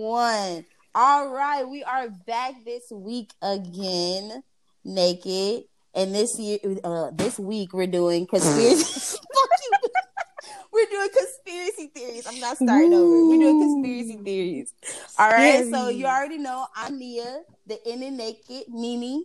[0.00, 0.64] one.
[0.94, 4.42] All right, we are back this week again,
[4.84, 5.64] naked.
[5.94, 9.18] And this year, uh, this week we're doing conspiracy.
[10.72, 12.26] We're doing conspiracy theories.
[12.28, 13.26] I'm not starting over.
[13.26, 14.72] We're doing conspiracy theories.
[15.18, 15.68] All right.
[15.68, 19.24] So you already know I'm Nia, the in and naked Nini.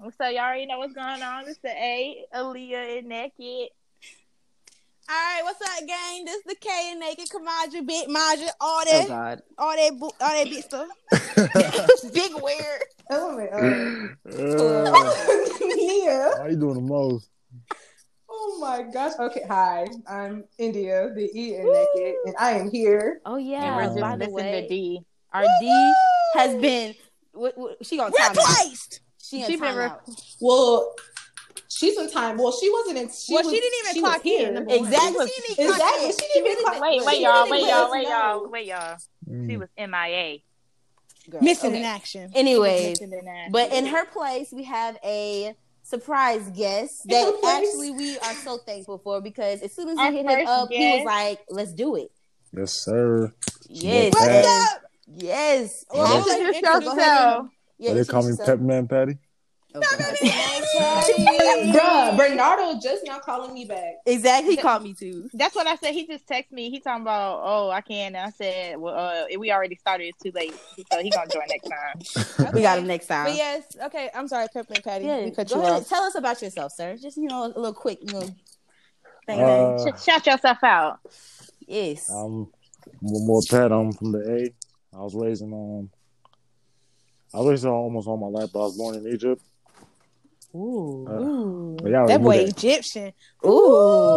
[0.00, 1.46] So y'all already know what's going on.
[1.46, 3.68] It's the A, Aaliyah, and naked.
[5.10, 6.24] All right, what's up, gang?
[6.26, 9.42] This the K and naked Kamaja, Big Maja, all Oh that, God.
[9.56, 10.88] all that, bo- all that big stuff.
[12.12, 12.82] Big weird.
[13.10, 14.34] Oh my god.
[14.34, 16.30] Uh, Nia.
[16.36, 17.30] how you doing the most?
[18.28, 19.12] Oh my gosh.
[19.18, 19.86] Okay, hi.
[20.06, 23.22] I'm India, the E and naked, and I am here.
[23.24, 23.76] Oh And yeah.
[23.76, 25.00] we're Uh, just By the missing way, the D.
[25.32, 25.92] our D
[26.34, 26.94] has been.
[27.32, 28.12] What, what, she gonna.
[28.28, 29.00] Replaced.
[29.22, 30.02] She, She in been time out.
[30.42, 30.94] Well,
[31.68, 32.36] she's in time.
[32.38, 33.08] Well, she wasn't in.
[33.10, 34.54] She well, was, she didn't even she clock was in.
[34.54, 34.74] number.
[34.74, 35.26] Exactly.
[35.26, 35.98] She She didn't Exactly.
[36.00, 36.20] clock.
[36.20, 38.08] She didn't even clock- Wait, wait, She y'all, wait, y'all, wait, no.
[38.10, 38.96] y'all, wait, y'all.
[39.26, 39.58] She Mm.
[39.58, 40.38] was MIA.
[41.30, 41.42] Girl.
[41.42, 41.78] Missing Okay.
[41.80, 42.32] in action.
[42.34, 43.48] Anyways, in that.
[43.52, 48.56] but in her place, we have a surprise guest In that actually we are so
[48.58, 51.40] thankful for because as soon as Our we hit him first up, he was like,
[51.50, 52.10] "Let's do it."
[52.56, 53.30] Yes, sir.
[53.68, 54.82] Yes, What's yes, up?
[55.18, 55.84] yes.
[55.90, 57.46] Well, Well, I'll Introduce you go ahead yourself.
[57.78, 58.46] Yeah, they call me introduce yourself.
[58.46, 59.18] Peppermint Patty.
[59.74, 59.90] Oh, God.
[61.74, 63.96] Bruh, Bernardo just now calling me back.
[64.06, 65.28] Exactly, he called me too.
[65.34, 65.92] That's what I said.
[65.92, 66.70] He just texted me.
[66.70, 68.16] He talking about, oh, I can't.
[68.16, 70.04] And I said, well, uh, we already started.
[70.06, 70.54] It's too late.
[70.90, 72.52] So he gonna join next time.
[72.54, 73.26] We got him next time.
[73.26, 74.10] But yes, okay.
[74.14, 75.04] I'm sorry, Peppermint Patty.
[75.04, 75.82] Yeah, we cut go you ahead.
[75.82, 75.88] off.
[75.88, 76.96] Tell us about yourself, sir.
[76.96, 78.28] Just you know, a little quick, you know,
[79.26, 79.40] thing.
[79.40, 81.00] Uh, Sh- Shout yourself out.
[81.60, 82.08] yes.
[82.08, 82.48] I'm
[83.00, 83.70] one more Pat.
[83.70, 84.96] I'm from the A.
[84.96, 85.90] I was raised in um.
[87.34, 89.42] I was raised almost all my life, but I was born in Egypt.
[90.54, 91.06] Ooh.
[91.06, 92.48] Uh, Ooh, that boy that.
[92.48, 93.12] Egyptian.
[93.44, 94.16] Ooh.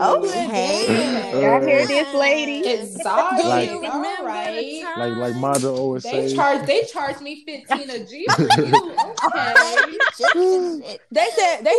[0.00, 0.86] Okay.
[1.34, 2.66] Uh, Y'all hear this, lady?
[2.68, 3.44] Exotic.
[3.44, 4.82] Like- all right.
[4.96, 6.34] Like like Mada always They say.
[6.36, 6.66] charge.
[6.66, 8.96] They charge me fifteen a G for you.
[9.26, 10.98] Okay.
[11.10, 11.78] They said they.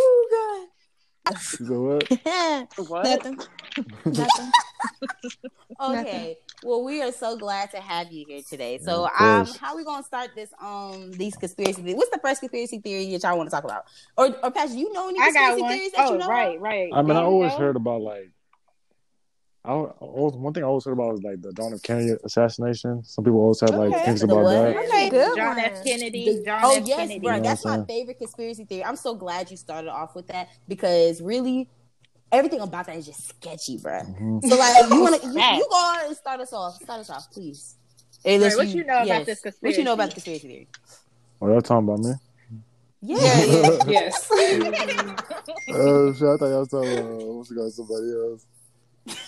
[1.60, 2.68] You know what?
[2.88, 3.04] What?
[3.06, 3.40] Nothing.
[4.06, 4.52] Nothing.
[5.80, 6.38] Okay.
[6.64, 8.80] Well, we are so glad to have you here today.
[8.80, 9.58] So, Of um, course.
[9.58, 10.50] how we gonna start this?
[10.60, 11.82] Um, these conspiracy.
[11.84, 11.96] theories?
[11.98, 13.84] What's the first conspiracy theory that y'all want to talk about?
[14.18, 15.72] Or, or Patrick, you know any I conspiracy got one.
[15.74, 16.28] theories that Oh, you know?
[16.28, 16.90] right, right.
[16.94, 17.58] I mean, I There always go.
[17.60, 18.32] heard about like.
[19.68, 21.82] I al- always, one thing I always heard about was like the John F.
[21.82, 23.04] Kennedy assassination.
[23.04, 24.06] Some people always had like Okay.
[24.06, 24.52] things The about what?
[24.54, 24.78] that.
[24.88, 25.60] Okay, good John one.
[25.60, 25.84] F.
[25.84, 26.42] Kennedy.
[26.46, 26.88] John Oh F.
[26.88, 27.20] yes, Kennedy.
[27.20, 27.36] bro.
[27.36, 28.86] You know That's my favorite conspiracy theory.
[28.86, 31.68] I'm so glad you started off with that because really,
[32.32, 34.00] everything about that is just sketchy, bro.
[34.04, 34.42] Mhm.
[34.48, 36.82] So like, you want to you, you go on and start us off.
[36.82, 37.76] Start us off, please.
[38.26, 39.58] Right, Unless what you know about this conspiracy?
[39.62, 40.48] What you know about the conspiracy?
[40.48, 40.68] conspiracy theory?
[41.42, 42.14] Oh, y'all talking about me?
[43.02, 43.18] Yeah.
[43.20, 44.28] Yeah, yeah, yes.
[44.32, 46.24] Oh shit!
[46.24, 48.46] I thought y'all was talking about what's it somebody else.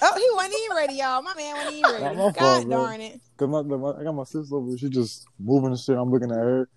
[0.01, 1.22] Oh, he wasn't even ready, y'all.
[1.22, 2.03] My man wasn't even ready.
[2.03, 2.78] My- my God fault, bro.
[2.85, 3.22] darn it.
[3.38, 4.78] Cause my, my, I got my sister over.
[4.78, 5.97] She just moving and shit.
[5.97, 6.69] I'm looking at her,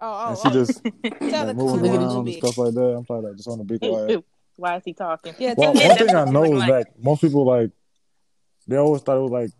[0.00, 0.64] Oh, oh and oh, she oh.
[0.64, 2.38] just Tell like, the calm moving down a around and bit.
[2.38, 2.94] stuff like that.
[2.96, 4.24] I'm probably like just on to be quiet.
[4.56, 5.34] Why is he talking?
[5.38, 7.70] Yeah, Well, one thing I know is Like- that most people like
[8.66, 9.50] they always thought it was like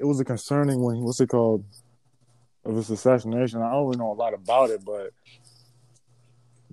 [0.00, 1.64] it was a concerning when what's it called
[2.64, 3.62] of his assassination.
[3.62, 5.10] I don't really know a lot about it, but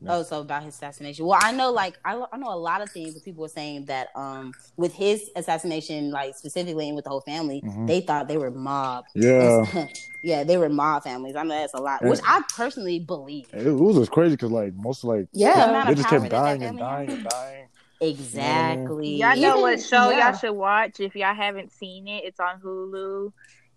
[0.07, 1.25] Oh, so about his assassination.
[1.25, 3.13] Well, I know, like, I, I know a lot of things.
[3.13, 7.21] But people were saying that, um, with his assassination, like specifically, and with the whole
[7.21, 7.87] family, Mhm.
[7.87, 9.05] they thought they were mob.
[9.15, 9.87] yeah,
[10.21, 11.35] yeah, they were mob families.
[11.35, 12.09] I know that's a lot, Yeah.
[12.09, 13.47] which I personally believe.
[13.53, 15.69] it, was just crazy because like most like Yeah.
[15.69, 17.67] amount they just kept that that dying and dying and dying.
[18.01, 19.15] Exactly.
[19.15, 20.29] Y'all know what show yeah.
[20.29, 22.23] y'all should watch if y'all haven't seen it.
[22.25, 23.31] It's on Hulu.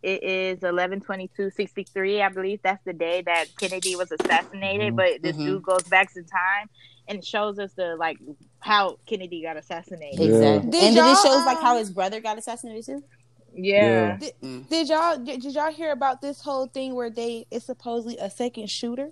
[0.07, 2.23] It is eleven twenty two sixty three.
[2.23, 4.93] I believe that's the day that Kennedy was assassinated.
[4.93, 4.97] Mhm.
[4.97, 5.47] But this Mhm.
[5.47, 6.69] dude goes back in time
[7.09, 8.17] and shows us the like
[8.61, 10.21] how Kennedy got assassinated.
[10.21, 10.27] Yeah.
[10.27, 10.71] Exactly.
[10.71, 13.03] Did and then it shows like how um, his brother got assassinated too.
[13.53, 14.17] Yeah.
[14.19, 14.69] Did, Mm.
[14.69, 18.31] did y'all did, did y'all hear about this whole thing where they it's supposedly a
[18.31, 19.11] second shooter?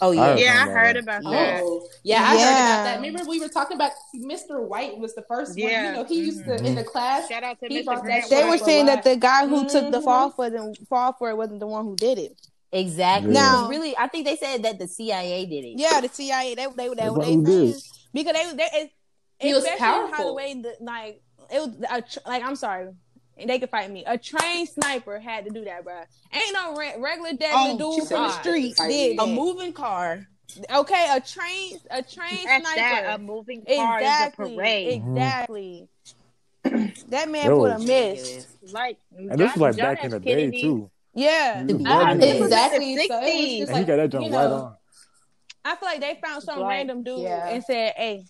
[0.00, 0.22] Oh yeah.
[0.22, 1.02] I- Yeah, I heard that.
[1.02, 1.30] about Yeah.
[1.30, 1.60] that.
[1.62, 2.96] Oh, yeah, I heard about that.
[3.00, 4.60] Remember we were talking about Mr.
[4.60, 5.64] White was the first Yeah.
[5.66, 5.84] one.
[5.84, 6.74] You know, he used to in mm-hmm.
[6.76, 7.28] the class.
[7.28, 7.84] Shout out to He Mr.
[7.84, 8.30] brought that Grant.
[8.30, 10.36] They were saying that the guy who took the fall mm-hmm.
[10.36, 12.40] for them fall for it wasn't the one who did it.
[12.72, 13.34] Exactly.
[13.34, 13.42] Yeah.
[13.42, 15.78] Now- really, I think they said that the CIA did it.
[15.78, 16.54] Yeah, the CIA.
[16.54, 17.76] They they they, they, what they did.
[18.12, 18.90] because they they it,
[19.38, 20.34] He was especially how the powerful.
[20.34, 22.88] way the like it was a, like I'm sorry.
[23.36, 24.04] They could fight me.
[24.06, 25.94] A trained sniper had to do that, bro.
[26.32, 28.40] Ain't no re- regular dead Oh, dude she from the God.
[28.42, 29.18] streets did.
[29.18, 30.26] A moving car.
[30.72, 32.76] Okay, a trained a trained That's sniper.
[32.80, 33.14] that.
[33.14, 34.44] A moving car exactly.
[34.46, 35.02] is a parade.
[35.02, 35.88] Exactly.
[37.08, 37.58] that man Yo.
[37.58, 38.46] put a miss.
[38.72, 40.90] Like And this was like back in the day too.
[41.12, 41.64] Yeah.
[41.66, 42.20] To be Ah, honest.
[42.20, 42.96] this was Exactly.
[42.96, 43.58] the So it was 60s.
[43.58, 44.76] just And he got that you jump know, right on.
[45.64, 47.48] I feel like they found some Like, random dude yeah.
[47.48, 48.24] and said, "Hey,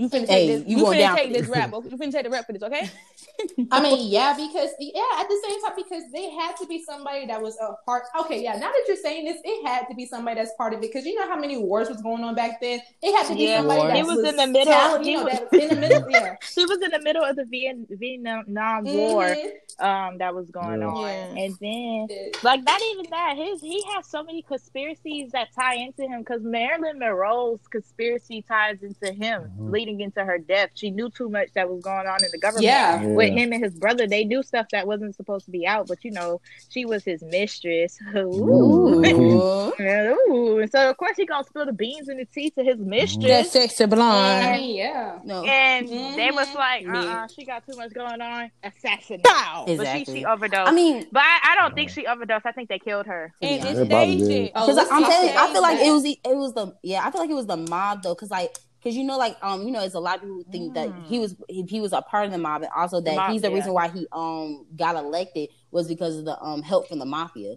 [0.00, 0.66] You finna take Hey, this.
[0.66, 1.50] you You, finna down take this this.
[1.56, 1.70] rap.
[1.72, 2.88] You finna take the rap for this, okay?
[3.70, 7.26] I mean, yeah, because yeah, at the same time, because they had to be somebody
[7.26, 8.04] that was a part.
[8.20, 8.52] Okay, yeah.
[8.54, 11.04] Now that you're saying this, it had to be somebody that's part of it because
[11.04, 12.80] you know how many wars was going on back then.
[13.02, 13.90] It had to be Yeah, somebody Wars.
[13.92, 16.10] that He was in the middle- talent- he you know, was- in the middle.
[16.10, 16.36] Yeah.
[16.42, 19.84] She was in the middle of the Vien- Vietnam War Mhm.
[19.84, 20.86] um, that was going Yeah.
[20.88, 21.42] on, Yeah.
[21.44, 23.36] and then like not even that.
[23.36, 28.82] His he has so many conspiracies that tie into him because Marilyn Monroe's conspiracy ties
[28.82, 29.70] into him, Mhm.
[29.72, 30.70] leading into her death.
[30.74, 32.64] She knew too much that was going on in the government.
[32.66, 33.02] Yeah.
[33.02, 33.08] Yeah.
[33.08, 36.04] With him and his brother, they knew stuff that wasn't supposed to be out, but
[36.04, 37.98] you know, she was his mistress.
[38.14, 39.02] Ooh.
[39.04, 39.72] Ooh.
[39.80, 40.58] Ooh.
[40.58, 43.26] And so of course he gonna spill the beans and the tea to his mistress.
[43.30, 44.56] That sexy I blonde.
[44.60, 45.18] mean, yeah.
[45.24, 45.42] No.
[45.44, 46.54] And they was Mhm.
[46.54, 47.22] like, uh, Yeah.
[47.24, 48.50] uh she got too much going on.
[48.62, 49.24] Assassinate.
[49.24, 49.64] Pow!
[49.66, 50.70] But she, she overdosed.
[50.70, 52.44] I mean, but I, I don't think she overdosed.
[52.46, 53.32] I think they killed her.
[53.40, 53.68] And Yeah.
[53.70, 54.52] it's They probably it.
[54.54, 57.02] Oh, Because I'm telling you, I feel like it was the- it was the yeah,
[57.06, 59.62] I feel like it was the mob though, because like because you know like um
[59.62, 62.00] you know it's a lot of people think that he was he, he was a
[62.02, 63.54] part of the mob and also that The mob, he's the yeah.
[63.54, 67.56] reason why he um got elected was because of the um help from the mafia.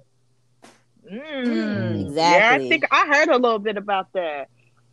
[1.11, 2.01] Mm.
[2.07, 2.13] Exactly.
[2.21, 4.49] Yeah, I think I heard a little bit about that.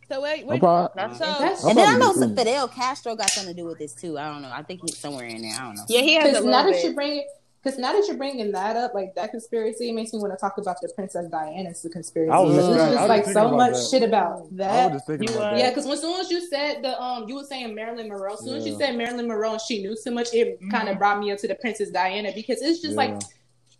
[0.09, 0.59] So wait, I wait.
[0.59, 2.35] probably, That's So That's- And then I know probably some do.
[2.35, 4.17] Fidel Castro got something to do with this too.
[4.17, 4.51] I don't know.
[4.53, 5.53] I think he's somewhere in there.
[5.57, 5.85] I don't know.
[5.87, 6.83] Yeah, he has a Because little now that bit.
[6.83, 7.27] you're bringing,
[7.63, 10.37] because now that you're bringing that up, like that conspiracy, it makes me want to
[10.37, 12.31] talk about the Princess Diana's the conspiracy.
[12.31, 13.87] I was just- There's I was just like so much that.
[13.91, 14.91] shit about I was that.
[14.93, 17.75] just thinking about Yeah, because as soon as you said the um, you were saying
[17.75, 18.33] Marilyn Monroe.
[18.33, 20.93] As soon as you said Marilyn Monroe and she knew so much, it kind Mhm.
[20.93, 23.15] of brought me up to the Princess Diana because it's just like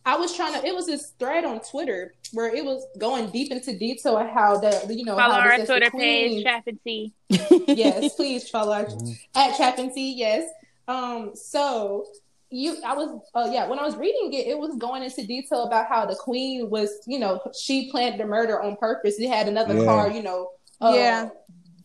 [0.04, 0.66] I was trying to.
[0.68, 4.58] It was this thread on Twitter where it was going deep into detail of how
[4.58, 7.14] the you know Follow how our this is the Twitter queen- page, Chappin T.
[7.68, 9.20] yes, please follow Mhm.
[9.36, 10.14] at Chappensy.
[10.16, 10.50] Yes.
[10.88, 11.32] Um.
[11.36, 12.06] So
[12.52, 13.68] you, I was, uh, yeah.
[13.68, 16.92] When I was reading it, it was going into detail about how the queen was,
[17.08, 19.18] you know, she planned the murder on purpose.
[19.18, 19.86] They had another Yeah.
[19.86, 20.50] car, you know,
[20.82, 21.30] uh, Yeah.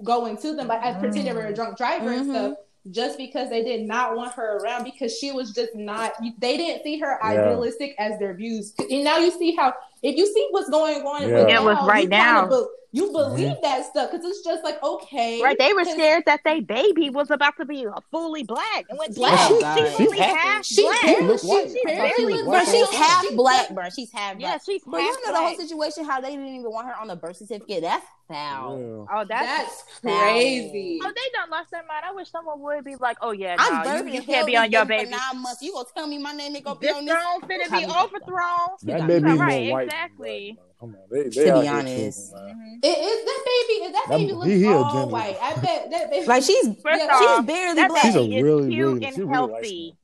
[0.02, 2.30] going to them, but I pretend they were a drunk driver and Mhm.
[2.30, 2.52] stuff.
[2.90, 6.12] Just because they did not want her around, because she was just not.
[6.38, 7.30] They didn't see her Yeah.
[7.30, 8.74] idealistic as their views.
[8.78, 11.34] And now you see how, if you see what's going on, Yeah.
[11.38, 12.46] with Yeah, with now, right now.
[12.48, 16.22] be- you believe that stuff because it's just like okay, Right, they were 'cause- scared
[16.25, 18.87] that they baby was about to be a fully black.
[18.88, 19.48] And when Black.
[19.48, 19.76] she, Oh, God.
[19.76, 21.02] she's only She- half she black.
[21.02, 21.75] barely- looked she white.
[21.84, 22.64] barely I thought she was looked white.
[22.64, 23.84] Bro, she's She- half she- black, bro.
[23.90, 24.62] She's half Yeah, black.
[24.64, 25.60] she's But you half know the whole black.
[25.69, 27.82] situation how they didn't even want her on the birth certificate.
[27.82, 28.78] That's foul.
[28.78, 29.19] Yeah.
[29.20, 31.00] Oh, that's, That's crazy.
[31.04, 32.04] oh, they done lost their mind.
[32.08, 34.46] I wish someone would be like, oh yeah, I'm nah, birthing you, you hell can't
[34.46, 35.12] be this on your baby baby.
[35.12, 35.62] for nine months.
[35.62, 37.14] You gonna tell me my name ain't gonna be This on this?
[37.14, 38.69] throne finna How be you- overthrown.
[38.82, 39.85] That got- baby's you got more right, white.
[39.86, 40.46] Exactly.
[40.48, 40.72] Than black, man.
[40.78, 42.30] Come on, they, they To out be here honest.
[42.32, 42.80] tripping, man.
[42.82, 43.92] It is that baby.
[43.92, 45.36] That That- baby he- looks he a all white.
[45.40, 46.26] I bet that baby.
[46.26, 48.02] Like she's First Yeah, off, she's barely that black.
[48.02, 49.96] She's a really, cute really- and she really healthy.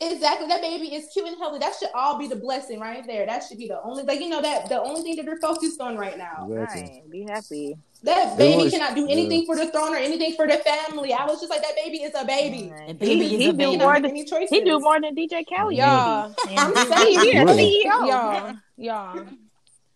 [0.00, 1.58] exactly that baby is cute and healthy.
[1.58, 3.26] That should all be the blessing right there.
[3.26, 5.80] That should be the only like you know that the only thing that they're focused
[5.80, 6.48] on right now.
[6.50, 6.82] Exactly.
[6.82, 7.76] Right, be happy.
[8.04, 11.12] That baby was- cannot do anything for the throne or anything for the family.
[11.12, 12.70] I was just like that baby is a baby.
[12.72, 12.98] Right.
[12.98, 14.50] Baby he, he do more than any choices.
[14.50, 15.76] he do more than DJ Khaled.
[15.76, 16.34] Y'all.
[16.56, 17.84] I'm saying, he a Really?
[17.84, 18.08] CEO.
[18.08, 19.24] y'all, y'all.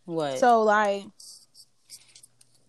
[0.05, 0.39] what?
[0.39, 1.05] So like,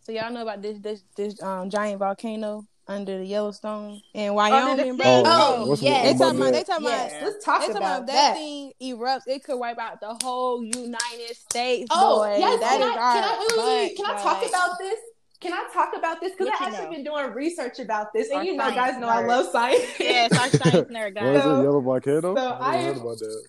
[0.01, 4.95] so y'all know about this this this um giant volcano under the Yellowstone in Wyoming,
[4.95, 5.05] bro.
[5.05, 5.23] sea.
[5.25, 6.13] Oh, what's yes.
[6.13, 6.53] They talking about that?
[6.53, 8.33] they talking Yes, about let's talk about about that, that.
[8.35, 9.27] thing erupts.
[9.27, 11.89] It could wipe out the whole United States.
[11.91, 12.37] Oh, boy.
[12.39, 12.59] yes.
[12.61, 14.99] that Can I, is can I, wait, wait, wait, butt, can I talk about this?
[15.39, 16.31] Can I talk about this?
[16.31, 16.91] Because I've actually know?
[16.91, 19.83] been doing research about this, and Our you know, science guys know I love science.
[19.99, 21.33] Yes, our science nerd What guy.
[21.35, 22.35] is So- Yellow Volcano?
[22.35, 23.43] so I I heard about that.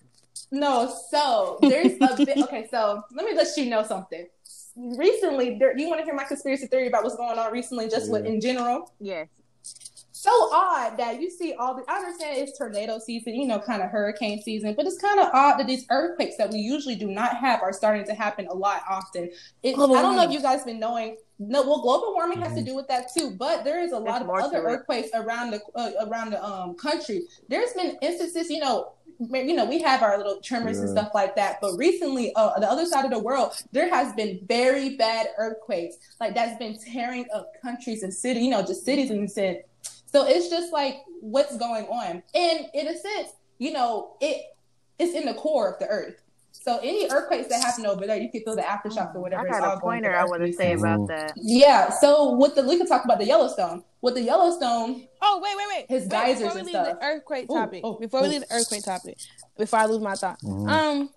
[0.51, 2.37] No, so there's a bit.
[2.37, 4.25] Okay, so let me let you know something.
[4.75, 8.09] Recently, there, you want to hear my conspiracy theory about what's going on recently, just
[8.11, 8.91] with in general.
[8.99, 9.27] Yes.
[10.21, 11.83] So odd that you see all the.
[11.87, 15.29] I understand it's tornado season, you know, kind of hurricane season, but it's kind of
[15.33, 18.53] odd that these earthquakes that we usually do not have are starting to happen a
[18.53, 19.31] lot often.
[19.63, 21.15] It, I don't know if you guys been knowing.
[21.39, 24.21] No, well, global warming has to do with that too, but there is a lot
[24.21, 27.21] of other to earthquakes around the uh, around the um country.
[27.47, 31.37] There's been instances, you know, you know, we have our little tremors and stuff like
[31.37, 35.27] that, but recently, uh, the other side of the world, there has been very bad
[35.37, 39.63] earthquakes, like that's been tearing up countries and cities, you know, just cities and said.
[40.11, 44.43] So it's just like what's going on, and in a sense, you know, it
[44.97, 46.15] it's in the core of the earth.
[46.51, 49.43] So any earthquakes that happen over there, you can feel the aftershocks or whatever.
[49.43, 51.33] I It's got all a pointer I earth want to say about that.
[51.37, 51.89] Yeah.
[51.91, 53.83] So with the we can talk about the Yellowstone.
[54.01, 55.85] With the Yellowstone, Oh wait, wait, wait.
[55.89, 56.99] His Wait, geysers before we and leave stuff.
[56.99, 57.81] the earthquake Ooh, topic.
[57.83, 58.31] oh, before we ooh.
[58.31, 59.17] leave the earthquake topic.
[59.57, 60.39] Before I lose my thought.
[60.41, 60.69] Mhm.
[60.69, 61.09] Um,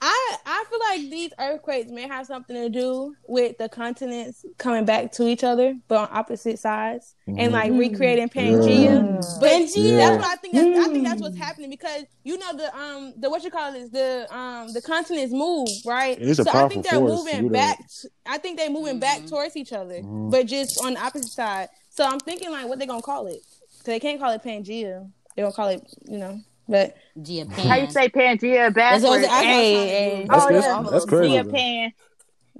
[0.00, 4.84] I I feel like these earthquakes may have something to do with the continents coming
[4.84, 7.78] back to each other, but on opposite sides, and like Mhm.
[7.78, 9.00] recreating Pangea.
[9.00, 9.40] Mm.
[9.40, 9.96] But Yeah.
[9.96, 10.54] that's what I think.
[10.54, 11.24] That's, I think that's Mm.
[11.24, 14.82] what's happening because you know the um the what you call it the um the
[14.82, 16.18] continents move right.
[16.20, 17.78] It's a so I think they're force moving back.
[17.78, 17.88] that.
[18.02, 19.28] t- I think they're moving back Mhm.
[19.30, 20.30] towards each other, Mhm.
[20.30, 21.68] but just on the opposite side.
[21.90, 23.40] So I'm thinking like, what they gonna call it?
[23.70, 25.10] So they can't call it Pangea.
[25.34, 26.40] They gonna call it, you know.
[26.68, 27.68] But Japan.
[27.68, 29.28] How you say Pangea That's what I was- backwards?
[29.28, 30.26] I was Hey, hey.
[30.28, 30.90] That's, Oh, that's, yeah.
[30.90, 31.34] that's crazy.
[31.36, 31.44] Gia.
[31.44, 31.92] Pan,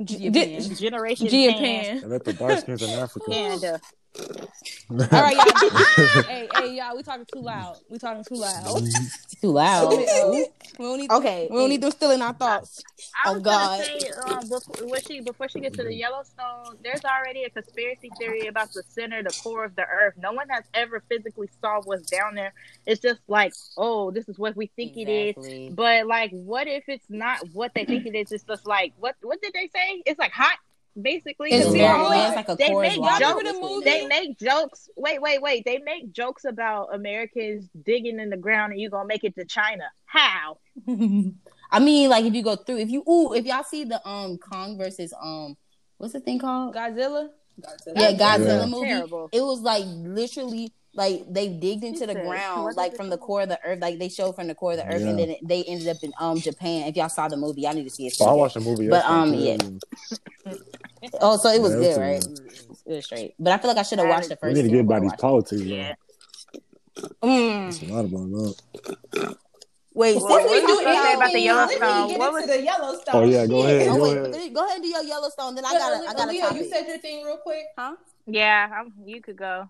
[0.04, 0.74] G- Japan.
[0.76, 1.54] Generation Japan.
[1.58, 3.30] Pan, And let the dark skins in Africa.
[3.30, 3.80] Canada.
[4.90, 5.70] All right, y'all.
[6.24, 6.96] hey, hey, y'all.
[6.96, 7.78] We talking too loud.
[7.90, 8.82] We talking too loud.
[9.42, 9.90] Too loud.
[9.90, 10.06] We
[10.78, 11.10] don't need.
[11.10, 11.48] Okay.
[11.50, 12.82] We don't need them still in our thoughts.
[13.24, 13.78] I Oh, was God.
[13.78, 17.50] gonna say, um, before, when she, before she gets to the Yellowstone, there's already a
[17.50, 20.14] conspiracy theory about the center, the core of the Earth.
[20.16, 22.54] No one has ever physically saw what's down there.
[22.86, 25.34] It's just like, oh, this is what we think it is.
[25.74, 28.32] But like, what if it's not what they think it is?
[28.32, 29.16] It's just like, what?
[29.22, 30.02] What did they say?
[30.06, 30.56] It's like hot,
[31.00, 31.50] basically.
[31.50, 33.20] It's It's The very, people very- yeah, always- it's like a they make lava.
[33.24, 33.42] jokes.
[33.44, 33.80] The?
[33.84, 34.88] They make jokes.
[34.96, 35.64] Wait, wait, wait.
[35.64, 39.44] They make jokes about Americans digging in the ground and you gonna make it to
[39.44, 39.84] China.
[40.04, 40.58] How?
[41.70, 44.38] I mean, like if you go through, if you ooh, if y'all see the um
[44.38, 45.56] Kong versus um,
[45.98, 46.74] what's the thing called?
[46.74, 47.28] Godzilla.
[47.60, 47.94] Godzilla.
[47.96, 48.66] Yeah, Godzilla Yeah.
[48.66, 48.86] movie.
[48.86, 49.28] Terrible.
[49.32, 53.18] It was like literally like they digged into She the said, ground, like from the
[53.18, 53.80] core of the earth.
[53.80, 55.96] Like they showed from the core of the earth, and then it, they ended up
[56.02, 56.86] in um Japan.
[56.88, 58.16] If y'all saw the movie, y'all need to see it.
[58.20, 58.88] Oh, I watched the movie.
[58.88, 59.78] But, um, too.
[61.20, 62.16] Oh, so it was Yeah, good, right?
[62.16, 63.34] was It was, it straight.
[63.38, 64.54] But I feel like I should have watched the first.
[64.54, 64.62] We first.
[64.64, 65.62] need to get by these politics.
[65.62, 65.94] Yeah.
[66.54, 67.12] it.
[67.22, 67.68] Mm.
[67.68, 69.36] It's not about that.
[69.94, 72.08] Wait, Well, since what we you talking about the Yellowstone?
[72.08, 73.14] let What was- the Yellowstone.
[73.14, 73.76] Oh, yeah, go Shit.
[73.76, 74.54] ahead, Oh go wait, ahead.
[74.54, 75.54] go ahead and do your Yellowstone.
[75.54, 77.64] Then I But, got a, I got a Aaliyah, you said your thing real quick.
[77.78, 77.96] huh?
[78.26, 79.68] Yeah, I'm, you could go.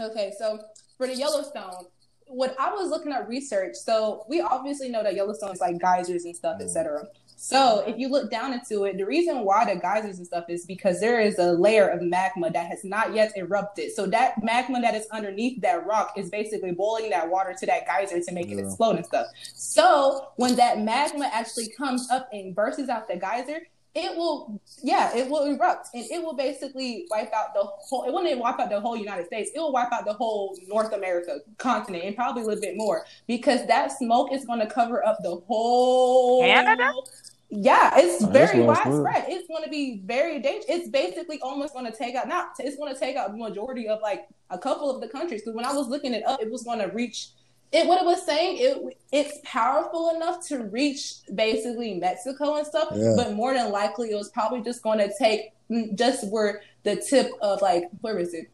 [0.00, 0.58] Okay, so
[0.96, 1.84] for the Yellowstone,
[2.28, 6.24] what I was looking at research, so we obviously know that Yellowstone is like geysers
[6.24, 7.06] and stuff, etc.
[7.44, 10.64] So if you look down into it, the reason why the geysers and stuff is
[10.64, 13.90] because there is a layer of magma that has not yet erupted.
[13.90, 17.84] So that magma that is underneath that rock is basically boiling that water to that
[17.84, 19.26] geyser to make it explode and stuff.
[19.54, 23.62] So when that magma actually comes up and bursts out the geyser,
[23.94, 28.12] it will yeah it will erupt and it will basically wipe out the whole it
[28.12, 30.94] won't even wipe out the whole united states it will wipe out the whole north
[30.94, 35.06] america continent and probably a little bit more because that smoke is going to cover
[35.06, 36.90] up the whole Canada?
[37.54, 38.94] Yeah it's Oh, very widespread.
[39.02, 42.52] widespread it's going to be very dangerous it's basically almost going to take out not
[42.58, 45.54] it's going to take out the majority of like a couple of the countries because
[45.54, 47.28] when i was looking it up it was going to reach
[47.70, 52.88] it what it was saying it it's powerful enough to reach basically Mexico and stuff,
[52.94, 53.14] Yeah.
[53.16, 56.96] but more than likely it was probably just going to take mm, just where the
[56.96, 58.50] tip of like where is it?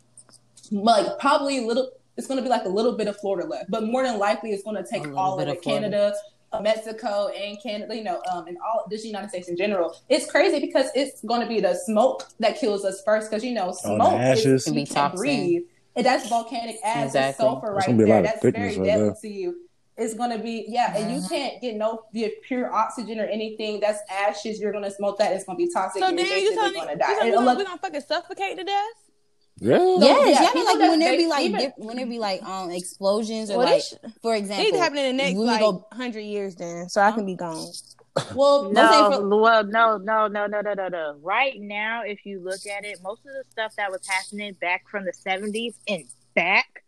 [0.71, 1.91] Like probably a little.
[2.17, 4.51] It's going to be like a little bit of Florida left, but more than likely
[4.51, 5.51] it's going to take all of it.
[5.51, 6.15] of Canada,
[6.61, 7.95] Mexico, and Canada.
[7.97, 9.97] You know, um, and all this United States in general.
[10.09, 13.31] It's crazy because it's going to be the smoke that kills us first.
[13.31, 14.47] Because you know, the smoke ashes.
[14.47, 15.19] is Can be you can't toxic.
[15.19, 15.63] breathe.
[15.97, 17.29] And that's volcanic ash, Exactly.
[17.31, 18.23] it's sulfur There's right gonna be a there.
[18.23, 19.17] That's very thickness right deadly there.
[19.23, 19.57] to you.
[19.97, 22.05] It's gonna be yeah, and you can't get no
[22.45, 23.81] pure oxygen or anything.
[23.81, 24.61] That's ashes.
[24.61, 25.33] You're gonna smoke that.
[25.33, 26.01] It's gonna be toxic.
[26.03, 27.07] So and then you're telling me gonna you die.
[27.07, 28.85] telling me And we gonna, unless- we gonna fucking suffocate to death?
[29.61, 29.79] Yeah.
[29.99, 32.43] Yes, yeah, y'all know like when there be like even- dip, when there be like
[32.43, 35.87] um explosions or Well, like this for example, to happen in the next like go-
[35.93, 37.67] hundred years, then, so I can be gone.
[38.35, 41.19] well, No, for- well, no, no, no, no, no, no, no.
[41.23, 44.89] Right now, if you look at it, most of the stuff that was happening back
[44.89, 46.85] from the seventies and back,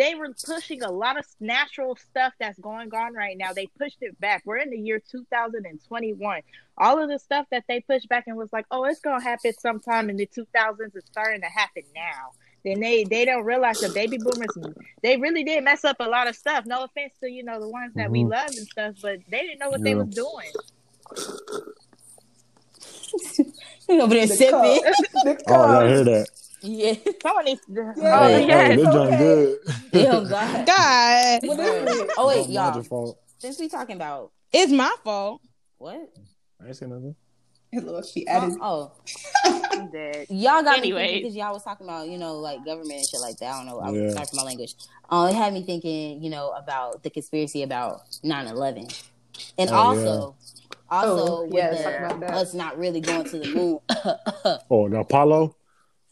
[0.00, 3.52] they were pushing a lot of natural stuff that's going on right now.
[3.52, 4.40] They pushed it back.
[4.46, 6.40] We're in the year 2021.
[6.78, 9.52] All of the stuff that they pushed back and was like, oh, it's gonna happen
[9.52, 10.96] sometime in the 2000s.
[10.96, 12.30] It's starting to happen now.
[12.64, 14.56] Then they they don't realize the baby boomers
[15.02, 16.64] they really did mess up a lot of stuff.
[16.64, 18.30] No offense to you know the ones that we Mhm.
[18.30, 19.96] love and stuff, but they didn't know what they Yeah.
[19.96, 20.52] was doing.
[23.88, 24.82] you over there the sipping.
[25.48, 26.28] Oh, y'all hear that?
[26.62, 26.94] Yeah.
[27.22, 27.72] Someone needs to.
[27.72, 27.92] Yeah.
[27.96, 28.68] Oh, hey, yes.
[28.70, 29.18] hey, this okay.
[29.18, 29.58] good.
[29.92, 30.66] Damn God.
[30.66, 32.10] God, What is?
[32.16, 32.74] Oh wait, y'all.
[32.74, 33.18] your fault.
[33.38, 35.40] Since we talking about it's my fault.
[35.78, 36.10] what?
[36.62, 37.14] I ain't saying nothing.
[37.72, 38.58] Look, she Oh, added.
[38.60, 38.92] oh,
[39.72, 40.26] I'm dead.
[40.28, 41.06] y'all got me Anyway.
[41.06, 43.52] thinking because y'all was talking about you know like government and shit like that.
[43.54, 43.78] I don't know.
[43.80, 44.02] I Yeah.
[44.06, 44.74] was sorry for my language.
[45.08, 48.92] Um, it had me thinking you know about the conspiracy about 9-11.
[49.58, 50.36] and Oh, also,
[50.90, 53.78] also Oh, with yeah, the- talk about us not really going to the moon.
[54.70, 55.56] Oh, the Apollo.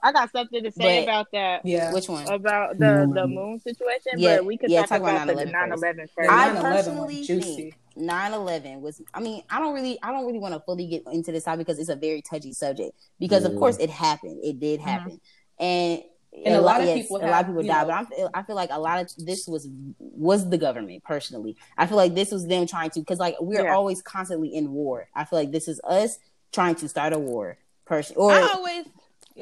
[0.02, 1.66] I got something to say But- about that.
[1.66, 1.92] Yeah.
[1.92, 2.26] Which one?
[2.28, 3.34] About the, the Mm.
[3.34, 6.30] moon situation, Yeah, but we could yeah, talk, talk about about, the 9/11 9/11 first.
[6.30, 7.54] I 9/11 personally was juicy.
[7.56, 9.02] think 9/11 was.
[9.12, 11.66] I mean, I don't really, I don't really want to fully get into this topic
[11.66, 12.92] because it's a very touchy subject.
[13.18, 15.20] Because of course it happened, it did happen,
[15.58, 16.02] and
[16.44, 17.86] And a lot of yes, people a lot of people died.
[17.86, 19.66] know- But I feel, I feel like a lot of this was
[19.98, 21.56] was the government personally.
[21.76, 23.74] I feel like this was them trying to because like we're Yeah.
[23.74, 25.08] always constantly in war.
[25.16, 26.18] I feel like this is us
[26.52, 27.56] trying to start a war.
[27.86, 28.84] Person or I always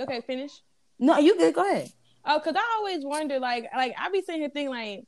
[0.02, 0.20] okay.
[0.20, 0.52] Finish.
[0.98, 1.54] no, you good?
[1.54, 1.90] Go ahead.
[2.24, 5.04] Oh, cause I always wonder, like, like I be sitting here thinking, like,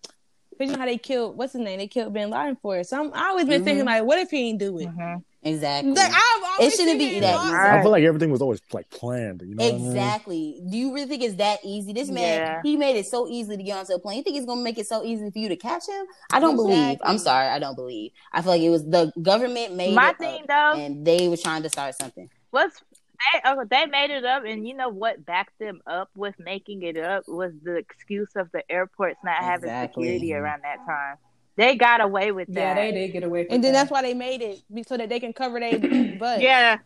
[0.57, 1.78] cause you know how they killed what's his name?
[1.78, 2.87] They killed Bin Laden for it.
[2.87, 3.64] So I'm, I always been Mhm.
[3.64, 4.88] thinking, like, what if he didn't do it?
[4.88, 5.23] Mhm.
[5.42, 5.92] Exactly.
[5.92, 7.54] Like, I've always shouldn't be that easy.
[7.54, 9.42] I feel like everything was always like planned.
[9.42, 9.87] You know what I mean?
[9.87, 10.61] Exactly.
[10.68, 11.92] Do you really think it's that easy?
[11.92, 12.61] This man, Yeah.
[12.64, 14.18] he made it so easy to get onto a plane.
[14.18, 16.07] You think it's gonna make it so easy for you to catch him?
[16.33, 16.99] I don't believe.
[17.04, 18.11] I'm sorry, I don't believe.
[18.33, 21.28] I feel like it was the government made My it thing up, though and they
[21.28, 22.28] were trying to start something.
[22.50, 22.73] was
[23.18, 26.82] they oh, they made it up, and you know what backed them up with making
[26.82, 31.16] it up was the excuse of the airports not having security around that time.
[31.56, 32.54] They got away with that.
[32.54, 33.44] Yeah, they did get away.
[33.44, 33.80] From And then that.
[33.80, 35.78] that's why they made it so that they can cover their
[36.18, 36.40] butt.
[36.40, 36.78] Yeah,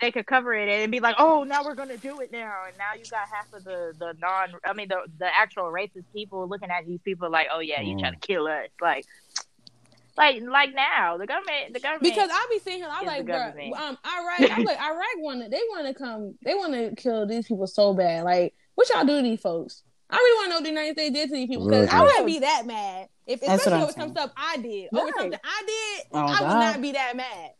[0.00, 2.76] they could cover it and be like, "Oh, now we're gonna do it now," and
[2.76, 6.48] now you got half of the the non, I mean, the the actual racist people
[6.48, 8.00] looking at these people like, "Oh yeah, you Mm.
[8.00, 9.06] trying to kill us?" Like,
[10.18, 13.24] like, like now the government, the government, Because I be seeing him, I'm like, the
[13.24, 13.74] bro, government.
[13.74, 17.26] um, Iraq, I'm like, Iraq want to, they want to come, they want to kill
[17.26, 18.24] these people so bad.
[18.24, 19.82] Like, what y'all do to these folks?
[20.10, 22.00] I really want to know what the United States did to these people because I
[22.02, 25.14] wouldn't be that mad if, especially I'm over some stuff I did, over Right.
[25.18, 26.58] something I did, Oh, I would God.
[26.60, 27.50] not be that mad.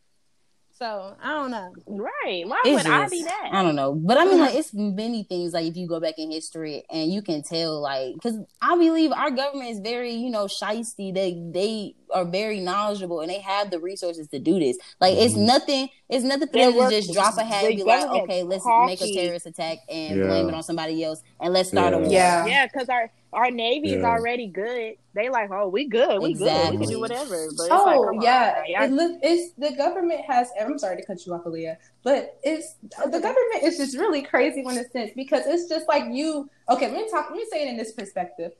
[0.79, 1.73] So I don't know.
[1.87, 2.47] right?
[2.47, 3.49] Why It's would I be that?
[3.51, 5.51] I don't know, but I mean, like, it's many things.
[5.53, 9.11] Like, if you go back in history, and you can tell, like, because I believe
[9.11, 11.13] our government is very, you know, shisty.
[11.13, 14.77] They they are very knowledgeable, and they have the resources to do this.
[15.01, 15.45] Like, it's Mhm.
[15.47, 15.89] nothing.
[16.09, 18.65] It's nothing for They them to just drop a hat and be like, okay, let's
[18.65, 20.27] make a terrorist attack and Yeah.
[20.27, 22.07] blame it on somebody else, and let's start a war.
[22.09, 22.45] Yeah.
[22.47, 24.09] Yeah, because our our navy is Yeah.
[24.09, 24.95] already good.
[25.13, 27.49] They like, oh, we good, we good, we can do whatever.
[27.57, 30.49] But it's Oh like, come on, yeah, it look, it's the government has.
[30.59, 34.61] I'm sorry to cut you off, Aaliyah, but it's the government is just really crazy
[34.61, 36.49] in a sense because it's just like you.
[36.69, 37.29] Okay, let me talk.
[37.29, 38.51] Let me say it in this perspective.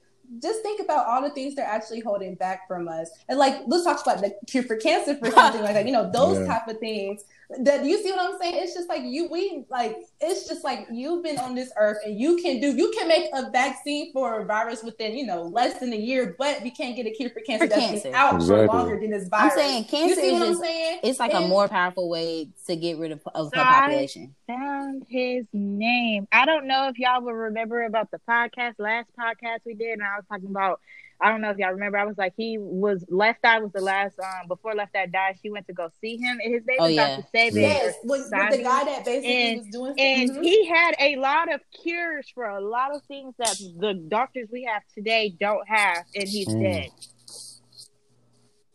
[0.41, 3.83] Just think about all the things they're actually holding back from us, and like let's
[3.83, 5.85] talk about the cure for cancer for something like that.
[5.87, 6.45] You know, those Yeah.
[6.59, 7.23] type of things.
[7.61, 8.53] That you see what I'm saying?
[8.63, 9.97] It's just like you, we like.
[10.21, 12.75] It's just like you've been on this earth, and you can do.
[12.75, 16.35] You can make a vaccine for a virus within you know less than a year,
[16.37, 18.03] but we can't get a cure for cancer For that's cancer.
[18.09, 18.67] been out Exactly.
[18.67, 19.53] for longer than this virus.
[19.53, 20.99] I'm saying saying You see is what I'm saying?
[21.01, 23.65] It's like a more powerful way to get rid of, of the Sorry.
[23.81, 24.35] population.
[24.45, 26.27] found his name.
[26.31, 30.03] I don't know if y'all will remember about the podcast, last podcast we did, and
[30.03, 30.81] I was talking about.
[31.21, 31.97] I don't know if y'all remember.
[31.97, 34.17] I was like, he was Left Eye was the last.
[34.19, 36.85] Um, before Left Eye died, she went to go see him, and his name Oh,
[36.85, 37.17] is yeah.
[37.17, 37.27] Dr.
[37.35, 37.61] Sebi.
[37.61, 40.43] Yes, with, with the guy that basically And- was doing And Mhm.
[40.43, 44.63] he had a lot of cures for a lot of things that the doctors we
[44.63, 46.63] have today don't have, and he's Mm.
[46.63, 46.89] dead.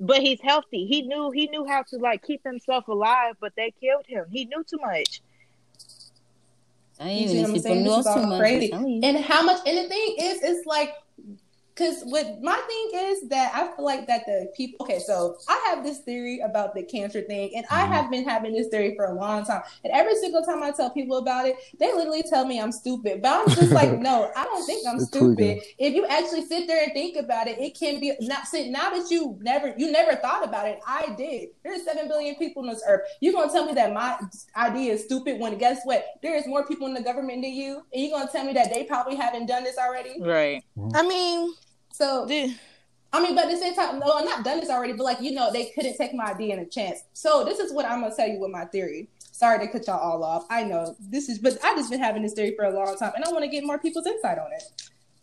[0.00, 0.86] But he's healthy.
[0.86, 4.26] He knew he knew how to like keep himself alive, but they killed him.
[4.30, 5.22] He knew too much.
[7.00, 7.82] I You ain't see even what I'm people saying?
[7.84, 8.40] knew This us is too much.
[8.40, 8.64] crazy.
[8.74, 9.08] I'm telling you.
[9.08, 9.60] and how much?
[9.66, 10.94] And the thing is, it's like,
[11.74, 14.84] because what my thing is that I feel like that the people.
[14.84, 17.88] Okay, so I have this theory about the cancer thing, and I Mhm.
[17.92, 19.62] have been having this theory for a long time.
[19.82, 23.22] And every single time I tell people about it, they literally tell me I'm stupid.
[23.22, 25.36] But I'm just like, no, I don't think I'm It's stupid.
[25.36, 25.60] tweaking.
[25.78, 28.46] If you actually sit there and think about it, it can be not.
[28.46, 30.78] Sit now that you never you never thought about it.
[30.86, 31.48] I did.
[31.64, 33.02] There's seven billion people on this earth.
[33.20, 34.18] You're gonna tell me that my
[34.56, 36.04] idea is stupid when guess what?
[36.22, 38.72] There is more people in the government than you, and you're gonna tell me that
[38.72, 40.20] they probably haven't done this already?
[40.20, 40.62] Right.
[40.94, 41.52] I mean,
[41.94, 42.52] So the,
[43.12, 44.94] I mean, but at the same time, no, I'm not done this already.
[44.94, 47.04] But like you know, they couldn't take my idea in a chance.
[47.12, 49.08] So this is what I'm gonna tell you with my theory.
[49.30, 50.44] Sorry to cut y'all all off.
[50.50, 53.12] I know this is, but I just been having this theory for a long time,
[53.14, 54.64] and I want to get more people's insight on it.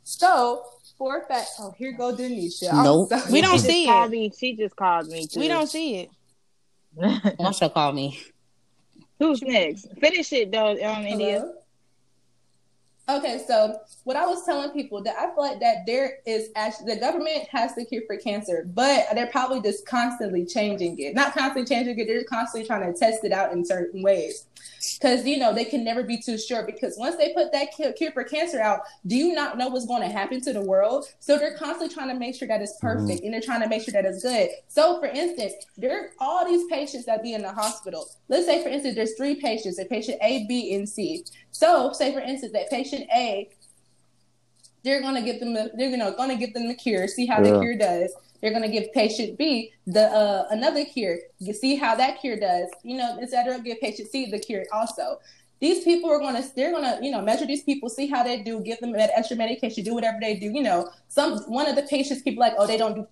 [0.06, 0.64] So
[0.98, 2.72] for a fact, oh here go Denisha.
[2.72, 3.10] Nope.
[3.10, 3.34] sorry.
[3.34, 4.12] We don't She just see called it.
[4.12, 5.28] Me, she just called me.
[5.28, 5.42] Too.
[5.42, 6.10] we don't see it.
[7.36, 8.18] Why should call me?
[9.20, 9.90] Who's next?
[10.00, 11.52] Finish it though, um, India.
[13.12, 16.94] Okay, so what I was telling people that I feel like that there is actually
[16.94, 21.14] the government has the cure for cancer, but they're probably just constantly changing it.
[21.14, 24.46] Not constantly changing it, they're constantly trying to test it out in certain ways.
[25.00, 26.66] Because you know they can never be too sure.
[26.66, 30.02] Because once they put that cure for cancer out, do you not know what's going
[30.02, 31.06] to happen to the world?
[31.20, 33.00] So they're constantly trying to make sure that it's mm-hmm.
[33.00, 34.50] perfect, and they're trying to make sure that it's good.
[34.68, 38.08] So, for instance, there are all these patients that be in the hospital.
[38.28, 41.26] Let's say, for instance, there's three patients: a patient A, B, and C.
[41.52, 43.50] So, say for instance, that patient A,
[44.84, 47.42] they're gonna give them, the, they're you know gonna give them the cure, see how
[47.42, 48.14] the cure does.
[48.42, 52.70] They're gonna give patient B the uh, another cure, you see how that cure does,
[52.84, 53.60] you know, etc.
[53.60, 55.20] Give patient C the cure also.
[55.60, 58.62] These people are gonna, they're gonna, you know, measure these people, see how they do,
[58.62, 60.48] give them that extra medication, do whatever they do.
[60.48, 63.08] You know, some one of the patients people like, oh, they don't do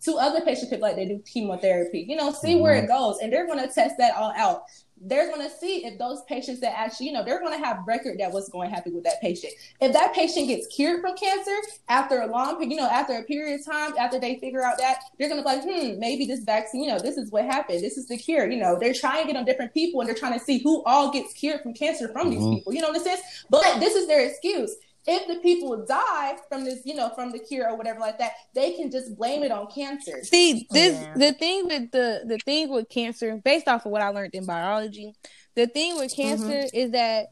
[0.00, 2.04] Two other patients people like they do chemotherapy.
[2.08, 4.62] You know, see where it goes, and they're gonna test that all out
[5.00, 7.78] they're going to see if those patients that actually, you know, they're going to have
[7.86, 9.52] record that what's going to happen with that patient.
[9.80, 11.54] If that patient gets cured from cancer
[11.88, 15.00] after a long, you know, after a period of time, after they figure out that,
[15.18, 17.82] they're going to be like, hmm, maybe this vaccine, you know, this is what happened.
[17.82, 18.50] This is the cure.
[18.50, 21.10] You know, they're trying it on different people and they're trying to see who all
[21.10, 22.56] gets cured from cancer from these Mhm.
[22.56, 22.72] people.
[22.72, 23.18] You know what I'm saying?
[23.50, 24.74] But this is their excuse.
[25.06, 28.32] If the people die from this, you know, from the cure or whatever like that,
[28.54, 30.24] they can just blame it on cancer.
[30.24, 31.14] See, this Yeah.
[31.14, 34.44] the thing with the the thing with cancer, based off of what I learned in
[34.46, 35.14] biology,
[35.54, 36.22] the thing with mm-hmm.
[36.22, 37.26] cancer is that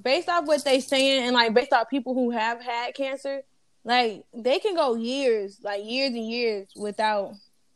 [0.00, 3.42] based off what they saying and like based off people who have had cancer,
[3.84, 7.32] like they can go years, like years and years without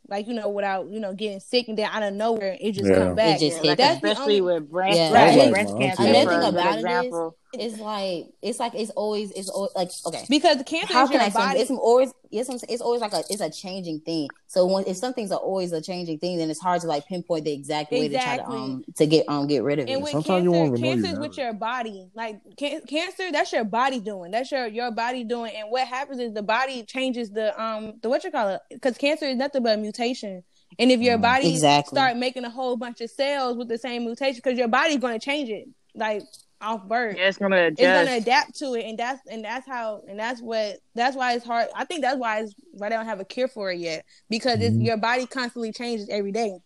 [0.09, 2.89] like you know, without you know getting sick and then out of nowhere it just
[2.89, 2.95] Yeah.
[2.95, 3.37] come back.
[3.41, 5.09] It just hit Like That's the especially only- with breast, Yeah.
[5.11, 5.51] breast, Right.
[5.51, 6.03] breast Like, cancer.
[6.03, 7.35] Another for thing a good it is- example.
[7.53, 10.25] It's like it's like it's always it's always like okay.
[10.29, 11.47] because cancer How is can your I explain?
[11.47, 11.59] body.
[11.61, 14.27] It's always it's it's always like a it's a changing thing.
[14.47, 17.07] So when if some things are always a changing thing, then it's hard to like
[17.07, 19.91] pinpoint the exact way to try to um to get um get rid of it.
[19.93, 22.09] And with Sometimes you cancer, won't even you cancer is with your body.
[22.13, 24.31] Like can- cancer, that's your body doing.
[24.31, 25.53] That's your your body doing.
[25.55, 28.97] And what happens is the body changes the um the what you call it because
[28.97, 30.43] cancer is nothing but a mutation.
[30.77, 31.21] And if your Mhm.
[31.21, 31.95] body Exactly.
[31.95, 35.17] start making a whole bunch of cells with the same mutation, because your body's going
[35.17, 36.23] to change it like
[36.61, 37.17] off birth.
[37.17, 40.41] Yeah, it's gonna It's gonna adapt to it, and that's and that's how and that's
[40.41, 41.67] what that's why it's hard.
[41.75, 44.59] I think that's why it's why they don't have a cure for it yet because
[44.61, 44.85] it's Mhm.
[44.85, 46.57] your body constantly changes every day,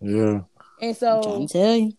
[0.00, 0.40] Yeah.
[0.80, 1.92] and I'm so trying to tell you.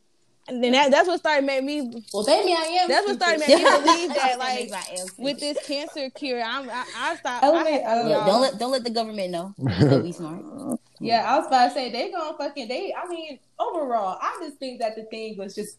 [0.48, 2.90] and then that, that's what started made me Well, baby, I am.
[2.90, 3.64] That's what started stupid.
[3.64, 6.86] making me believe that, That like, makes my ass with this cancer cure, I'm I,
[6.98, 7.44] I stopped.
[7.46, 9.54] Oh, I wait, had- oh, Look, don't let don't let the government know.
[10.02, 10.80] Be smart.
[11.00, 12.94] Yeah, I was about to say they gonna fucking they.
[12.94, 15.78] I mean, overall, I just think that the thing was just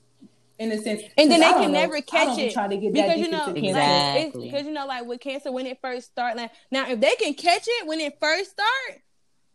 [0.58, 3.08] innocent, And then they can know, never I catch don't it Try to get because
[3.08, 4.18] that you know, into like, cancer.
[4.20, 4.50] Exactly.
[4.50, 6.36] because you know, like with cancer when it first start.
[6.36, 9.02] Like now, if they can catch it when it first start,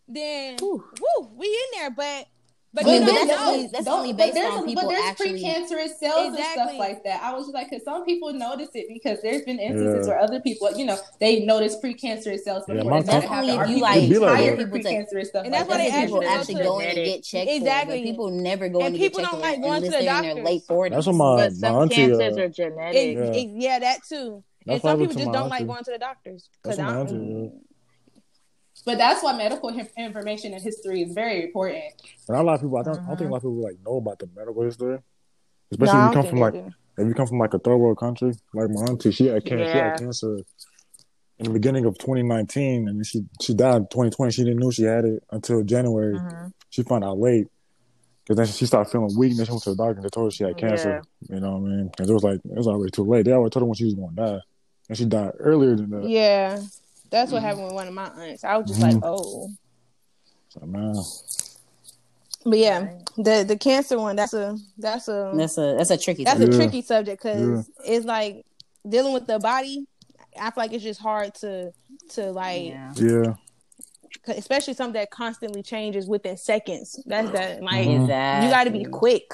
[0.08, 0.84] then Whew.
[1.00, 1.92] woo, we in there.
[1.92, 2.28] But
[2.73, 3.51] but I you mean, don't but that's know.
[3.53, 6.71] only- that's only but based there's on people But there's actually- precancerous cells and stuff
[6.77, 7.23] like that.
[7.23, 10.13] I was just like, because some people notice it because there's been instances Yeah.
[10.13, 13.69] where other people, you know, they notice precancerous cells Yeah, before my they started if
[13.69, 14.69] you, like, It'd like hire that.
[14.71, 15.45] for precancerous stuff.
[15.45, 17.49] And that's like why That's they people actually actually go in and get checked.
[17.51, 17.97] Exactly.
[17.99, 20.03] But people never go And in and people don't like it going to the they're
[20.21, 20.45] doctors.
[20.45, 20.95] late forties.
[20.95, 21.95] That's what my But my some auntie.
[21.95, 23.49] cancers Uh, are genetic.
[23.53, 23.79] Yeah.
[23.79, 24.43] that too.
[24.65, 26.86] And That's why I some people just don't like going to the doctors because what
[26.86, 27.49] my I.
[28.80, 28.92] auntie.
[28.92, 31.84] But that's why medical information and history is very important.
[32.28, 32.78] But not a lot of people.
[32.78, 33.00] I don't.
[33.00, 35.00] I don't think a lot of people like know about the medical history,
[35.72, 36.56] especially if you come from like
[36.98, 38.34] if you come from like a third world country.
[38.54, 39.65] Like my auntie, she had cancer.
[39.72, 40.38] She had cancer
[41.38, 44.32] in the beginning of 2019, and she she died in 2020.
[44.32, 46.15] She didn't know she had it until January.
[46.18, 46.54] Mhm.
[46.70, 47.48] She found out late
[48.24, 49.36] because then she started feeling weak.
[49.36, 51.02] Then she went to the doctor and they told her she had cancer.
[51.30, 51.88] You know what I mean?
[51.88, 53.26] Because it was like it was already too late.
[53.26, 54.39] They already told her when she was going to die,
[54.89, 56.04] and she died earlier than that.
[56.10, 56.60] Yeah,
[57.10, 58.43] that's what happened with one of my aunts.
[58.43, 58.93] I was just Mhm.
[58.93, 59.50] like, oh.
[60.50, 60.95] So, man,
[62.45, 66.24] But yeah, the the cancer one that's a that's a That's a that's a tricky.
[66.24, 66.50] that's thing.
[66.50, 66.58] a Yeah.
[66.58, 68.45] tricky subject because it's like
[68.88, 69.86] dealing with the body.
[70.39, 71.72] I feel like it's just hard to
[72.12, 72.93] to like, Yeah.
[72.95, 73.34] yeah,
[74.26, 77.00] 'cause especially something that constantly changes within seconds.
[77.06, 77.88] That's that like.
[77.88, 78.45] Exactly.
[78.45, 79.34] you got to be quick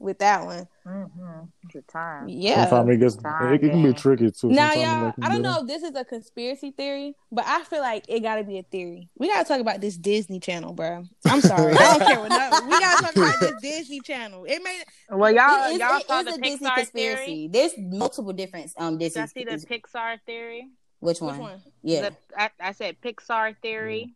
[0.00, 0.66] with that one.
[0.86, 1.48] Mhm.
[1.72, 2.28] Good time.
[2.28, 2.66] Yeah.
[2.68, 4.48] sometimes it gets it, it can be tricky too.
[4.48, 7.80] Now, Sometimes y'all, I don't know if this is a conspiracy theory, but I feel
[7.80, 9.08] like it got to be a theory.
[9.18, 11.04] We got to talk about this Disney Channel, bro.
[11.26, 12.30] I'm sorry, I don't care what.
[12.30, 14.44] No, we got to talk about this Disney Channel.
[14.44, 17.24] It made Well, y'all, It is- y'all it saw is the a Disney Pixar conspiracy.
[17.24, 17.48] theory.
[17.52, 20.68] There's multiple different um Did y'all see the Pixar theory?
[21.00, 21.32] which one?
[21.32, 21.50] which one?
[21.52, 21.62] one?
[21.82, 22.08] Yeah.
[22.10, 24.14] The, I, I said Pixar theory.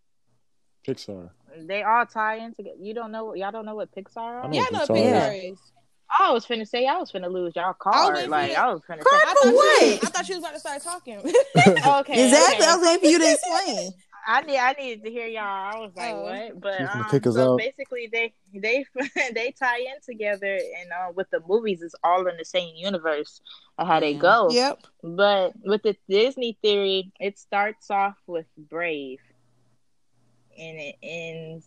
[0.87, 1.31] Pixar.
[1.66, 2.76] They all tie in together.
[2.80, 3.34] You don't know?
[3.34, 4.44] Y'all don't know what Pixar are?
[4.44, 5.58] I know Yeah, I know Pixar Pixar is.
[5.58, 5.72] is.
[6.20, 8.14] I was finna say I was finna lose y'all I card.
[8.16, 9.40] waiting Like for I was finna I say.
[9.40, 10.04] For you, what?
[10.04, 11.18] I thought you was about to start talking.
[11.22, 12.56] Okay, Exactly.
[12.56, 12.66] okay.
[12.66, 13.90] I was waiting for you to explain.
[14.24, 15.42] I need I needed to hear y'all.
[15.42, 16.22] I was like, Oh.
[16.22, 16.60] what?
[16.60, 17.58] But She's gonna um, kick us so out.
[17.58, 18.84] basically, they they
[19.34, 23.40] they tie in together, and uh, with the movies, it's all in the same universe.
[23.78, 24.18] of How they Yeah.
[24.20, 24.78] go, yep.
[25.02, 29.18] but with the Disney theory, it starts off with Brave,
[30.58, 31.66] and it ends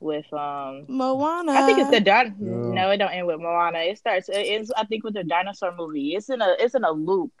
[0.00, 0.84] with um.
[0.88, 1.52] Moana.
[1.52, 2.82] I think it's the din- Yeah.
[2.82, 3.78] no, it don't end with Moana.
[3.78, 4.28] It starts.
[4.28, 4.72] It ends.
[4.76, 6.14] I think with the dinosaur movie.
[6.14, 6.56] It's in a.
[6.58, 7.32] It's in a loop.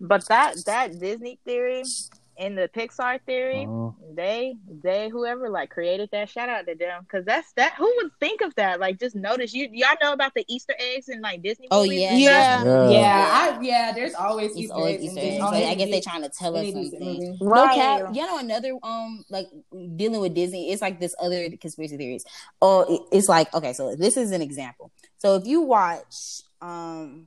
[0.00, 1.84] But that that Disney theory
[2.44, 3.90] and the Pixar theory, Uh-huh.
[4.14, 6.28] they they whoever like created that.
[6.28, 7.74] Shout out to them because that's that.
[7.74, 8.80] Who would think of that?
[8.80, 11.68] Like just notice you y'all know about the Easter eggs and like Disney.
[11.70, 12.16] Oh movies yeah.
[12.16, 12.64] Yeah.
[12.64, 12.90] Yeah.
[12.90, 13.92] Yeah, I yeah.
[13.92, 15.28] There's always It's Easter always eggs Easter eggs.
[15.36, 15.40] Disney.
[15.40, 17.00] So I guess they're trying to tell us something.
[17.00, 17.38] movie.
[17.40, 17.74] No Right.
[17.74, 18.14] cap.
[18.14, 19.46] You know another um like
[19.96, 20.72] dealing with Disney.
[20.72, 22.24] It's like this other conspiracy theories.
[22.60, 23.72] Oh, it's like okay.
[23.72, 24.90] So this is an example.
[25.18, 26.14] So if you watch
[26.60, 27.26] um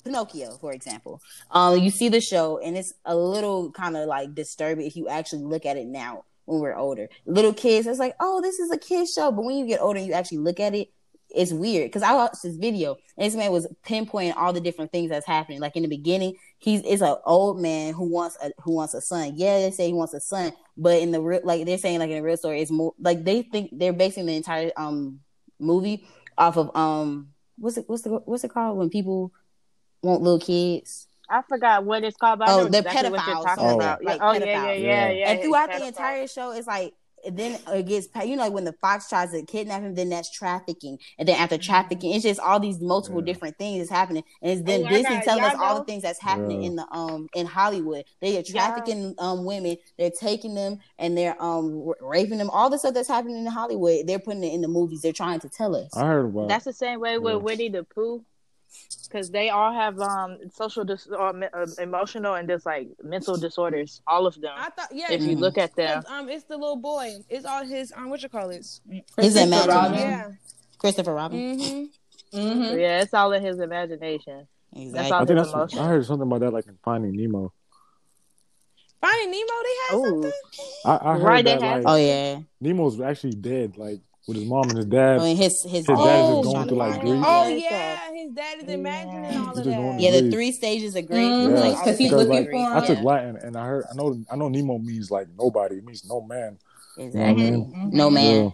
[0.00, 4.34] Pinocchio, for example, um you see the show and it's a little kind of like
[4.34, 7.08] disturbing if you actually look at it now when we're older.
[7.26, 10.00] Little kids, it's like oh this is a kid show, but when you get older
[10.00, 10.88] you actually look at it.
[11.32, 14.90] It's weird because I watched this video and this man was pinpointing all the different
[14.90, 15.60] things that's happening.
[15.60, 19.00] Like in the beginning, he's is an old man who wants a who wants a
[19.00, 19.34] son.
[19.36, 22.10] Yeah, they say he wants a son, but in the real like they're saying like
[22.10, 25.20] in the real story, it's more like they think they're basing the entire um
[25.60, 26.04] movie
[26.36, 29.32] off of um what's it what's the what's it called when people
[30.02, 31.06] want little kids.
[31.28, 33.76] I forgot what it's called, but Oh, know the exactly what you're pedophiles, talking so,
[33.76, 34.04] about.
[34.04, 34.28] like, yeah.
[34.28, 35.10] Oh yeah, yeah, yeah, Yeah.
[35.10, 35.30] yeah.
[35.30, 36.94] and throughout the entire show, it's like
[37.30, 40.30] then it gets you know like when the fox tries to kidnap him, then that's
[40.30, 43.26] trafficking, and then after trafficking, it's just all these multiple Yeah.
[43.26, 45.74] different things that's happening, and it's then Oh, I Disney got- telling us y'all all
[45.74, 46.68] know- the things that's happening Yeah.
[46.70, 48.06] in the um in Hollywood.
[48.20, 52.48] They are trafficking um women, they're taking them and they're um r- raping them.
[52.50, 55.02] All the stuff that's happening in Hollywood, they're putting it in the movies.
[55.02, 55.94] They're trying to tell us.
[55.96, 56.48] I heard about.
[56.48, 57.38] That's the same way with Yeah.
[57.40, 58.24] Winnie the Pooh,
[59.08, 64.02] because they all have um social dis- or uh, emotional and just like mental disorders.
[64.06, 64.52] All of them.
[64.56, 65.10] I thought yeah.
[65.10, 65.40] if you Mhm.
[65.40, 67.16] look at them, it's, um, it's the little boy.
[67.28, 68.58] It's all his um, what you call it?
[68.58, 68.80] His
[69.14, 70.08] Christopher imagination.
[70.10, 70.30] Yeah.
[70.78, 71.38] Christopher Robin.
[71.58, 72.38] Mm-hmm.
[72.38, 72.78] Mm-hmm.
[72.78, 74.46] yeah, it's all in his imagination.
[74.74, 75.10] Exactly.
[75.12, 75.52] all I think that's.
[75.52, 75.80] emotions.
[75.80, 77.52] I heard something about that, like in Finding Nemo.
[79.00, 80.32] Finding Nemo, they had Oh, something.
[80.84, 82.38] I, I heard Right, they that had- like Oh yeah.
[82.60, 85.18] Nemo's actually dead, like with his mom and his dad.
[85.18, 87.00] I mean his his, His dad is Oh, going through like yeah.
[87.00, 87.24] grief.
[87.26, 87.56] Oh Yeah.
[87.58, 89.96] yeah, his dad is imagining all of that.
[90.00, 91.18] Yeah, the three stages of grief.
[91.20, 92.66] Mhm, Like, all he's stages Because of looking like grief.
[92.68, 95.76] for I took Latin, and I heard I know I know Nemo means like nobody.
[95.76, 96.58] It means no man.
[96.96, 97.50] You know I exactly.
[97.50, 97.72] mean?
[97.74, 97.92] Mhm.
[97.92, 98.44] No man.
[98.44, 98.50] Yeah.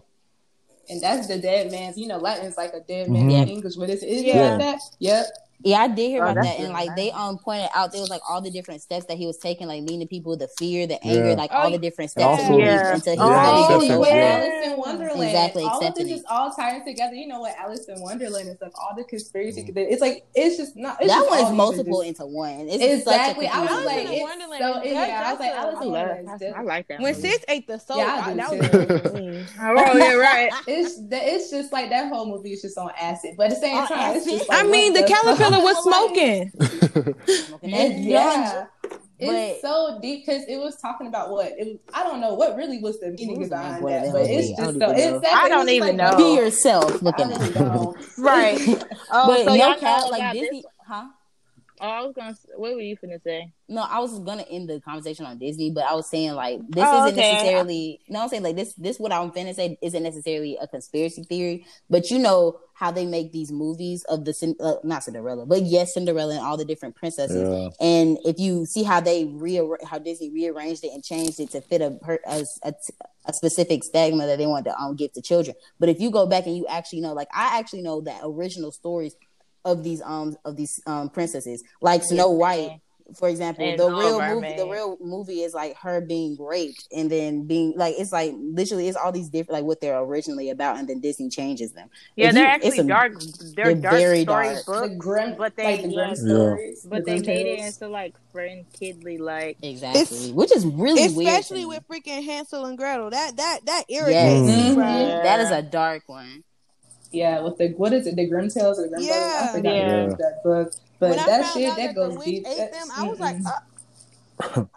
[0.89, 1.99] And that's the dead man's.
[1.99, 3.43] You know, Latin is like a dead man Mhm.
[3.43, 3.77] in English.
[3.77, 4.09] What is it?
[4.09, 4.51] Is it Yeah.
[4.51, 4.81] like that?
[5.01, 5.27] Yep.
[5.63, 7.19] Yeah, I did hear Oh, about that, and really like they nice.
[7.21, 9.83] um pointed out there was like all the different steps that he was taking, like
[9.83, 11.35] leading people, the fear, the anger, Yeah.
[11.35, 12.95] like Oh, all the different steps also- to Yeah.
[12.95, 14.37] until he Yeah, finally Oh, acceptance, gets with over yeah.
[14.37, 15.23] Alice in Wonderland.
[15.23, 16.19] Exactly, all of accepting this it.
[16.21, 17.15] is all tied together.
[17.15, 19.65] You know what Alice in Wonderland is like all the conspiracy.
[19.75, 20.99] It's like it's just not.
[21.01, 22.69] It's That just one all is these multiple just- into one.
[22.69, 23.47] It's Exactly.
[23.47, 24.15] Such a I was like, Alice in thing.
[24.15, 24.81] it's Wonderland so.
[24.83, 25.91] is- Yeah, I was that's like, Alice I in.
[25.91, 26.55] Wonderland.
[26.57, 27.01] I like that.
[27.01, 27.29] When movie.
[27.29, 28.79] Sis ate the soul, Yeah, I I- that was too.
[28.79, 29.47] a different.
[29.61, 30.53] Oh yeah, right.
[30.67, 33.87] It's it's just like that whole movie is just on acid, but at the same
[33.87, 36.51] time, it's just I mean, the what caterpillar was smoking.
[37.47, 38.69] Smoking that It's, yeah, ganja.
[39.19, 42.57] it's so deep because it was talking about what it was, I don't know what
[42.57, 44.55] really was the meaning was the behind point that, but whole it's movie?
[44.61, 45.17] I just don't so even know.
[45.17, 45.41] exactly.
[45.41, 46.17] I don't even like, know.
[46.17, 47.57] Be yourself looking at.
[48.19, 48.59] Right.
[49.11, 50.71] Oh, but so no y'all cap, like about Disney, this?
[50.87, 51.07] huh?
[51.87, 52.31] Oh, I was gonna.
[52.31, 53.53] s- What were you finna say?
[53.69, 56.85] No, I was gonna end the conversation on Disney, but I was saying like this
[56.87, 57.33] Oh, isn't okay.
[57.33, 58.01] necessarily.
[58.09, 58.75] No, I'm saying like this.
[58.75, 63.07] This what I'm finna say isn't necessarily a conspiracy theory, but you know how they
[63.07, 66.95] make these movies of the uh, not Cinderella, but yes, Cinderella and all the different
[66.97, 67.49] princesses.
[67.49, 67.69] Yeah.
[67.81, 71.61] And if you see how they rearra- how Disney rearranged it and changed it to
[71.61, 72.75] fit a per- a, a,
[73.27, 76.27] a specific stigma that they wanted to um, give to children, but if you go
[76.27, 79.17] back and you actually know, like I actually know that original stories
[79.67, 82.81] of these um of these um princesses, like Snow White,
[83.19, 86.89] for example, And the Little real movie, the real movie is like her being raped
[86.91, 90.51] and then being like it's like literally it's all these different like what they're originally
[90.51, 91.89] about, and then Disney changes them.
[92.17, 93.13] Yeah, If they're you- actually it's a- dark.
[93.55, 94.91] They're, they're dark very story dark.
[94.91, 97.89] The grim, but they like the grim yeah, stories, the but they made it into
[97.89, 99.59] like friend kidly like.
[99.63, 101.67] Exactly, It's- which is really Especially me.
[101.67, 103.11] with freaking Hansel and Gretel.
[103.11, 104.03] That that that Yes.
[104.03, 105.09] irritates me, Mhm.
[105.09, 105.23] Yeah.
[105.23, 106.43] that is a dark one.
[107.13, 108.17] Yeah, with the what is it?
[108.17, 109.09] The Grimm Tales or the Grimm Brothers?
[109.09, 109.49] Yeah.
[109.51, 110.07] I forgot Yeah.
[110.09, 110.73] that book.
[110.99, 112.47] But when I that found shit out that that goes the witch deep.
[112.47, 113.51] ate them, I was like, uh,
[114.43, 114.69] girl,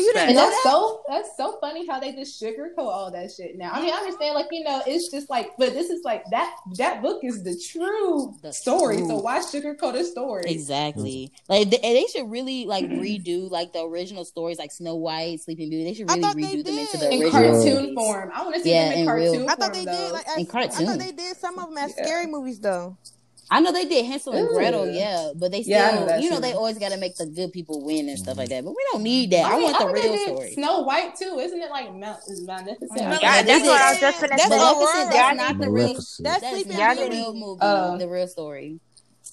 [0.00, 0.70] you didn't And know that's that.
[0.70, 3.70] so that's so funny how they just sugarcoat all that shit now.
[3.72, 6.54] I mean, I understand, like you know, it's just like, but this is like that
[6.78, 8.98] that book is the true The story.
[8.98, 9.08] true.
[9.08, 10.42] So why sugarcoat a story?
[10.46, 11.32] Exactly.
[11.48, 15.70] Like they, they should really like redo like the original stories, like Snow White, Sleeping
[15.70, 15.84] Beauty.
[15.84, 17.30] They should really redo them into the In original
[17.62, 17.94] cartoon movies.
[17.94, 19.72] form, I want to see Yeah, them in, in real- cartoon I thought form.
[19.72, 19.92] they though.
[19.92, 22.04] did like as, In I thought they did some of them as Yeah.
[22.04, 22.96] scary movies though.
[23.50, 24.54] I know they did Hansel and Ooh.
[24.54, 26.42] Gretel, yeah, but they still, Yeah, know you know, too.
[26.42, 28.64] they always got to make the good people win and stuff like that.
[28.64, 29.44] But we don't need that.
[29.46, 30.52] I, mean, want the real story.
[30.52, 31.70] Snow White too, isn't it?
[31.70, 32.90] Like Mount is magnificent.
[33.00, 33.18] Oh.
[33.20, 34.48] God, that's what I was just finna That's say.
[34.56, 35.86] Maleficent, that's not the real.
[35.88, 36.24] Maleficent.
[36.24, 37.58] That's That's not the real movie.
[37.62, 38.80] Uh, the real story.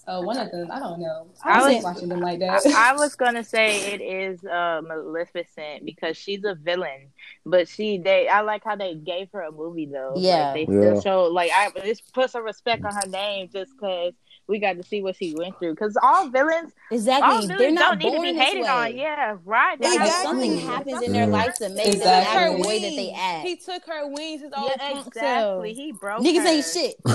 [0.05, 0.69] Oh, one of them.
[0.69, 1.27] I don't know.
[1.45, 2.65] I I was was- watching them like I, that.
[2.75, 7.07] I was gonna say it is uh, Maleficent because she's a villain,
[7.45, 10.13] but she they I like how they gave her a movie though.
[10.15, 10.51] Yeah.
[10.53, 10.79] like, they Yeah.
[10.95, 14.13] still show like I just put some respect on her name just because
[14.47, 15.71] we got to see what she went through.
[15.71, 17.29] Because all villains, all Exactly.
[17.47, 18.67] villains They're not don't need to be hated way.
[18.67, 18.95] on.
[18.97, 19.79] Yeah, right.
[19.79, 20.23] They Like Exactly.
[20.25, 21.29] something something- happens in their Yeah.
[21.31, 23.47] life to make He them took act her the way that they act.
[23.47, 24.41] He took her wings.
[24.41, 25.73] His old Yeah, punk exactly.
[25.73, 25.77] self.
[25.77, 26.47] He broke Niggas her.
[26.47, 26.95] ain't shit.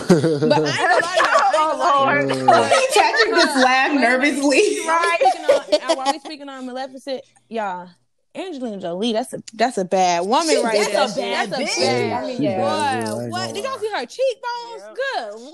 [0.49, 0.71] But I
[1.19, 2.09] ain't gonna lie to you.
[2.09, 2.41] I ain't gonna lie to you.
[2.41, 2.71] Oh, Lord.
[2.95, 4.79] Patrick just laughed nervously.
[4.87, 7.89] While we speaking on, and while we speaking on Maleficent, y'all,
[8.39, 11.27] Angelina Jolie, that's a that's a bad woman She- right that's there.
[11.27, 11.79] a bad that's bitch.
[11.79, 12.13] a bad.
[12.25, 12.57] I mean, yeah.
[12.59, 14.83] bad, Boy, yeah, I what did y'all see her cheekbones?
[14.83, 14.95] Yep.
[14.95, 15.53] Good lord,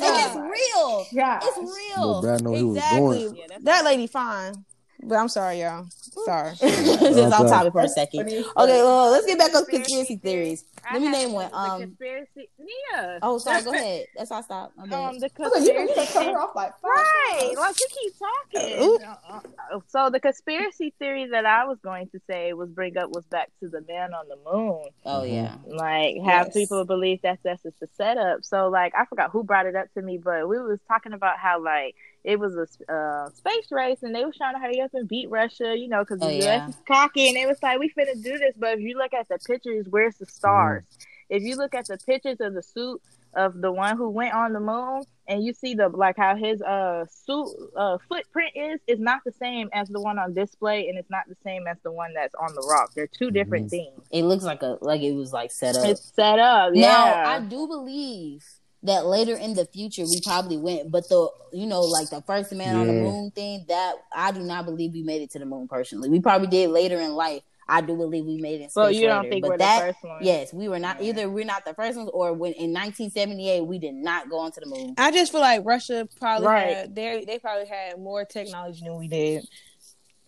[0.00, 1.06] Yes, it's real.
[1.12, 1.40] Yeah.
[1.42, 1.64] It's But
[2.00, 2.20] real.
[2.22, 3.18] Brad know he was exactly.
[3.18, 3.36] doing.
[3.36, 4.64] Yeah, that lady fine,
[5.02, 5.86] but I'm sorry, y'all.
[6.24, 6.54] Sorry.
[6.60, 7.48] Just off Okay.
[7.50, 8.20] topic for a second.
[8.28, 10.64] Okay, well, let's get back on Conspiracy conspiracy theories.
[10.92, 11.48] Let me name one.
[11.52, 12.48] Um, conspiracy.
[12.58, 13.18] Yeah.
[13.22, 13.62] oh, sorry.
[13.62, 14.06] Go ahead.
[14.16, 14.76] That's why I stopped.
[14.76, 14.82] My.
[14.84, 16.12] Um, the I was like, you done- you done conspiracy.
[16.12, 18.98] cut her off like five Right, like you keep talking.
[19.32, 19.40] Uh,
[19.88, 23.50] So the conspiracy theory that I was going to say was bring up was back
[23.60, 24.84] to the man on the moon.
[25.06, 25.56] oh yeah.
[25.66, 26.54] Like have Yes.
[26.54, 28.44] people believe that's that's just a setup.
[28.44, 31.38] So like I forgot who brought it up to me, but we was talking about
[31.38, 34.90] how like it was a uh, space race, and they was trying to hurry up
[34.94, 36.44] and beat Russia, you know, because the Oh, U.S.
[36.44, 36.68] yeah.
[36.68, 39.28] is cocky, and they was like, "We finna do this." But if you look at
[39.28, 40.84] the pictures, where's the stars?
[41.28, 43.00] If you look at the pictures of the suit
[43.34, 46.60] of the one who went on the moon, and you see the like how his
[46.60, 50.98] uh suit uh footprint is, is not the same as the one on display, and
[50.98, 52.92] it's not the same as the one that's on the rock.
[52.94, 53.98] They're 2 different things.
[54.10, 55.86] It looks like a like it was like set up.
[55.86, 57.24] It's set up, Now, yeah.
[57.26, 58.44] I do believe
[58.84, 62.52] that later in the future we probably went, but the you know like the first
[62.52, 65.46] man on the moon thing that I do not believe we made it to the
[65.46, 66.08] moon personally.
[66.08, 67.42] We probably did later in life.
[67.68, 68.72] I do believe we made it.
[68.72, 69.30] So you don't later.
[69.30, 70.18] think but we're that, the first one?
[70.24, 71.30] Yes, we were not either.
[71.30, 74.66] We're not the first ones, or when in 1978 we did not go onto the
[74.66, 74.94] moon.
[74.98, 76.76] I just feel like Russia probably Right.
[76.76, 79.46] had they they probably had more technology than we did.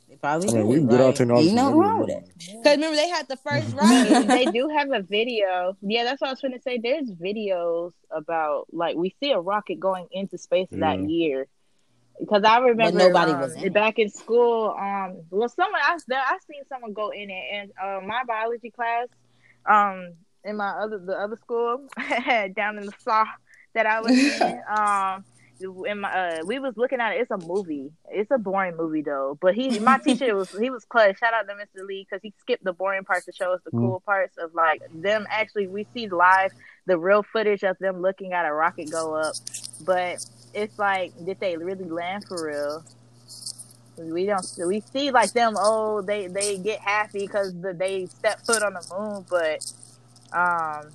[0.09, 1.47] They probably I mean, we can get our Like, technology.
[1.49, 2.29] Ain't nothing from wrong with it.
[2.37, 4.27] Because remember they had the first they, rocket.
[4.29, 5.77] they do have a video.
[5.81, 6.79] Yeah, that's what I was trying to say.
[6.79, 11.47] There's videos about like we see a rocket going into space that year.
[12.21, 13.73] Because I remember nobody um, was in it.
[13.73, 14.75] back in school.
[14.79, 18.71] Um, well, someone I there I seen someone go in it, and uh, my biology
[18.71, 19.09] class,
[19.69, 20.13] um,
[20.45, 21.89] in my other the other school
[22.55, 23.27] down in the south
[23.75, 25.25] that I was in, um,
[25.89, 27.21] in my uh, we was looking at it.
[27.21, 27.91] It's a movie.
[28.11, 29.39] It's a boring movie though.
[29.41, 31.19] But he, my teacher was he was clutch.
[31.19, 31.87] Shout out to Mr.
[31.87, 33.81] Lee because he skipped the boring parts to show us the Mm.
[33.81, 35.27] cool parts of like them.
[35.31, 36.51] Actually, we see live
[36.87, 39.35] the real footage of them looking at a rocket go up.
[39.81, 42.85] But it's like, did they really land for real?
[43.97, 44.47] We don't.
[44.59, 45.55] We see like them.
[45.57, 49.25] Oh, they they get happy because the, they step foot on the moon.
[49.31, 49.65] But
[50.37, 50.91] um,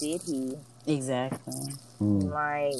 [0.00, 0.56] did he?
[0.86, 1.54] Exactly.
[2.02, 2.30] Mm.
[2.32, 2.74] Like,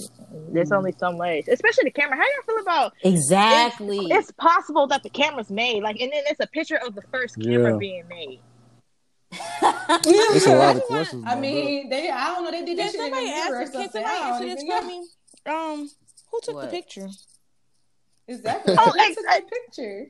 [0.52, 2.16] there's only so much, especially the camera.
[2.16, 2.92] How do you feel about?
[3.02, 3.98] Exactly.
[4.10, 7.36] It's possible that the camera's made, like, and then it's a picture of the first
[7.40, 7.78] camera Yeah.
[7.78, 8.40] being made.
[9.32, 11.24] It's a lot of questions.
[11.26, 13.56] I about mean, they I don't know, they did Can that shit somebody a mirror
[13.56, 13.72] or answer?
[13.72, 14.02] Can something.
[14.02, 15.06] somebody answer this even for me?
[15.46, 15.90] Um,
[16.30, 16.70] who took What?
[16.70, 17.08] the picture?
[18.28, 18.74] Exactly.
[18.78, 20.06] Oh, Who took I- the picture.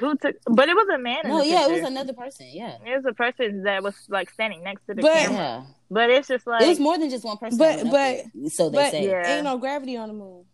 [0.00, 0.36] Who took?
[0.46, 1.20] But it was a man.
[1.24, 2.46] In no, the yeah, it was another person.
[2.52, 2.76] Yeah.
[2.86, 5.36] It was a person that was like standing next to the But- camera.
[5.38, 5.62] Yeah.
[5.90, 7.58] But it's just like it was more than just one person.
[7.58, 9.36] But- but- there, so they But say Yeah.
[9.36, 10.44] ain't no gravity on the moon.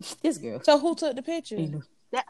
[0.22, 0.60] this girl.
[0.62, 1.56] So who took the picture?
[2.12, 2.24] That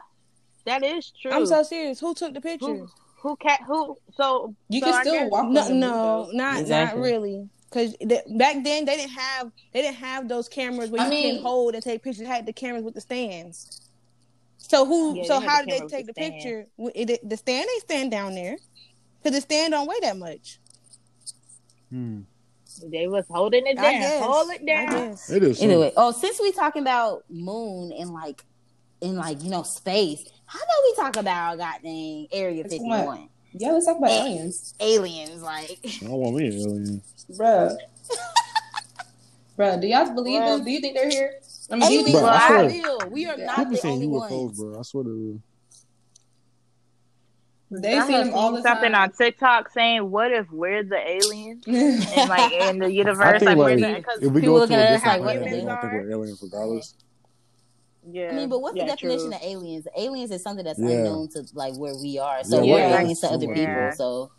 [0.65, 1.31] that is true.
[1.31, 1.99] I'm so serious.
[1.99, 2.65] Who took the picture?
[2.65, 2.87] who
[3.21, 6.59] who cat who so You so can I still guess- walk No, the no, not
[6.59, 6.99] Exactly.
[6.99, 7.49] not really.
[7.69, 7.95] Because
[8.37, 11.43] back then they didn't have they didn't have those cameras where I you mean- can
[11.43, 12.21] hold and take pictures.
[12.21, 13.81] They had the cameras with the stands.
[14.69, 15.15] So who?
[15.17, 16.67] Yeah, so how did they take the the picture?
[16.77, 18.55] W- it- The stand ain't stand down there
[19.21, 20.59] because the stand don't weigh that much.
[21.89, 22.21] Hmm.
[22.85, 24.01] they was holding it I down.
[24.01, 24.23] guess.
[24.23, 25.09] Hold it I down.
[25.09, 25.29] guess.
[25.31, 25.61] It is.
[25.61, 28.43] Anyway, oh, since we talking about moon and like
[29.01, 33.05] in like you know space, how about we talk about goddamn Area It's Fifty what?
[33.07, 34.75] One Yeah, let's talk about aliens.
[34.79, 35.41] aliens?
[35.41, 37.01] Like, I don't want me an alien.
[37.31, 37.75] Bruh.
[39.57, 40.65] Bruh, do y'all believe Well- them?
[40.65, 41.33] Do you think they're here?
[41.71, 42.99] I mean, do you aliens think Bro, I are swear- real.
[43.11, 44.59] We are not People the saying only UFOs, ones.
[44.59, 44.79] bro.
[44.79, 45.41] I swear to
[47.71, 49.01] they I see have them all seen the something time?
[49.03, 53.49] on TikTok saying, "What if we're the aliens?" and like in the I universe, think
[53.49, 55.43] like, we're like because if we people go to a at us different like planet,
[55.43, 56.95] we're they humans gonna think we're aliens regardless.
[58.11, 58.29] Yeah.
[58.31, 59.35] I mean, but what's yeah, the definition true.
[59.35, 59.87] of aliens?
[59.95, 60.89] Aliens is something that's Yeah.
[60.89, 62.43] unknown to like where we are.
[62.43, 62.99] So Yeah, we're yeah.
[63.01, 63.91] aliens to other people.
[63.93, 64.31] So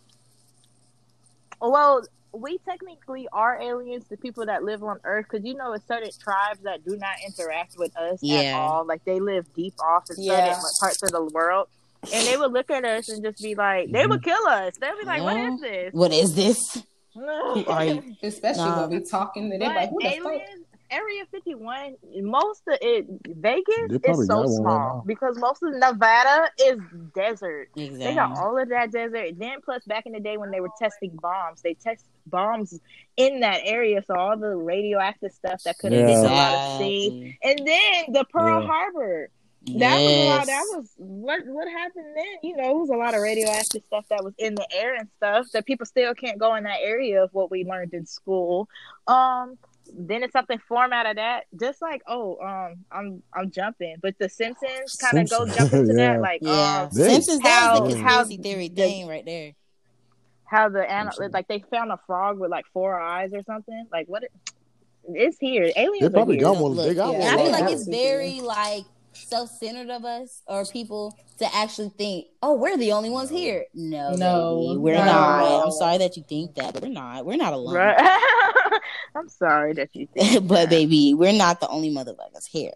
[1.61, 5.87] Well, we technically are aliens to people that live on Earth because you know, it's
[5.87, 8.59] certain tribes that do not interact with us at Yeah.
[8.59, 8.85] all.
[8.85, 10.55] Like they live deep off in Yeah.
[10.55, 11.69] certain parts of the world,
[12.12, 14.31] and they would look at us and just be like, they would mm-hmm.
[14.31, 14.75] kill us.
[14.81, 15.25] They'd be like, Yeah.
[15.25, 16.83] "What is this?" what is this?
[17.14, 18.14] Who?
[18.23, 18.81] Especially Nah.
[18.83, 20.43] when we're talking to them, But like, who the fuck?
[20.90, 25.62] Aliens, Area 51, most of it, Vegas is so got one right small because most
[25.62, 26.79] of Nevada is
[27.14, 27.68] desert.
[27.74, 29.38] They got all of that desert.
[29.38, 32.79] Then plus back in the day when they were testing bombs, they test bombs
[33.16, 36.29] in that area, so all the radioactive stuff that could have been a Yeah.
[36.31, 37.37] lot of things.
[37.42, 38.66] And then the Pearl Yeah.
[38.66, 39.31] Harbor.
[39.62, 40.46] That was a lot.
[40.46, 42.24] That was what what happened then.
[42.42, 45.07] You know, it was a lot of radioactive stuff that was in the air and
[45.18, 48.68] stuff that people still can't go in that area of what we learned in school.
[49.07, 49.59] Um,
[49.96, 51.44] then it's something form out of that.
[51.59, 55.57] Just like oh, um, I'm I'm jumping, but the Simpsons kind of go Simpsons.
[55.59, 56.12] jump into Yeah.
[56.14, 56.20] that.
[56.20, 57.40] Like Yeah, um, They- Simpsons.
[57.40, 59.53] That's how- the how conspiracy theory the- thing right there.
[60.44, 61.35] how the animal Simpsons.
[61.35, 63.87] like they found a frog with like four eyes or something.
[63.92, 64.24] Like what?
[64.24, 64.33] It,
[65.12, 65.70] it's here.
[65.76, 66.44] Aliens They are probably here.
[66.44, 66.72] got one.
[66.72, 67.29] Look, They got yeah, one.
[67.29, 72.26] And I feel like it's very like self-centered of us or people to actually think,
[72.43, 75.05] "Oh, we're the only ones here." No, No, baby, we're no.
[75.07, 75.64] not.
[75.66, 77.24] I'm sorry that you think that, but we're not.
[77.24, 77.74] We're not alone.
[77.74, 77.97] Right.
[79.14, 80.47] I'm sorry that you think.
[80.49, 80.70] but that.
[80.70, 82.72] baby, we're not the only motherfuckers here.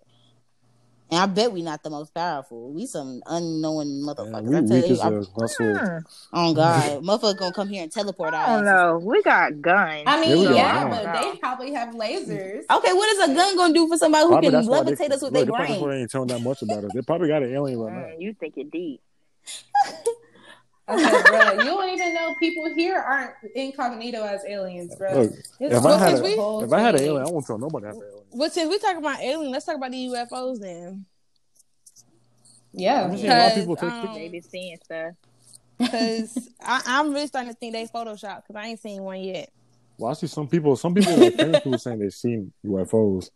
[1.10, 2.72] And I bet we not the most powerful.
[2.72, 4.42] We some unknown motherfuckers.
[4.42, 5.26] we I tell weak you, I- hell.
[5.42, 6.04] I swear.
[6.32, 6.36] Hmm.
[6.36, 8.98] oh God, motherfucker gonna come here and teleport our I don't know.
[8.98, 10.04] We got guns.
[10.06, 11.20] I mean, we yeah, but guns.
[11.20, 12.64] they probably have lasers.
[12.70, 14.92] Okay, what is a gun gonna do for somebody who Probably can that's why they,
[14.92, 16.00] levitate us with look, their they probably brain?
[16.00, 16.90] ain't telling that much about us.
[16.94, 18.18] They probably got an alien right now.
[18.18, 19.02] You think it deep.
[20.86, 25.22] Okay, bro, you don't even know people here aren't incognito as aliens, bro.
[25.22, 27.88] Look, if I had a, if I had an alien, I won't tell nobody I
[27.88, 28.24] have an alien.
[28.32, 31.06] Well, since we talking about alien, let's talk about the UFOs then.
[32.72, 34.16] yeah, I'm seeing a lot of Because, people take um, pictures.
[34.16, 35.14] They be seeing stuff.
[35.78, 39.50] Because I'm really starting to think they Photoshop because I ain't seen one yet.
[39.96, 40.76] Well, I see some people.
[40.76, 43.30] Some people like famous people saying they've seen UFOs.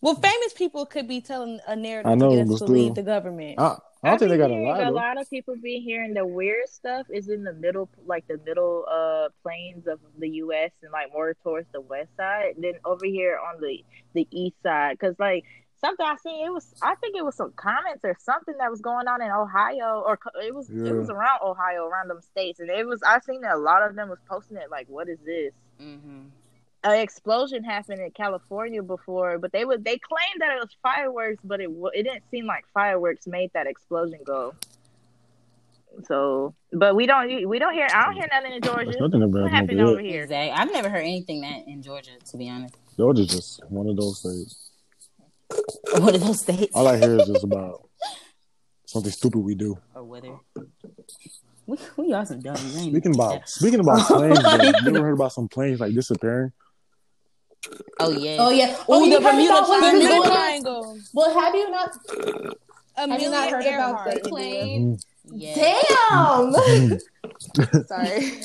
[0.00, 2.94] Well, famous people could be telling a narrative I know, to get us to believe
[2.94, 3.58] the government.
[3.58, 6.26] I, I don't think they got a hearing A lot of people be hearing the
[6.26, 10.70] weird stuff is in the middle, like the middle uh plains of the U.S.
[10.82, 14.98] and like more towards the west side than over here on the the east side.
[14.98, 15.44] Cause like
[15.80, 18.80] something I seen, it was I think it was some comments or something that was
[18.80, 20.90] going on in Ohio or it was Yeah.
[20.90, 23.82] it was around Ohio, around them states, and it was I seen that a lot
[23.82, 25.52] of them was posting it like, what is this?
[25.80, 26.26] Mm-hmm.
[26.84, 31.40] An explosion happened in California before, but they would they claimed that it was fireworks,
[31.42, 34.54] but it it didn't seem like fireworks made that explosion go.
[36.06, 38.84] So, but we don't we don't hear I don't hear nothing in Georgia.
[38.84, 40.24] There's nothing about What happened over here?
[40.24, 40.50] Exactly.
[40.50, 42.74] I've never heard anything that in Georgia, to be honest.
[42.96, 44.70] Georgia's just one of those states.
[46.00, 46.72] What are those states?
[46.74, 47.88] All I hear is just about
[48.86, 49.78] something stupid we do.
[49.94, 50.36] or weather.
[51.66, 52.76] we, we are some dummies.
[52.76, 52.90] ain't?
[52.90, 56.52] Speaking about speaking about planes, though, you ever heard about some planes like disappearing?
[58.00, 58.36] Oh yeah.
[58.40, 58.76] Oh yeah.
[58.88, 59.90] Oh, the Bermuda Triangle.
[59.90, 60.28] Bermuda?
[60.30, 61.00] Triangle.
[61.12, 61.90] Well, have you not?
[62.96, 64.98] Amelia Have you not heard about Earhart, the plane?
[65.30, 65.54] yeah.
[65.54, 66.54] Damn.
[67.54, 67.86] Mm.
[67.88, 68.20] Sorry.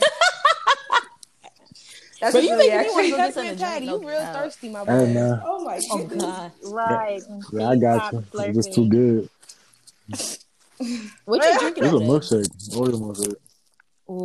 [2.21, 4.19] That's But what you make me wanna go gets Peppermint in the Patty, you real
[4.19, 4.33] doubt.
[4.35, 4.91] thirsty, my boy.
[4.91, 6.21] Hey man, Oh my Oh goodness.
[6.25, 6.51] god.
[6.63, 7.23] Right.
[7.53, 8.25] yeah, I got you.
[8.33, 9.29] It's just too good.
[11.25, 12.07] What you drinking It's a over there?
[12.09, 13.35] milkshake, Oreo milkshake.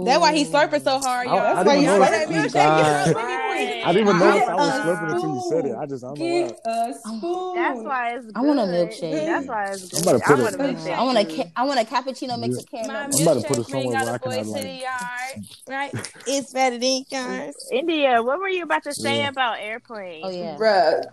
[0.07, 1.39] That's why he's slurping so hard, y'all.
[1.39, 2.29] I That's why you know slurp that.
[2.29, 2.53] that milkshake.
[2.55, 3.09] God.
[3.09, 3.44] You Right.
[3.55, 5.77] I didn't even notice I was slurping until you said it.
[5.77, 6.25] I just I don't know
[6.65, 6.89] why.
[6.89, 7.55] a spoon.
[7.55, 8.37] That's why it's good.
[8.37, 9.27] I want a milkshake.
[9.27, 10.09] That's why it's good.
[10.09, 10.95] I'm about to put I it- want a milkshake.
[10.95, 12.97] I want a ca- I want a cappuccino mixed with My caramel.
[13.15, 14.47] I'm about to put it milkshake bring somewhere all where I the can boys have,
[14.47, 16.13] to like- the yard, right?
[16.27, 17.55] It's better than yours.
[17.73, 19.29] India, what were you about to say Yeah.
[19.29, 20.25] about airplanes?
[20.27, 20.57] Oh yeah.
[20.57, 21.05] Bruh,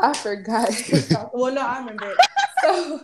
[0.00, 0.70] I forgot.
[1.34, 2.14] well, no, I remember.
[2.60, 3.00] So,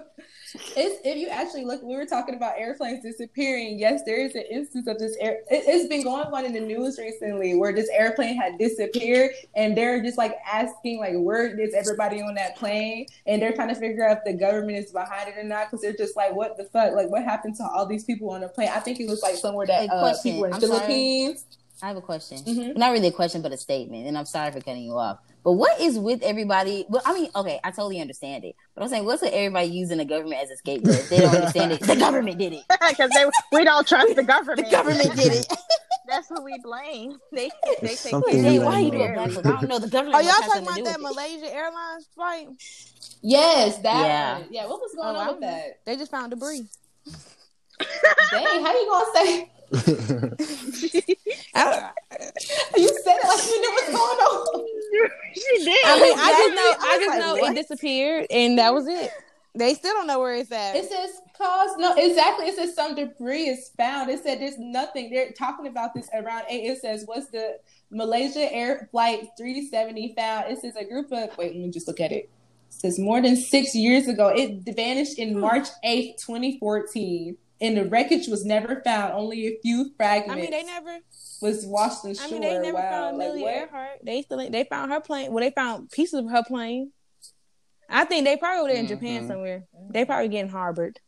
[0.54, 3.78] it's, if you actually look, we were talking about airplanes disappearing.
[3.78, 5.38] Yes, there is an instance of this air.
[5.50, 9.76] It, it's been going on in the news recently where this airplane had disappeared, and
[9.76, 13.06] they're just like asking, like, where is everybody on that plane?
[13.26, 15.82] And they're trying to figure out if the government is behind it or not because
[15.82, 16.94] they're just like, what the fuck?
[16.94, 18.70] Like, what happened to all these people on the plane?
[18.72, 20.72] I think it was like somewhere that uh, people in I'm sorry.
[20.72, 21.44] Philippines.
[21.82, 22.38] I have a question.
[22.38, 22.76] Mhm.
[22.76, 24.06] Not really a question, but a statement.
[24.06, 25.18] And I'm sorry for cutting you off.
[25.44, 26.86] But what is with everybody?
[26.88, 28.56] Well, I mean, okay, I totally understand it.
[28.74, 31.02] But I'm saying, what's with everybody using the government as a scapegoat?
[31.02, 31.80] If they don't understand it.
[31.86, 32.64] The government did it.
[32.88, 34.68] Because they we don't trust the government.
[34.70, 35.12] The government.
[35.12, 35.52] government did it.
[36.08, 37.18] That's who we blame.
[37.32, 37.50] They
[37.82, 38.98] they take Something care Hey, why don't you know.
[38.98, 39.48] doing backwards?
[39.48, 39.78] I don't know.
[39.78, 40.14] The government.
[40.16, 41.00] Are y'all talking about that.
[41.00, 42.48] Malaysia Airlines flight?
[43.22, 44.38] Yes, that Yeah.
[44.40, 44.48] one.
[44.50, 45.46] Yeah, what was going Oh, on I with know.
[45.48, 45.80] that?
[45.86, 46.66] They just found debris.
[48.30, 49.50] Dang, how you gonna say?
[51.54, 51.90] I,
[52.76, 54.66] You said it like you knew what's going on.
[55.34, 55.84] she did.
[55.84, 57.52] I mean, I just know, I I just like, know what?
[57.52, 59.10] it disappeared, and that was it.
[59.56, 60.74] They still don't know where it's at.
[60.74, 62.46] It says cause no exactly.
[62.46, 64.10] It says some debris is found.
[64.10, 65.10] It said there's nothing.
[65.10, 66.64] They're talking about this around eight.
[66.64, 67.58] It says what's the
[67.90, 70.50] Malaysia Air Flight 370 found?
[70.50, 71.52] It says a group of wait.
[71.54, 72.24] Let me just look at it.
[72.24, 72.30] It
[72.68, 74.28] says more than six years ago.
[74.28, 79.14] It vanished in March 8th, 2014, and the wreckage was never found.
[79.14, 80.32] Only a few fragments.
[80.32, 80.98] I mean, they never.
[81.40, 82.26] was washed ashore.
[82.26, 82.90] I mean, they never wow.
[82.90, 83.54] found like, Amelia what?
[83.54, 83.98] Earhart.
[84.02, 85.32] They still they found her plane.
[85.32, 86.92] Well, they found pieces of her plane.
[87.88, 89.28] I think they probably over there in Japan Mhm.
[89.28, 89.64] somewhere.
[89.90, 90.98] They probably getting harbored.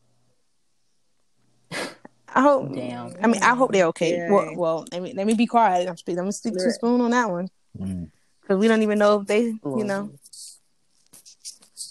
[2.28, 2.74] I hope.
[2.74, 3.14] Damn.
[3.22, 4.16] I mean, I hope they're okay.
[4.16, 4.30] Yeah.
[4.30, 5.88] Well, well, let me let me be quiet.
[5.88, 6.18] I'm speaking.
[6.18, 8.10] I'm gonna stick to Spoon on that one Mm.
[8.42, 10.10] because we don't even know if they, you know.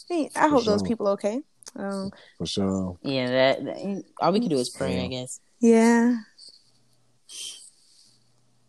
[0.07, 0.87] Hey, I hope those sure.
[0.87, 1.41] people okay.
[1.77, 2.97] Um, For sure.
[3.03, 5.39] Yeah, that, that- all we can do is pray, I guess.
[5.59, 6.15] yeah,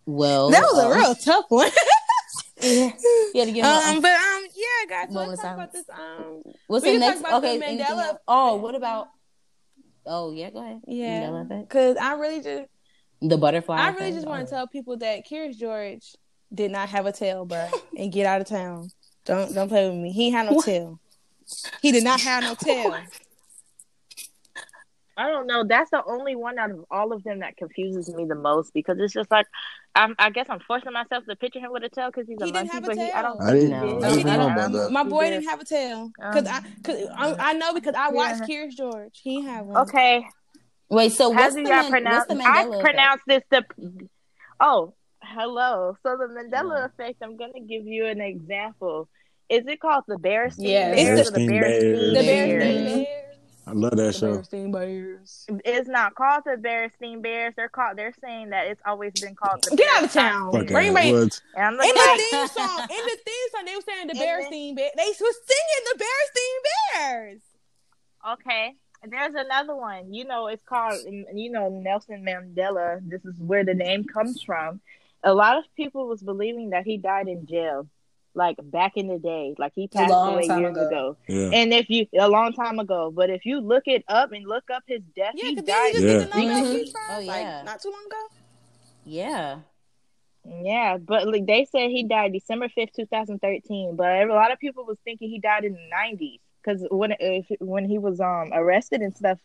[0.07, 1.71] Well, that was a uh, real tough one.
[2.59, 2.91] Yeah,
[3.35, 5.55] you had to give him a- um, but um, yeah, guys, Moment let's of talk
[5.57, 5.87] about silence.
[5.87, 5.97] this.
[5.99, 7.21] Um, What's we the next?
[7.21, 8.17] talk about the Okay, anything Mandela?
[8.27, 9.09] Oh, what about?
[10.07, 10.81] Oh yeah, go ahead.
[10.89, 12.65] yeah, Mandela because I really just,
[13.21, 13.77] The butterfly.
[13.77, 14.15] I really effect?
[14.17, 14.45] just want Oh.
[14.47, 16.15] to tell people that Curious George
[16.53, 18.89] did not have a tail, bro, and get out of town.
[19.27, 20.11] Don't don't play with me.
[20.13, 20.65] He had no What?
[20.65, 20.99] tail.
[21.81, 22.95] He did not have no tail.
[25.19, 25.65] I don't know.
[25.65, 28.99] That's the only one out of all of them that confuses me the most because
[29.01, 29.47] it's just like
[29.95, 32.45] I'm, I guess I'm forcing myself to picture him with a tail because he's a
[32.45, 33.41] He didn't monkey, have a but he, I don't.
[33.41, 33.79] I didn't, No.
[33.79, 34.91] I He didn't didn't know about that.
[34.91, 35.31] My He boy did.
[35.31, 38.47] didn't have a tail because I, um, cause I, I know because I watched Yeah.
[38.47, 39.19] Curious George.
[39.23, 39.77] He didn't have one.
[39.89, 40.23] Okay,
[40.91, 42.29] Wait, so how what's do the, man- pronounce?
[42.29, 42.83] what's the I Mandela effect?
[42.83, 43.65] pronounce this the.
[44.61, 45.97] Oh, hello.
[46.03, 46.85] So the Mandela Yeah.
[46.85, 47.23] effect.
[47.23, 49.09] I'm gonna give you an example.
[49.49, 50.97] Is it called the Bearstein Yes.
[50.97, 52.01] Bears or the Bearstein Bearstein Bears.
[52.09, 52.25] The Bears.
[52.25, 52.95] Bears, Bears?
[53.07, 53.23] Bears.
[53.69, 54.33] I love that The show.
[54.39, 55.47] Bearstein Bears.
[55.65, 57.55] It's not called the Bearstein Bears.
[57.57, 57.97] They're called.
[57.99, 59.77] They're saying that it's always been called the.
[59.77, 60.53] Get out of town.
[60.53, 61.05] Fucking Bring back.
[61.07, 61.83] In And I'm the
[62.31, 64.93] theme song, in the theme song, they were saying the In Bearstein Bears.
[64.97, 67.41] They was singing the Bearstein Bears.
[68.35, 68.75] Okay.
[69.03, 70.13] And there's another one.
[70.13, 70.99] You know, it's called,
[71.35, 73.01] you know, Nelson Mandela.
[73.09, 74.81] This is where the name comes from.
[75.23, 77.89] A lot of people was believing that he died in jail,
[78.37, 80.87] like back in the day, like he passed away years ago.
[80.87, 81.17] ago.
[81.27, 81.51] Yeah.
[81.59, 84.71] And if you a long time ago, but if you look it up and look
[84.73, 85.93] up his death, Yeah, he because died.
[85.95, 86.49] didn't just get the Yeah.
[86.55, 86.85] Nobel Mhm.
[86.85, 87.33] Peace Oh, yeah.
[87.57, 88.23] like not too long ago?
[89.05, 89.59] Yeah.
[90.63, 93.97] Yeah, but like they said he died December fifth, two thousand thirteen.
[93.97, 97.47] But a lot of people was thinking he died in the nineties because when if,
[97.61, 99.39] when he was um arrested and stuff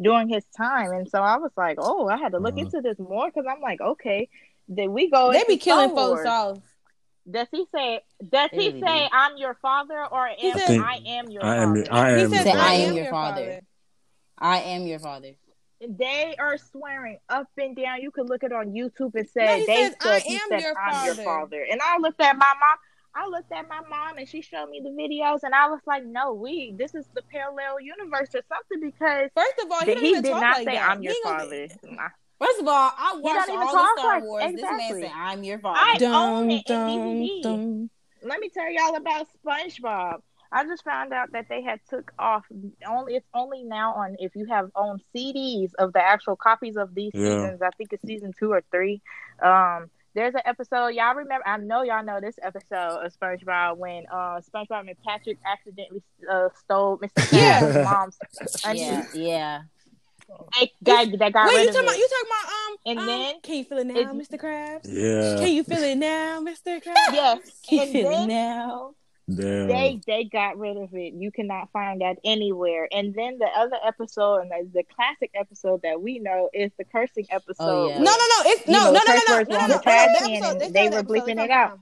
[0.00, 2.62] during his time, and so I was like, oh, I had to look Uh-huh.
[2.62, 4.28] into this more because I'm like, okay,
[4.72, 5.32] did we go.
[5.32, 6.26] They be killing Star folks Wars.
[6.26, 6.58] off.
[7.30, 8.00] Does he say?
[8.26, 9.08] Does he really say.
[9.12, 11.74] I'm your father or am He I, am your I am.
[11.74, 11.86] father?
[11.92, 12.30] I am.
[12.30, 13.60] said, Say, your "I "I am father." your father."
[14.38, 15.30] I am your father.
[15.80, 18.00] They are swearing up and down.
[18.02, 20.60] You can look it on YouTube and say he they says, said "I am said
[20.62, 21.66] your I'm your father." father.
[21.70, 22.78] And I looked at my mom.
[23.14, 26.04] I looked at my mom and she showed me the videos and I was like,
[26.04, 29.94] no, we this is the parallel universe or something because First of all, he, he,
[29.94, 30.90] don't even did talk not like say that.
[30.90, 31.68] I'm He your ain't gonna-
[31.98, 32.08] father.
[32.40, 34.52] First of all, I don't watched even all the Star like- Wars.
[34.52, 37.88] This man said, "I'm your father." I Dum, own it in dum, DVD.
[38.22, 40.20] Let me tell y'all about SpongeBob.
[40.50, 42.44] I just found out that they had took off
[42.88, 46.94] only it's only now on if you have owned CDs of the actual copies of
[46.94, 47.42] these Yeah.
[47.42, 47.60] seasons.
[47.62, 49.02] I think it's season two or three.
[49.42, 54.06] Um there's an episode y'all remember I know y'all know this episode of SpongeBob when
[54.10, 57.30] uh SpongeBob and Patrick accidentally uh, stole Mr.
[57.32, 57.60] Yeah.
[57.60, 58.18] Krabs' mom's
[58.74, 59.60] yeah, yeah.
[60.60, 61.98] They got they got Wait, rid you of talking about it.
[61.98, 62.76] you talking about um?
[62.86, 64.38] And um, then can you feel it now, it- Mr.
[64.40, 64.84] Krabs?
[64.84, 65.38] Yeah.
[65.44, 66.82] Can you feel it now, Mr.
[66.82, 67.12] Krabs?
[67.12, 67.38] Yes.
[67.68, 68.94] Can And you feel it now?
[69.30, 69.68] Damn.
[69.68, 71.12] they they got rid of it.
[71.12, 72.88] You cannot find that anywhere.
[72.90, 76.84] And then the other episode, and the, the classic episode that we know is the
[76.84, 77.54] cursing episode.
[77.60, 77.98] Oh, yeah.
[77.98, 78.50] No, no, no.
[78.50, 79.76] It's You no, know, no, no, no, curse no, words no, were no, on no.
[79.76, 81.36] the trash The can episode- and they they said were the episode bleeping they it
[81.36, 81.66] talking out.
[81.72, 81.80] about.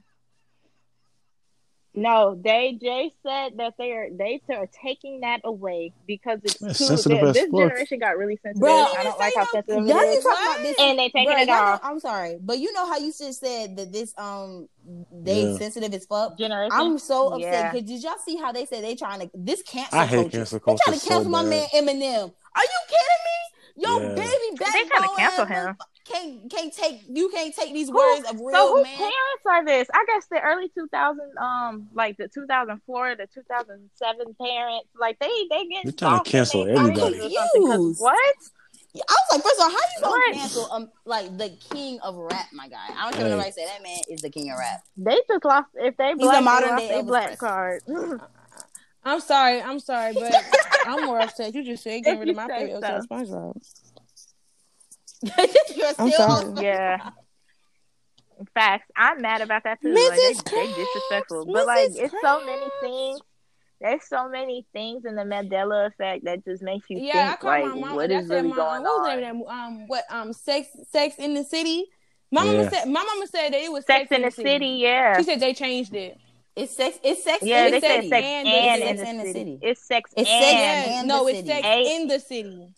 [1.96, 6.78] No, they Jay said that they are they are taking that away because it's That's
[6.78, 6.84] too.
[6.84, 7.58] sensitive th- as this fuck.
[7.60, 8.60] generation got really sensitive.
[8.60, 10.24] Bro, I don't like how say no- sensitive Y'all it need is.
[10.24, 10.76] to talk about this.
[10.78, 11.80] And they taking Bruh, it y'all know- off.
[11.82, 14.68] I'm sorry, but you know how you just said that this um
[15.10, 15.56] they Yeah.
[15.56, 16.36] sensitive as fuck.
[16.38, 16.70] Generation.
[16.72, 17.72] I'm so upset Yeah.
[17.72, 20.36] because did y'all see how they said they trying to this cancel I hate culture?
[20.38, 21.50] cancel They culture trying to so cancel my bad.
[21.50, 22.32] man Eminem.
[22.54, 23.38] Are you kidding me?
[23.78, 24.08] Yo, Yeah.
[24.14, 25.76] baby, back They trying to cancel him.
[26.10, 28.96] Can't can't take you can't take these Who- words of real So whose man.
[28.96, 29.88] parents are this?
[29.92, 35.66] I guess the early 2000, um, like the 2004, the 2007 parents, like they they
[35.66, 36.94] get They're trying to cancel everybody.
[36.94, 38.00] faces or something, 'cause Confused.
[38.02, 38.34] What?
[38.96, 40.34] I was like, first of all, how you gonna What?
[40.34, 42.76] cancel um like the king of rap, my guy?
[42.96, 43.30] I don't care what Hey.
[43.30, 43.64] nobody say.
[43.66, 44.82] That man is the king of rap.
[44.96, 47.46] They just lost if they He's a black, they modern lost day their black Presley.
[47.48, 47.82] card.
[49.04, 50.34] I'm sorry, I'm sorry, but
[50.86, 51.54] I'm more upset.
[51.54, 53.85] You just said getting rid of my If you favorite episode of SpongeBob.
[55.76, 56.64] You're I'm still sorry.
[56.66, 57.10] yeah.
[58.54, 58.86] Facts.
[58.96, 59.92] I'm mad about that too.
[59.94, 60.44] Like they, Mrs.
[60.50, 61.46] they disrespectful.
[61.46, 61.96] But like Mrs.
[62.04, 63.20] it's so many things.
[63.80, 67.40] There's so many things in the Mandela effect that just makes you Yeah, I think
[67.40, 67.94] called like my mom.
[67.96, 69.16] what I is said, really "Mom, going what was on.
[69.16, 69.52] the name of that?
[69.52, 71.84] Um, what um, sex, sex in the city.
[72.32, 72.52] My Yeah.
[72.52, 72.84] mama said.
[72.88, 75.16] My mama said that it was Sex in the city, yeah.
[75.18, 76.18] She said they changed it.
[76.56, 76.98] It's sex.
[77.02, 77.42] It's sex.
[77.42, 78.08] Yeah, in they the said city.
[78.08, 79.32] sex and and, the- in, the and the city.
[79.38, 79.58] city.
[79.62, 81.86] It's sex It's and sex Yes, and no, the it's sex Eight.
[82.00, 82.68] in the city.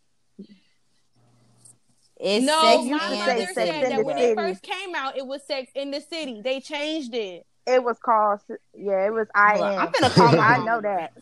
[2.21, 4.29] It's no, sex used my to mother say sex said that when city.
[4.31, 6.41] it first came out, it was sex in the city.
[6.43, 7.47] They changed it.
[7.66, 8.41] it was called
[8.75, 9.81] yeah, it was I Hold on, am.
[9.81, 11.12] I'm finna call uh, I know that.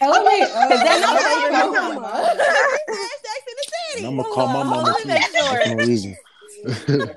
[0.00, 0.68] Elevate up.
[0.70, 2.26] Cause that's not Elevate what your I'm talking about.
[2.36, 4.06] sex in the city.
[4.06, 5.08] I'm gonna call my hold mama on, too.
[5.08, 5.66] make sure.
[5.76, 6.16] No reason.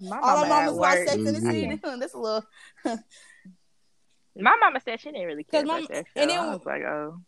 [0.00, 0.98] My All mama my mamas watch.
[0.98, 1.34] Sex in the.
[1.40, 1.66] City.
[1.66, 2.00] Doing mm-hmm.
[2.00, 2.44] this little.
[4.38, 6.20] My mama said she didn't really care about mom- that show.
[6.22, 7.20] and then- I was like, oh,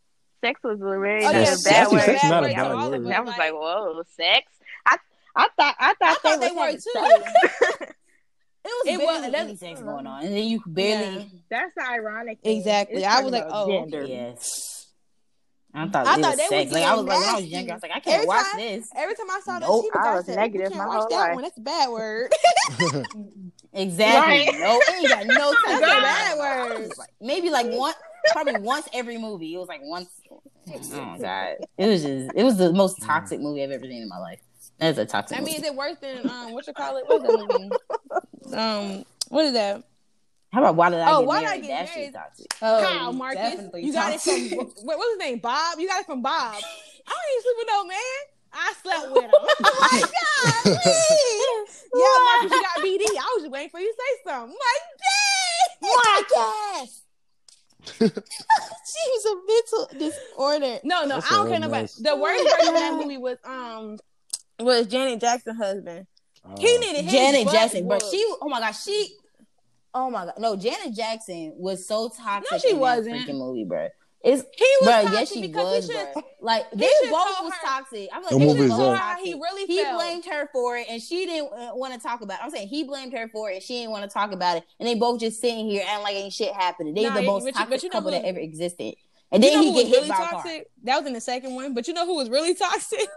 [0.44, 2.04] sex was a very Oh, yeah, a bad sex actually, word.
[2.04, 3.06] sex is not a to bad all word.
[3.06, 4.52] I was like, Like, whoa, sex.
[5.38, 7.84] I I thought I thought I they, thought they was were having too.
[8.64, 11.16] It was It barely was- any that's- sex going on, and then you barely.
[11.16, 11.24] Yeah.
[11.48, 12.40] That's the ironic.
[12.42, 12.58] Thing.
[12.58, 12.98] Exactly.
[12.98, 14.04] It's I was like, oh, gender.
[14.04, 14.74] Yes.
[15.72, 16.72] I thought I it thought was they was sex.
[16.72, 18.26] Like I was getting like when I was younger, I was like, I can't Every
[18.26, 18.88] watch time- this.
[18.96, 19.84] Every time I saw that Nope.
[19.86, 21.34] TV, I I, was said, negative "We can't my watch whole that life.
[21.34, 21.42] one.
[21.44, 22.32] That's a bad word."
[23.74, 24.46] Exactly.
[24.46, 24.60] Right.
[24.60, 25.78] No, it ain't got no That's sex.
[25.78, 26.98] a bad I was word.
[26.98, 27.92] like, maybe like one,
[28.32, 29.54] probably once every movie.
[29.54, 30.08] It was like once.
[30.94, 33.06] Oh my god, it was just it was the most mm.
[33.06, 34.40] toxic movie I've ever seen in my life.
[34.78, 35.66] That's a toxic I mean, movie.
[35.66, 37.04] is it worse than um, what you call it?
[37.06, 38.56] What's that movie?
[38.56, 39.82] um, what is that?
[40.52, 42.12] How about why did I Oh, get why did I get that married?
[42.14, 42.54] toxic.
[42.62, 43.40] Oh, How, Marcus?
[43.42, 44.40] definitely You got it from
[44.84, 45.38] what, was his name?
[45.40, 45.78] Bob.
[45.78, 46.54] You got it from Bob.
[46.54, 47.98] I don't even sleep with no man.
[48.50, 49.30] I slept with him.
[49.34, 50.64] oh my god!
[51.94, 53.04] yeah, Marcus, you got BD.
[53.20, 54.56] I was just waiting for you to say something.
[54.56, 54.84] I'm like,
[55.82, 56.28] dang!
[56.80, 57.02] Marcus.
[57.98, 60.80] She's a mental disorder.
[60.84, 61.82] No, no, That's I don't care real nobody.
[61.82, 61.94] mess.
[61.96, 63.98] The worst person in that movie was um
[64.64, 66.06] was Janet Jackson's husband.
[66.58, 67.96] He Uh, needed his Janet Jackson, bro.
[67.98, 68.10] whooped.
[68.10, 69.14] She, oh my god, she,
[69.94, 72.50] oh my god, no, Janet Jackson was so toxic.
[72.52, 73.16] No, she in wasn't.
[73.16, 73.88] freaking movie, bro.
[74.24, 76.22] It's he was bro, toxic yes, she because was, he should bro.
[76.40, 78.08] Like they should both was her- toxic.
[78.12, 78.98] I'm like, What they movie was is both told that?
[78.98, 79.26] her how toxic.
[79.26, 79.96] he really He felt.
[79.96, 82.40] blamed her for it, and she didn't uh, want to talk about.
[82.40, 82.44] it.
[82.44, 84.64] I'm saying he blamed her for it, and she didn't want to talk about it.
[84.80, 86.94] And they both just sitting here acting like ain't shit happening.
[86.94, 88.38] They Nah, the you- most but you- toxic but you know couple who- that ever
[88.40, 88.94] existed.
[89.30, 90.30] And You then know he get hit really by a car.
[90.30, 90.70] toxic?
[90.84, 91.74] That was in the second one.
[91.74, 93.00] But you know who was really toxic?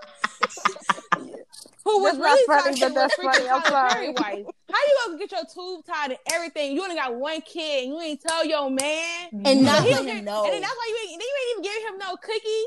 [1.85, 3.49] who was That's really funny, toxic that's was freaking funny.
[3.49, 3.93] I'm Tyler sorry.
[3.93, 4.45] Perry wife.
[4.69, 6.73] How you gonna get your tube tied and everything?
[6.75, 9.29] You only got one kid and you ain't tell your man.
[9.45, 10.43] And not He don't him get- know.
[10.43, 12.65] And then that's why you ain't, then you ain't even give him no cookie.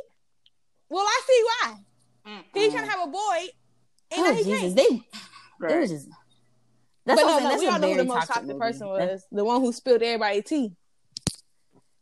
[0.89, 2.41] Well, I see why.
[2.55, 3.47] He's trying to have a boy,
[4.11, 4.77] and oh, now Oh, he Jesus, can't.
[4.77, 5.03] they, it
[5.61, 5.81] Right.
[5.81, 6.09] was just.
[7.07, 8.59] That's but what no, no, That's we all know who the most toxic toxic movie.
[8.61, 9.27] person That- was.
[9.31, 10.73] The one who spilled everybody's tea.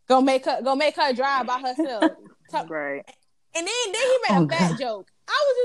[0.09, 2.05] Go make her, go make her drive by herself.
[2.50, 3.03] Talk- Right.
[3.55, 4.78] And then, then he made Oh, a fat God.
[4.78, 5.11] joke.
[5.28, 5.57] I was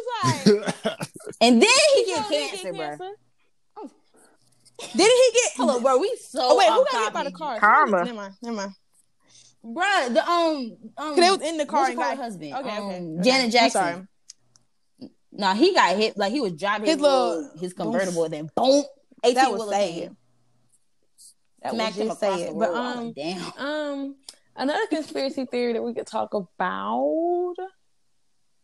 [0.46, 0.46] just
[0.86, 1.08] like,
[1.42, 2.98] And then he you get know, he cancer, bro.
[4.80, 5.52] Didn't he get?
[5.58, 5.98] Hold on, bro.
[5.98, 6.40] We so.
[6.44, 7.36] Oh wait, who got hit by the topic.
[7.38, 7.60] car?
[7.60, 8.04] Karma.
[8.06, 8.34] Never mind.
[8.44, 8.72] Never mind.
[9.66, 12.54] Bruh, the um, um, 'Cause they was in the car what's and got- husband.
[12.54, 13.18] Okay, okay, um, okay.
[13.24, 13.72] Janet I'm Jackson.
[13.82, 15.10] sorry.
[15.32, 18.34] No, he got hit like he was driving his His little- little, his convertible, and
[18.34, 18.84] then boom,
[19.24, 19.90] eighteen That was wheeler sad.
[19.94, 20.18] came,
[21.64, 22.54] That was smacked him just sad.
[22.56, 23.54] But um, damn.
[23.58, 24.16] um,
[24.58, 27.56] another conspiracy theory that we could talk about.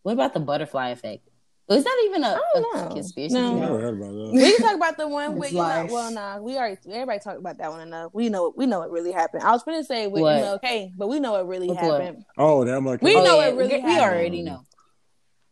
[0.04, 1.30] What about the butterfly effect?
[1.70, 2.94] Was that even a, I don't a know.
[2.96, 3.36] conspiracy?
[3.36, 3.56] No.
[3.56, 4.32] I never heard about that.
[4.34, 7.20] We can talk about the one It's with you know, well, nah, we already everybody
[7.20, 8.12] talked about that one enough.
[8.14, 9.44] We know we know what really happened.
[9.44, 10.62] I was gonna say with What?
[10.62, 12.02] MLK, but we know what really With what?
[12.02, 12.26] happened.
[12.38, 12.86] Oh, damn!
[12.86, 14.02] Like, We Oh, know yeah, it really we, we happened.
[14.02, 14.66] already know.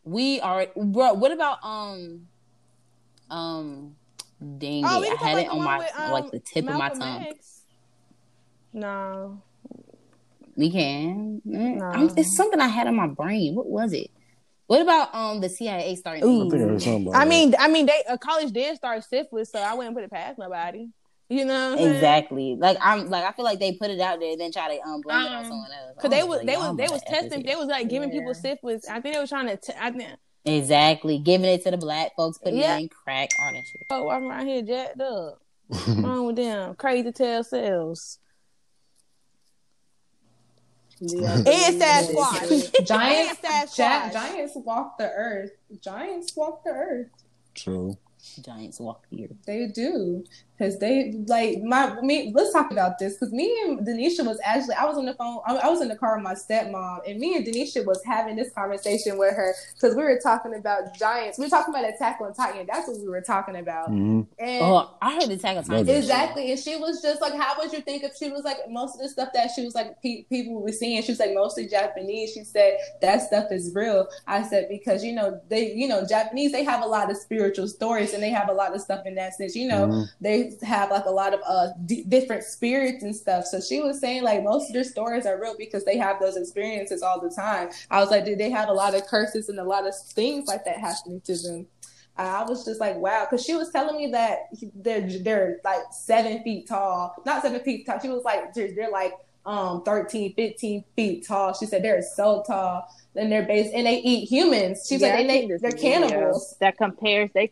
[0.03, 1.13] We are, bro.
[1.13, 2.27] What about um,
[3.29, 3.95] um,
[4.57, 5.17] dang Oh, it!
[5.23, 7.25] I had it on my with, um, like the tip of my tongue.
[7.29, 7.61] X.
[8.73, 9.41] No,
[10.55, 11.41] We can.
[11.47, 12.13] Mm, No.
[12.17, 13.55] It's something I had on my brain.
[13.55, 14.09] What was it?
[14.67, 16.23] What about um the CIA starting?
[16.23, 16.47] Ooh.
[16.47, 19.51] I think I something about I mean, I mean, they a college did start syphilis,
[19.51, 20.87] so I wouldn't put it past nobody.
[21.29, 21.87] You know, what I'm?
[21.93, 22.55] Exactly.
[22.57, 24.81] Like I'm like I feel like they put it out there, and then try to
[24.83, 25.97] um blame it on Um, someone else.
[26.01, 27.55] Cause they I was like, they y'all was they was to F this testing they
[27.55, 28.41] was like giving people Yeah.
[28.41, 28.87] syphilis.
[28.89, 29.57] I think they were trying to.
[29.57, 30.09] T- I think
[30.45, 32.77] exactly giving it to the black folks, putting Yeah.
[32.77, 33.81] it in crack, all that shit.
[33.91, 35.39] oh, I'm right here jacked up.
[35.67, 36.75] What's wrong with them?
[36.75, 37.43] Crazy tail
[41.09, 41.45] cells.
[41.47, 42.85] And Sasquatch.
[42.85, 44.07] Giants, And Sasquatch.
[44.07, 45.51] gi- giants walk the earth.
[45.81, 47.07] Giants walk the earth.
[47.55, 47.97] True.
[48.43, 49.29] Giants walk here.
[49.45, 50.23] They do,
[50.61, 52.31] cause they like my me.
[52.33, 55.39] Let's talk about this, cause me and Denisha was actually I was on the phone.
[55.47, 58.35] I, I was in the car with my stepmom, and me and Denisha was having
[58.35, 61.37] this conversation with her, cause we were talking about giants.
[61.39, 62.67] We were talking about Attack on Titan.
[62.71, 63.87] That's what we were talking about.
[63.89, 65.89] hmm And Oh, I heard the tag on Titan.
[65.89, 68.95] Exactly, and she was just like, "How would you think if she was like most
[68.95, 71.01] of the stuff that she was like pe- people were seeing?
[71.01, 72.33] She was like mostly Japanese.
[72.33, 74.07] She said that stuff is real.
[74.27, 77.67] I said because you know they, you know, Japanese they have a lot of spiritual
[77.67, 79.55] stories and they have a lot of stuff in that sense.
[79.55, 80.09] You know, Mhm.
[80.21, 83.45] they have like a lot of uh d- different spirits and stuff.
[83.45, 86.37] So she was saying like most of their stories are real because they have those
[86.37, 87.69] experiences all the time.
[87.89, 90.47] I was like, did they have a lot of curses and a lot of things
[90.47, 91.67] like that happening to them?
[92.17, 96.43] I was just like, wow, because she was telling me that they're they're like seven
[96.43, 97.99] feet tall, not seven feet tall.
[97.99, 99.13] She was like, they're, they're like
[99.45, 101.53] um 13, 15 feet tall.
[101.53, 102.87] She said they're so tall.
[103.13, 104.85] Then they're based and they eat humans.
[104.87, 106.55] She's Yeah, like, they, seen they, they're cannibals.
[106.59, 107.51] That compares they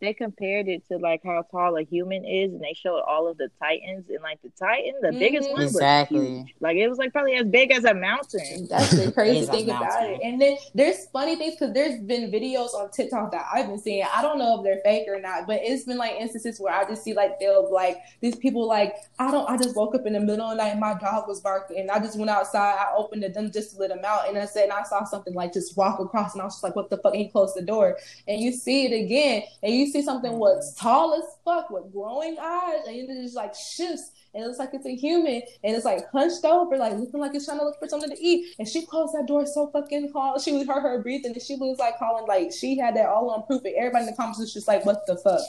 [0.00, 3.36] they compared it to like how tall a human is, and they showed all of
[3.38, 5.52] the titans, and like the titan, the biggest Mhm.
[5.52, 6.18] one, was Exactly.
[6.20, 6.54] huge.
[6.60, 8.66] Like it was like probably as big as a mountain.
[8.68, 10.20] That's the crazy thing about it.
[10.22, 14.04] And then there's funny things because there's been videos on TikTok that I've been seeing.
[14.14, 16.84] I don't know if they're fake or not, but it's been like instances where I
[16.84, 19.48] just see like they'll like these people like I don't.
[19.48, 21.78] I just woke up in the middle of the night, and my dog was barking,
[21.78, 22.76] and I just went outside.
[22.78, 25.04] I opened it them just to let him out, and I said and I saw
[25.04, 27.12] something like just walk across, and I was just like, what the fuck?
[27.14, 30.74] And he closed the door, and you see it again, and you see something what's
[30.74, 34.70] tall as fuck with glowing eyes, and it just like shifts and it looks like
[34.74, 37.78] it's a human and it's like hunched over, like looking like it's trying to look
[37.78, 38.54] for something to eat.
[38.58, 40.40] And she closed that door so fucking hard.
[40.42, 43.30] She was heard her breathing and she was like calling like she had that all
[43.30, 45.40] on proof and everybody in the comments was just like, What the fuck?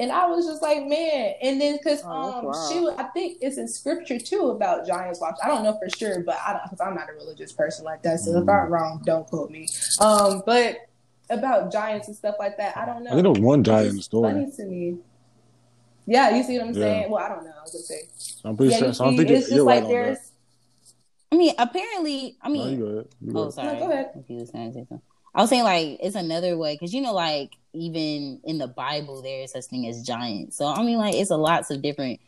[0.00, 1.34] And I was just like, man.
[1.42, 4.86] And then because Oh, um that's she was, I think it's in scripture too about
[4.86, 5.34] giants watch.
[5.42, 8.02] I don't know for sure, but I don't because I'm not a religious person like
[8.04, 8.20] that.
[8.20, 8.62] So if Mm.
[8.64, 9.66] I'm wrong, don't quote me.
[10.00, 10.76] Um, but
[11.30, 13.10] about giants and stuff like that, I don't know.
[13.10, 14.32] I think there was one giant in the It's story.
[14.32, 14.98] funny to me.
[16.06, 16.80] Yeah, you see what I'm Yeah.
[16.80, 17.10] saying?
[17.10, 17.52] Well, I don't know.
[17.58, 18.08] I was gonna say.
[18.44, 18.94] I'm pretty yeah, sure.
[18.94, 20.18] So I'm see, thinking it's just you're like right there's.
[21.30, 23.08] I mean, apparently, I No, mean, you go ahead.
[23.20, 23.52] You go Oh, ahead.
[23.52, 23.78] sorry.
[23.78, 24.10] go ahead.
[24.16, 24.86] If you was saying.
[25.34, 29.22] I was saying like it's another way because you know like even in the Bible
[29.22, 30.56] there is such thing as giants.
[30.56, 32.20] So I mean like it's a lots of different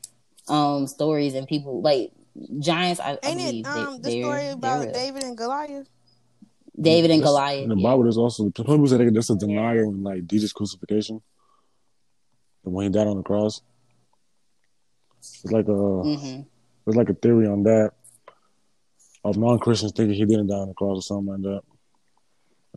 [0.49, 2.13] um stories and people like
[2.61, 3.01] giants.
[3.01, 4.93] I, I Ain't believe it um they, the story they're about.
[4.95, 5.89] David and Goliath?
[6.79, 7.63] David and That's- Goliath.
[7.65, 7.83] In the yeah.
[7.91, 11.21] Bible, there's also some people say that that's a denial in like Jesus' crucifixion.
[12.65, 13.63] And when he died on the cross.
[15.19, 16.47] It's like a Mhm.
[16.85, 17.93] there's like a theory on that
[19.25, 21.63] of non Christians thinking he didn't die on the cross or something like that.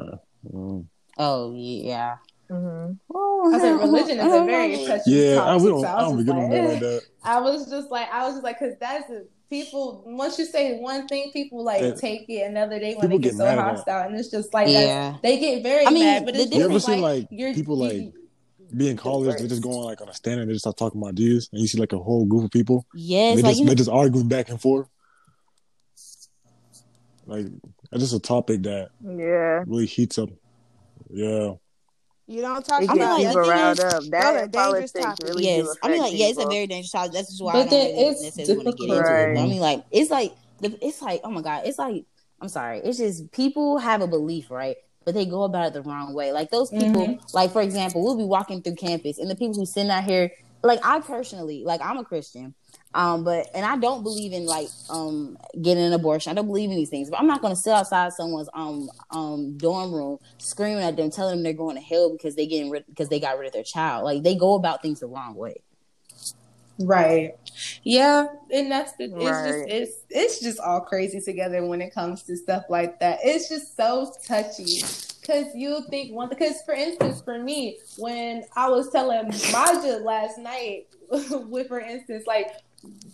[0.05, 0.17] Uh,
[0.51, 0.85] mm.
[1.17, 2.17] Oh yeah.
[2.49, 2.97] Mhm.
[3.13, 4.85] Oh, I said religion is a very touchy.
[4.87, 6.71] touchy Yeah, I, we don't, so I I was don't just get on that like,
[6.71, 7.01] like that.
[7.23, 10.03] I was just like, I was just like, because that's a, people.
[10.05, 11.93] Once you say one thing, people like Yeah.
[11.95, 14.67] take it another day when they get, get so mad hostile, and it's just like
[14.69, 15.17] Yeah.
[15.21, 16.25] they get very I mean, mad.
[16.25, 18.13] But the it's You ever seen like, like you're, people you- like
[18.75, 20.77] be in college, they just go on like on a stand and they just start
[20.77, 23.51] talking about Jesus, and you see like a whole group of people, Yes, they like
[23.51, 24.87] just you they just argue back and forth.
[27.25, 27.45] Like
[27.91, 29.63] it's just a topic that Yeah.
[29.67, 30.29] really heats up.
[31.09, 31.53] Yeah,
[32.26, 33.91] You don't talk It I mean, about like, people the thing riled is- up.
[33.91, 35.30] Those are That dangerous politics topics.
[35.30, 35.67] really yes.
[35.84, 37.11] I mean, affect like, yeah, it's a very dangerous topic.
[37.11, 39.36] That's just why But I don't really it's necessarily want to get into it.
[39.36, 42.05] But I mean, like, it's like it's like, oh my god, it's like,
[42.39, 44.78] I'm sorry, it's just people have a belief, right?
[45.05, 46.32] But they go about it the wrong way.
[46.32, 47.26] Like those people, mm-hmm.
[47.34, 50.32] like for example, we'll be walking through campus, and the people who sitting out here,
[50.63, 52.55] like I personally, like I'm a Christian,
[52.95, 56.31] um, but and I don't believe in like um getting an abortion.
[56.31, 57.09] I don't believe in these things.
[57.09, 61.09] But I'm not going to sit outside someone's um um dorm room screaming at them,
[61.11, 63.53] telling them they're going to hell because they getting rid because they got rid of
[63.53, 64.05] their child.
[64.05, 65.61] Like they go about things the wrong way.
[66.79, 67.35] Right.
[67.83, 69.05] Yeah, and that's the.
[69.05, 69.43] It's Right.
[69.43, 73.19] just it's it's just all crazy together when it comes to stuff like that.
[73.23, 74.83] It's just so touchy
[75.21, 76.29] because you think one.
[76.29, 82.25] Because for instance, for me, when I was telling Maja last night, with for instance,
[82.25, 82.51] like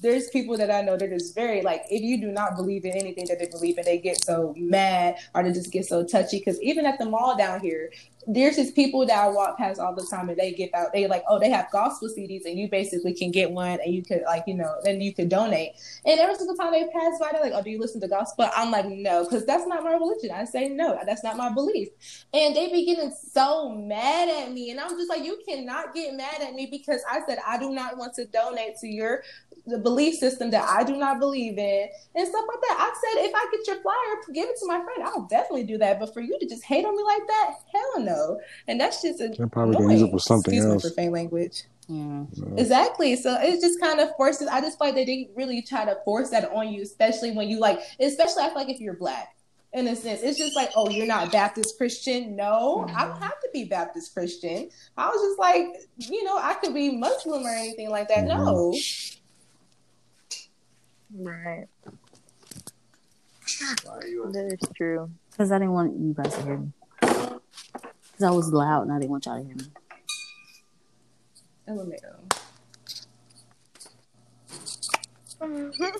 [0.02, 2.92] there's people that I know that is very like if you do not believe in
[2.92, 6.40] anything that they believe in, they get so mad or they just get so touchy.
[6.40, 7.92] Because even at the mall down here,
[8.28, 10.94] there's just people that I walk past all the time and they get out.
[10.94, 14.04] They like, oh, they have gospel CDs and you basically can get one and you
[14.04, 15.72] could like, you know, then you could donate.
[16.06, 18.50] And every single time they pass by, they're like, oh, do you listen to gospel?
[18.56, 20.32] I'm like, no, because that's not my religion.
[20.32, 21.90] I say no, that's not my belief.
[22.34, 26.14] And they be getting so mad at me, and I'm just like, you cannot get
[26.14, 29.24] mad at me because I said I do not want to donate to your
[29.70, 32.78] the belief system that I do not believe in and stuff like that.
[32.80, 35.04] I said if I get your flyer, give it to my friend.
[35.04, 36.00] I'll definitely do that.
[36.00, 38.09] But for you to just hate on me like that, hell no.
[38.68, 40.84] And that's just a they're probably gonna use it for something Excuse else.
[40.84, 41.64] me for faint language.
[41.88, 42.26] Yeah.
[42.58, 43.16] Exactly.
[43.16, 44.48] So it just kind of forces.
[44.48, 47.50] I just feel like they didn't really try to force that on you, especially when
[47.50, 47.80] you like.
[48.00, 49.36] Especially I feel like if you're black,
[49.74, 52.36] in a sense, it's just like, oh, you're not Baptist Christian.
[52.36, 52.98] No, mm-hmm.
[52.98, 54.70] I don't have to be Baptist Christian.
[54.98, 55.66] I was just like,
[55.98, 58.26] you know, I could be Muslim or anything like that.
[58.26, 58.74] No.
[58.76, 59.18] Mm-hmm.
[61.28, 61.68] Right.
[64.32, 65.10] That is true.
[65.32, 66.72] Because I didn't want you guys to hear me.
[68.20, 69.64] Because I was loud and I didn't want y'all to hear me.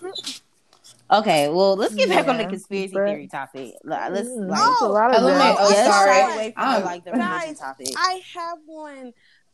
[1.12, 3.74] Okay, well, let's get back on the conspiracy but- theory topic.
[3.84, 5.56] Let's Mm, like, there's a lot of LMAO, that.
[5.60, 6.14] oh, yeah, sorry.
[6.14, 7.88] stray away from I'm- like the Guys, topic.
[7.98, 9.14] I have one.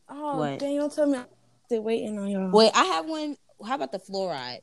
[0.09, 0.59] Oh, What?
[0.59, 1.25] dang, don't tell me I'm
[1.65, 2.51] still waiting on y'all.
[2.51, 3.37] Wait, I have one.
[3.65, 4.59] How about the fluoride?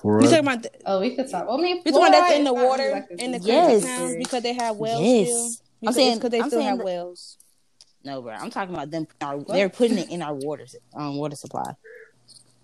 [0.00, 1.46] For You us, talking about the, Oh, we could talk.
[1.50, 3.32] I mean, you talking about that's fluoride in the is not really water like in
[3.32, 3.52] the disease.
[3.52, 3.84] Yes.
[3.84, 5.62] towns because they have wells Yes.
[5.92, 6.04] Still?
[6.04, 7.38] I'm saying- because they I'm still saying have that- wells.
[8.04, 8.32] No, bro.
[8.34, 9.06] I'm talking about them.
[9.22, 11.74] Our, they're putting it in our water um water supply.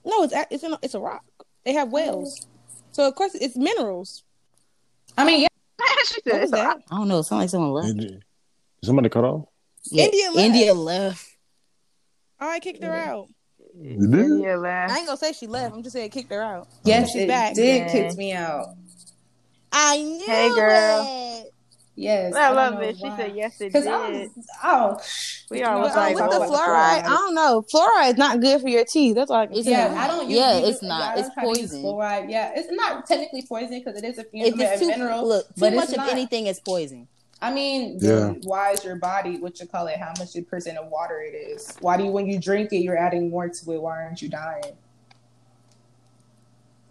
[0.05, 1.25] No, it's a- it's in a, it's a rock.
[1.65, 2.47] They have wells,
[2.93, 4.23] so of course it's minerals.
[5.17, 5.49] I mean, yeah.
[6.05, 6.79] she What said, was that?
[6.91, 7.19] I don't know.
[7.21, 7.97] It sounds like someone left.
[7.97, 8.23] Did
[8.85, 9.47] somebody cut off?
[9.91, 10.39] Yeah, India left.
[10.47, 11.27] India left.
[12.41, 13.29] Oh, I kicked her out.
[13.79, 14.43] You did?
[14.43, 15.75] Yeah, I ain't gonna say she left.
[15.75, 16.69] I'm just saying kicked her out.
[16.85, 17.55] Yes, She's it back.
[17.55, 17.93] did Yeah.
[17.93, 18.67] kick me out.
[19.73, 21.07] I knew Hey, girl.
[21.09, 21.50] it.
[22.01, 22.35] Yes.
[22.35, 22.97] I don't love know it.
[22.97, 23.93] She said yes, it Cause did.
[23.93, 24.29] I was,
[24.65, 25.01] oh,
[25.51, 27.35] We you all know was But, what, like, with talk the about fluoride, I don't
[27.35, 27.65] know.
[27.75, 29.15] Fluoride is not good for your teeth.
[29.17, 29.73] That's all I can It's say.
[29.73, 29.95] Yeah.
[29.99, 30.31] I don't.
[30.31, 31.19] Yeah, it's use- not.
[31.19, 31.83] It's try poison.
[31.83, 32.31] Fluoride.
[32.31, 35.29] Yeah, it's not technically poison because it is a, If a it's too mineral.
[35.29, 36.11] look, too but much it's of not.
[36.13, 37.07] anything is poison.
[37.43, 38.35] I mean, Yeah.
[38.45, 39.99] why is your body what you call it?
[39.99, 41.75] How much percent of water it is?
[41.81, 43.81] Why do you when you drink it, you're adding more to it?
[43.83, 44.63] Why aren't you dying?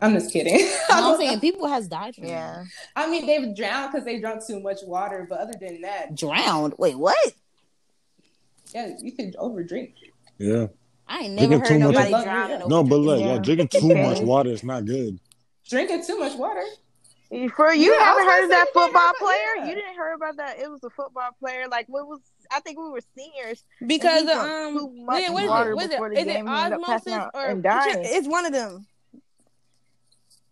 [0.02, 0.54] I'm just kidding.
[0.90, 2.64] I, I'm don't saying people has died from Yeah.
[2.96, 5.26] I mean, they've drowned because they drunk too much water.
[5.30, 6.16] But other than that, that.
[6.16, 6.74] drowned.
[6.78, 7.18] Wait, what?
[8.74, 9.94] yeah, you could overdrink.
[10.38, 10.68] Yeah.
[11.08, 12.24] I ain't Drinking never heard too much- nobody Yeah.
[12.24, 12.68] drowning.
[12.70, 13.26] No, but look, Yeah.
[13.28, 15.20] y'all drinking too much water is not good.
[15.68, 16.64] Drinking too much water.
[17.56, 19.38] For you Yeah, haven't heard of that football player?
[19.58, 19.68] yeah.
[19.68, 20.58] You didn't hear about that?
[20.60, 21.68] It was a football player.
[21.70, 22.20] Like what was
[22.52, 23.64] I think we were seniors.
[23.86, 25.76] because he of, drunk um, too much yeah, what is water it?
[25.76, 25.92] What is it?
[25.92, 27.96] before the Is it game, he ended up passing osmosis out or dying.
[28.06, 28.88] it's one of them.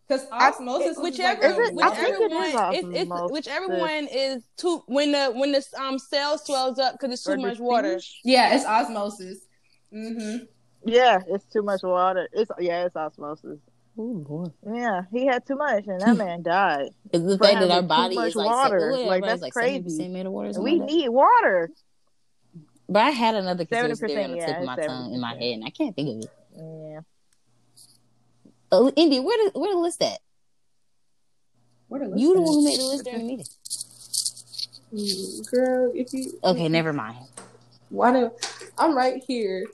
[0.07, 4.07] Because osmosis, is whichever, like Is it- whichever it one, is it's, it's whichever one
[4.09, 7.59] is too when the when the um cell swells up because it's too Or much
[7.59, 7.99] water.
[7.99, 8.21] speech.
[8.23, 9.39] yeah, it's osmosis.
[9.93, 10.45] Mm-hmm.
[10.85, 12.29] Yeah, it's too much water.
[12.31, 13.59] It's yeah, it's osmosis.
[13.99, 14.45] Ooh, boy.
[14.73, 16.89] Yeah, he had too much, and that man died.
[17.11, 18.79] It's the fact that our body much is like, water.
[18.93, 19.89] se- what, Like, that's like crazy.
[19.89, 21.69] 70% made of water or And something we like need water.
[22.87, 25.13] But I had another conspiracy 70%, theory on the tip yeah, of my it's tongue
[25.13, 26.31] in my head, and I can't think of it.
[26.55, 26.99] Yeah.
[28.71, 30.19] Uh, Indy, where the where the list at?
[31.87, 33.45] Where the list You the list one who made the list during the meeting.
[34.93, 37.25] Mm, Girl, if you Okay, never mind.
[37.89, 38.31] why do
[38.77, 39.67] I'm right here.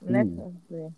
[0.00, 0.30] Next Ooh.
[0.30, 0.60] one.
[0.70, 0.88] yeah.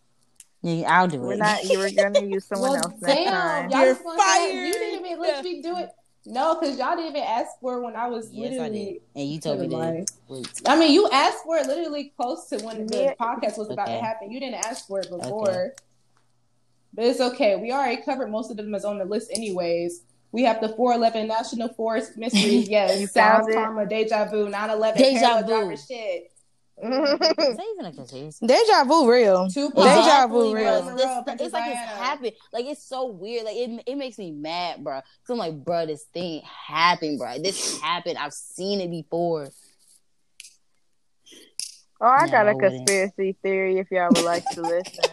[0.62, 1.38] Yeah, I'll do We're it.
[1.38, 1.64] not.
[1.64, 3.70] You were gonna use someone well, else next damn, time.
[3.70, 4.52] y'all You're just say fired.
[4.66, 5.90] You didn't even let me do it.
[6.26, 8.96] No, because y'all didn't even ask for it when I was yes, I did.
[9.16, 10.10] And you told me Never to mind.
[10.28, 10.62] wait.
[10.66, 13.92] I mean, you asked for it literally close to when the podcast was about to
[13.92, 14.30] happen.
[14.30, 15.72] You didn't ask for it before.
[16.92, 17.56] But it's okay.
[17.56, 20.02] We already covered most of them as on the list, anyways.
[20.32, 22.68] We have the 411 National Forest Mysteries.
[22.68, 23.00] Yes.
[23.00, 23.52] You South found?
[23.54, 25.76] Karma, Deja Vu, 911, Deja vu.
[25.76, 26.32] Shit.
[26.82, 28.46] Is that even a conspiracy?
[28.46, 29.48] Deja vu real.
[29.50, 30.82] Tupac, Deja vu real.
[30.82, 30.94] bro.
[30.94, 31.76] Monroe, This- it's like it's Diana.
[32.02, 32.32] happened.
[32.54, 33.44] Like it's so weird.
[33.44, 34.94] Like it, it makes me mad, bro.
[35.00, 37.38] Cause I'm like, bro, this thing happened, bro.
[37.38, 38.16] This happened.
[38.16, 39.50] I've seen it before.
[42.00, 42.72] Oh, I No, got I a wouldn't.
[42.86, 45.04] conspiracy theory if y'all would like to listen.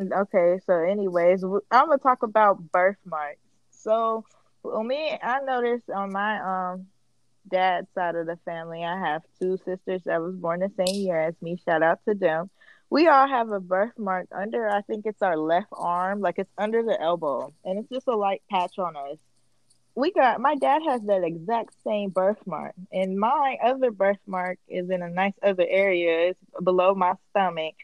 [0.00, 3.40] Okay, so anyways, I'm gonna talk about birthmarks.
[3.70, 4.24] So,
[4.64, 6.86] me, I noticed on my um
[7.48, 11.20] dad's side of the family, I have two sisters that was born the same year
[11.20, 11.58] as me.
[11.64, 12.50] Shout out to them.
[12.90, 16.82] We all have a birthmark under, I think it's our left arm, like it's under
[16.84, 19.18] the elbow, and it's just a light patch on us
[19.96, 25.02] we got my dad has that exact same birthmark and my other birthmark is in
[25.02, 27.74] a nice other area it's below my stomach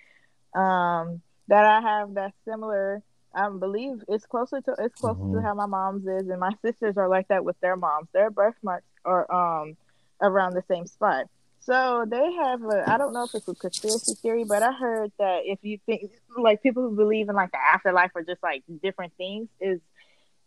[0.55, 1.21] um
[1.53, 3.03] that i have that similar
[3.34, 5.42] i believe it's closer to it's closer to Mhm.
[5.42, 8.86] how my mom's is and my sisters are like that with their moms their birthmarks
[9.05, 9.76] are um
[10.22, 11.26] around the same spot
[11.61, 15.12] so they have a i don't know if it's a conspiracy theory but i heard
[15.18, 18.62] that if you think like people who believe in like the afterlife or just like
[18.82, 19.80] different things is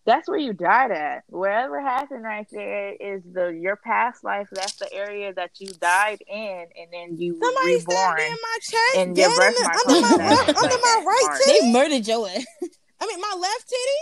[0.05, 1.23] that's where you died at.
[1.29, 4.47] Wherever happened right there is the your past life.
[4.51, 8.31] That's the area that you died in, and then you were Somebody stabbed me in
[8.31, 11.23] my chest, And your dead in the, under my on left, under like my right
[11.27, 11.41] mark.
[11.45, 11.59] titty.
[11.61, 12.45] They murdered your ass.
[13.01, 14.01] I mean, my left titty.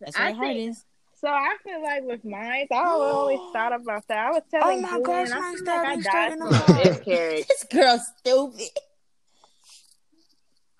[0.00, 0.84] That's I where your heart think- is.
[1.20, 4.18] So I feel like with mine, I always thought about that.
[4.28, 6.10] I was telling Oh my Julian, gosh, I mine feel stabbed like I me died
[6.12, 7.46] straight in from the a miscarriage.
[7.48, 8.78] This girl's stupid.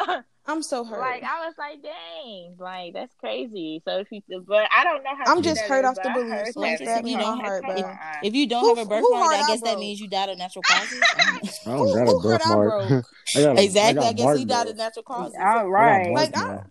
[0.54, 1.00] I'm so hurt.
[1.00, 3.82] like I was like, dang, like that's crazy.
[3.84, 5.32] So if you, but I don't know how.
[5.34, 6.30] I'm just hurt off the I belief.
[6.30, 7.96] heard So that it you don't my hurt, bro.
[8.22, 10.08] If you don't Who- have a who birthmark, heart I I guess that means you
[10.08, 11.02] died of natural causes.
[11.16, 12.88] I don't Who- got a hurt I birthmark.
[12.88, 13.04] broke?
[13.36, 14.04] I got a, exactly.
[14.04, 14.70] I, I, guess mark, he died though.
[14.70, 15.34] of natural causes.
[15.38, 15.52] All right.
[15.52, 16.12] I got right.
[16.12, 16.64] mark Like, I-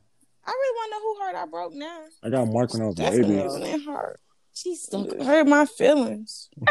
[0.46, 2.00] I really want to know who heart I broke now.
[2.24, 3.40] I got mark when I was a That's baby.
[3.40, 3.64] amazing.
[3.64, 4.20] It hurt.
[4.54, 6.50] She's so hurt my feelings.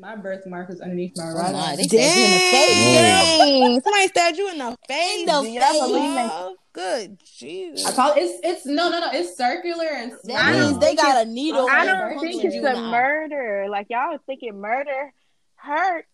[0.00, 1.76] My birthmark is underneath my Oh right my, eye.
[1.76, 3.58] they stabbed you in the face.
[3.58, 3.80] Dang.
[3.80, 5.20] Somebody stabbed you in the face.
[5.20, 6.30] In the face.
[6.32, 7.84] Oh, good Jesus.
[7.84, 11.26] I call it's it's no no no it's circular and That I means they got
[11.26, 11.66] a needle.
[11.68, 13.66] I don't think it's a murder.
[13.68, 15.12] Like y'all was thinking murder
[15.56, 16.06] hurt.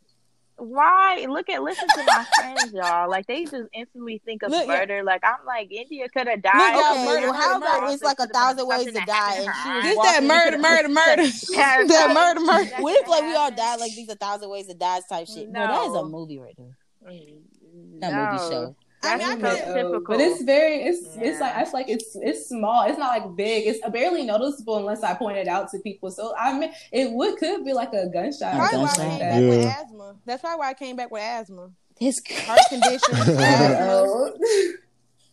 [0.56, 1.26] Why?
[1.28, 3.10] Look at listen to my friends, y'all.
[3.10, 4.78] Like they just instantly think of Look, yeah.
[4.78, 5.02] murder.
[5.02, 6.74] Like I'm like India could have died.
[6.76, 7.26] Look, Okay, y'all murder.
[7.26, 10.22] murder, How about it's like a thousand ways to die, and she was This that
[10.22, 11.22] murder, murder, murder.
[11.26, 12.70] That murder, murder.
[12.82, 15.48] What if like we all died like these a thousand ways to die type shit?
[15.50, 16.76] No, that is a movie right there.
[17.02, 18.00] No.
[18.00, 18.76] That movie show.
[19.06, 20.00] I mean, I so Oh, typical.
[20.16, 22.84] but it's very it's it's like I feel like it's it's small.
[22.88, 23.66] It's not like big.
[23.66, 26.10] It's barely noticeable unless I point it out to people.
[26.10, 28.54] So I mean, it would could be like a gunshot.
[28.54, 29.40] A Probably why I came back.
[29.40, 29.48] Yeah.
[29.48, 30.14] with asthma.
[30.24, 31.70] That's probably why I came back with asthma.
[32.00, 33.76] This Heart condition, asthma.
[33.80, 34.32] Oh.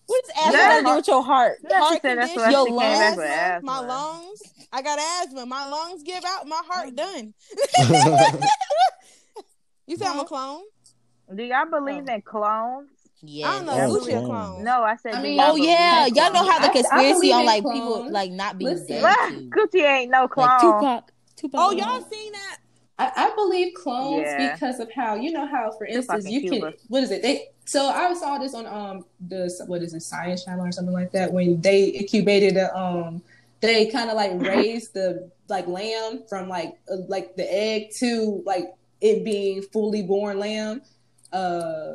[0.07, 0.77] What's asthma Yeah.
[0.79, 1.57] to do with your heart?
[1.71, 4.41] Heart said that's condition, your she came lungs, back with asthma, my lungs.
[4.73, 5.45] I got asthma.
[5.45, 6.47] My lungs give out.
[6.47, 7.33] My heart done.
[9.87, 10.61] You say I'm a clone?
[11.35, 12.13] Do y'all believe oh.
[12.13, 12.89] in clones?
[13.23, 13.49] Yeah.
[13.49, 13.75] I don't know.
[13.75, 13.87] Yeah.
[13.87, 14.25] Gucci a Clone.
[14.25, 14.63] clone.
[14.63, 15.13] No, I said.
[15.15, 17.79] I mean- Oh yeah, y'all know how the I- I conspiracy on like clones.
[17.79, 19.01] people like not being Listen.
[19.01, 19.49] dead too.
[19.49, 20.47] Gucci ain't no clone.
[20.47, 21.11] Like Tupac.
[21.35, 21.59] Tupac.
[21.61, 22.57] Oh, y'all seen that?
[22.99, 24.53] I, I believe clones Yeah.
[24.53, 26.71] because of how you know how, for instance, in you Cuba.
[26.71, 27.21] can what is it?
[27.21, 30.93] They so I saw this on um the what is it Science Channel or something
[30.93, 33.21] like that when they incubated a um
[33.59, 38.41] they kind of like raised the like lamb from like uh, like the egg to
[38.45, 40.81] like it being fully born lamb.
[41.31, 41.93] Uh,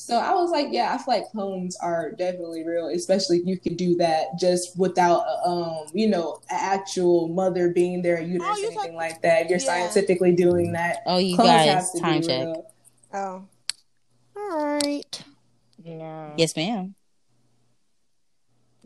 [0.00, 3.58] So I was like, yeah, I feel like clones are definitely real, especially if you
[3.58, 8.66] could do that just without, um, you know, actual mother being there, uterus, Oh, you're
[8.66, 9.50] anything talking- like that.
[9.50, 9.64] You're Yeah.
[9.66, 12.46] scientifically doing that, Oh, you clones guys, have to time check.
[12.46, 12.72] real.
[13.12, 13.42] Oh.
[14.36, 15.22] All right.
[15.82, 16.30] Yeah.
[16.36, 16.94] Yes, ma'am.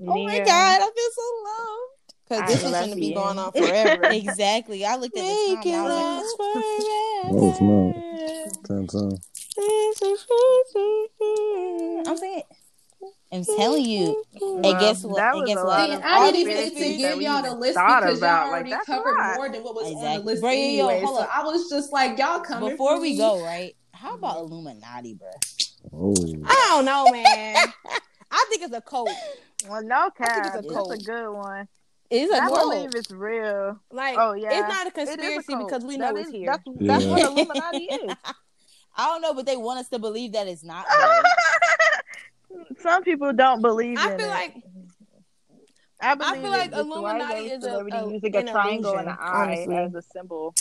[0.08, 1.88] Oh my god, I feel so loved.
[2.26, 4.04] Because this is going to be going on forever.
[4.10, 4.86] exactly.
[4.86, 5.66] I looked at the Make time.
[5.66, 6.64] it and I last was
[7.28, 8.50] Oh, forever.
[8.66, 9.28] Ten times.
[9.56, 9.66] Like,
[12.06, 12.42] I'm saying,
[13.32, 14.22] I'm telling you.
[14.40, 15.16] Well, And guess what?
[15.16, 15.86] that And guess what?
[15.90, 18.44] See, I didn't even get to give y'all the list because about.
[18.46, 19.36] y'all already that's covered a lot.
[19.36, 21.00] more than what was on the list Bro, yo, yo, anyway.
[21.04, 21.30] hold so up.
[21.36, 23.18] I was just like, y'all coming Before for we me?
[23.18, 23.74] go, right?
[23.92, 25.30] How about Illuminati, bro?
[25.92, 26.14] Oh.
[26.46, 27.56] I don't know, man.
[28.30, 29.10] I think it's a cult.
[29.68, 30.54] Well, no think it's cap.
[30.54, 31.68] a It's a, good one.
[32.10, 32.60] It's a I cult.
[32.72, 33.78] believe it's real.
[33.90, 36.28] Like, Oh yeah, it's not a It is a conspiracy because we know That it's
[36.28, 36.46] is- here.
[36.46, 37.10] That's, that's Yeah.
[37.10, 38.14] what Illuminati is.
[38.94, 40.86] I don't know, but they want us to believe that it's not.
[42.80, 44.30] Some people don't believe I in feel it.
[44.30, 44.56] like
[46.00, 49.08] I, believe feel like it just why Illuminati is a- a- using a triangle and
[49.08, 49.76] illusion, an eye honestly.
[49.76, 50.54] as a symbol.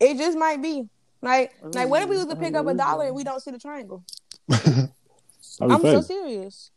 [0.00, 0.88] it just might be.
[1.20, 3.50] Like, like what if we was to pick up a dollar and we don't see
[3.52, 4.02] the triangle?
[5.60, 6.71] I'm so serious.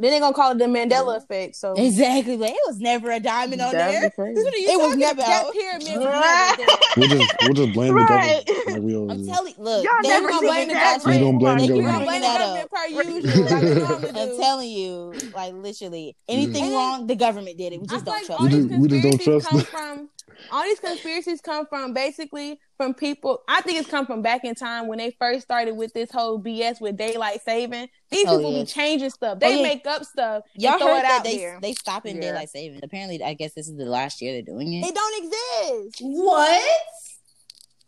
[0.00, 1.56] Then they gonna call it the Mandela effect.
[1.56, 2.36] So Exactly.
[2.36, 4.10] Like, it was never a diamond on That'd there.
[4.10, 4.42] be crazy.
[4.42, 5.52] What are you it was never that about?
[5.52, 6.96] pyramid was.
[6.96, 8.44] We'll just we'll just blame Right.
[8.46, 9.32] the government like we always I'm do.
[9.32, 11.72] telling look, Y'all they never gonna seen bring that that Just gonna blame the They
[11.72, 12.06] We keep gonna government.
[12.06, 12.70] blame that government up.
[12.70, 17.72] per usual, like we normally I'm telling you, like literally, anything wrong, the government did
[17.72, 17.80] it.
[17.80, 18.48] We just don't trust We
[18.88, 20.08] just- don't trust come from
[20.50, 23.42] all these conspiracies come from basically from people.
[23.48, 26.40] I think it's come from back in time when they first started with this whole
[26.42, 27.88] BS with daylight saving.
[28.10, 28.60] These Oh, people yeah.
[28.62, 29.34] be changing stuff.
[29.36, 29.62] Oh, they Oh, yeah.
[29.62, 30.44] make up stuff.
[30.54, 31.58] Y'all and throw heard it that out they there.
[31.60, 32.22] they stopping Yeah.
[32.22, 32.80] daylight saving.
[32.82, 34.86] Apparently, I guess this is the last year they're doing it.
[34.88, 35.98] It don't exist.
[36.02, 36.62] What?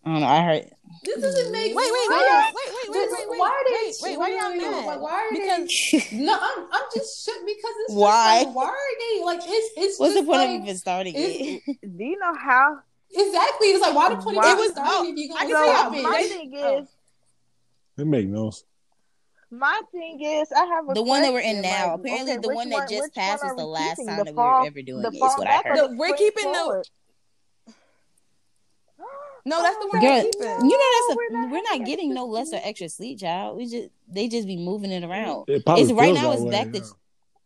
[0.05, 0.27] I don't know.
[0.27, 0.71] I heard.
[1.05, 2.55] This doesn't make Wait, wait, wait, sense.
[2.55, 3.39] wait, wait, wait, wait, wait.
[3.39, 3.93] Why are they?
[4.03, 4.87] Wait, wait, why y'all mad?
[4.87, 6.17] Like, why are Because they?
[6.25, 8.43] No, I'm, I'm just shook because it's Why?
[8.45, 9.41] Just like, why are they like?
[9.45, 9.99] It's it's.
[10.01, 11.63] What's the point like, of even starting it?
[11.97, 12.79] Do you know how?
[13.11, 13.69] Exactly.
[13.69, 15.51] It's like why the point Why- of It was- even starting oh, if you I
[15.51, 16.03] gonna stop it?
[16.03, 16.79] my They- thing oh.
[16.83, 16.89] is,
[17.99, 18.65] It make no sense.
[19.51, 21.91] my thing is, I have a The one that we're in now.
[21.93, 24.07] like, Apparently, okay, the which one that just passed are was the last keeping?
[24.09, 25.15] time that we were ever doing the it.
[25.15, 25.79] Is what I back heard.
[25.79, 26.89] The we're keeping the- forward?
[29.45, 32.15] No, that's the one Girl, we're you know that's a we're not we're not getting
[32.15, 33.57] no less or extra sleep, child.
[33.57, 35.45] We just they just be moving it around.
[35.49, 36.33] It It's right now.
[36.33, 36.81] It's way, back yeah.
[36.81, 36.87] to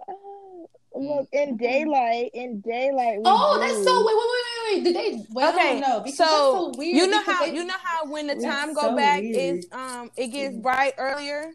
[0.08, 0.68] Oh,
[0.98, 3.18] Look, in daylight, in daylight.
[3.18, 4.06] we Oh, that's so.
[4.06, 4.84] Wait, wait, wait, wait, wait.
[4.84, 5.24] Did they?
[5.34, 6.34] Wait, I Okay, don't know because so, that's
[6.74, 6.96] so weird.
[6.96, 9.36] You know how they- you know how when the time go so back weird.
[9.58, 11.52] is um it gets bright earlier.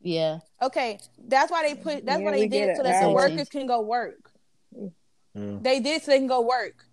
[0.00, 0.38] yeah.
[0.60, 3.10] Okay, that's why they put that's Yeah, why they did it it so that the
[3.10, 4.30] workers can go work.
[4.74, 5.58] Yeah.
[5.60, 6.84] They did so they can go work.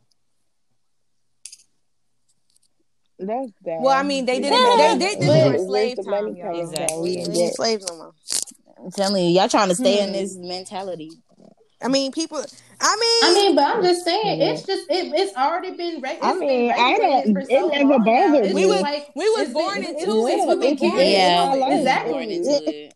[3.20, 3.82] That's bad.
[3.82, 4.94] Well, I mean, they did Yeah.
[4.94, 5.00] it.
[5.00, 6.60] They did this Where- during slave the time, y'all.
[6.60, 6.88] Exactly.
[6.88, 7.02] from?
[7.02, 8.14] We We ain't slaves no more.
[8.84, 10.14] I'm telling you, y'all trying to stay in Hmm.
[10.14, 11.12] this mentality.
[11.82, 12.38] I mean, people.
[12.82, 14.52] I mean, I mean, but I'm just saying, Yeah.
[14.52, 16.00] it's just it, it's already been.
[16.02, 18.54] Reg- I mean, I regulated don't- for it never bothered me.
[18.54, 19.96] We was- like we was it's been- born into it.
[19.98, 21.80] it's We been was born born into Yeah, it.
[21.80, 22.92] Exactly.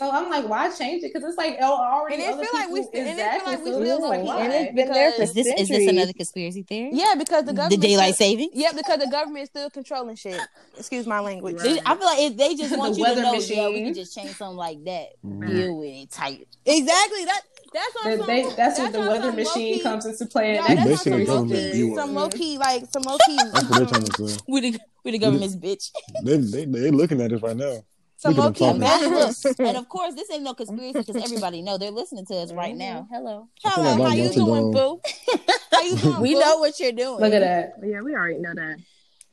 [0.00, 0.24] Born into it.
[0.24, 1.12] So I'm like, why change it?
[1.12, 2.22] Because it's like oh, already.
[2.24, 3.52] And it feel like we people- still- and it feel exactly.
[3.52, 4.40] like we so still it's like, on why?
[4.44, 6.90] And it's been there for Is this is this another conspiracy theory?
[6.92, 8.50] yeah, because the government The daylight still, saving?
[8.54, 10.40] Yeah, because the government is still controlling shit.
[10.78, 11.56] Excuse my language.
[11.62, 13.84] They- I feel like if they just want The you to weather know, yeah, we
[13.84, 15.08] can just change something like that.
[15.24, 15.48] Mhm.
[15.48, 16.46] Deal with it tight.
[16.66, 17.24] Exactly.
[17.24, 17.40] That
[17.72, 19.44] that's on They, they, that's when the weather machine
[19.74, 20.56] low-key- comes into play.
[20.56, 23.78] Y'all, that's They some low key, some low key, like some low key, That's what
[23.78, 24.38] they're trying to say.
[24.48, 25.90] We the we the government's bitch.
[26.24, 27.84] They they they looking at us right now.
[28.20, 28.82] Some Look low at key them.
[28.82, 29.44] And, measures.
[29.44, 32.52] look, and of course, this ain't no conspiracy because everybody know they're listening to us
[32.52, 33.08] right now.
[33.10, 33.14] Mm-hmm.
[33.14, 35.00] Hello, Hello, like how you doing, boo?
[35.72, 36.20] How you doing?
[36.20, 36.40] we boo?
[36.40, 37.18] know what you're doing.
[37.20, 37.72] Look at that.
[37.82, 38.76] Yeah, we already know that.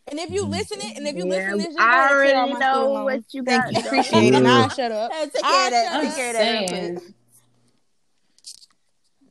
[0.09, 1.89] And if you listen it, and if you Yeah, listen to this, just I go
[1.89, 4.43] ahead and clear already out my know student what you Thank got you, appreciate it.
[4.43, 4.49] Yeah.
[4.53, 5.11] I'll shut up.
[5.11, 5.91] Hey, take I care of that.
[5.91, 6.15] shut Take up.
[6.15, 6.59] care of that.
[6.59, 6.95] real Saying.
[6.95, 7.13] quick.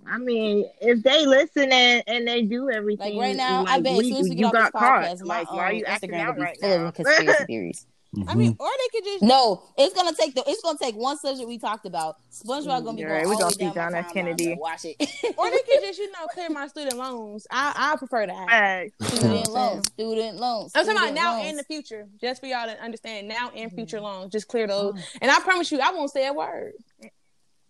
[0.09, 3.81] I mean, if they listen and, and they do everything, Like right now, like, I
[3.81, 5.03] bet as soon as we you get off got this caught.
[5.05, 6.85] podcast, my Like, why are you acting Instagram out will be right full now?
[6.87, 7.87] of conspiracy theories.
[8.17, 8.39] I mm-hmm.
[8.39, 10.43] mean, or they could just No, it's gonna take the.
[10.47, 12.17] It's gonna take one subject we talked about.
[12.33, 14.13] SpongeBob gonna be Yeah, going we all gonna the see down John F.
[14.13, 14.57] Kennedy.
[14.59, 14.97] Watch it.
[15.37, 17.47] or they could just, you know, clear my student loans.
[17.51, 18.51] I I prefer that.
[18.51, 19.87] Hey, student loans.
[19.89, 20.73] Student loans.
[20.75, 21.49] I'm talking about now loans.
[21.49, 23.29] and the future, just for y'all to understand.
[23.29, 23.77] Now and mm-hmm.
[23.77, 24.95] future loans, just clear those.
[24.97, 25.19] Oh.
[25.21, 26.73] And I promise you, I won't say a word.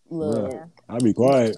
[0.08, 0.64] Look, Yeah.
[0.88, 1.56] I'll be quiet.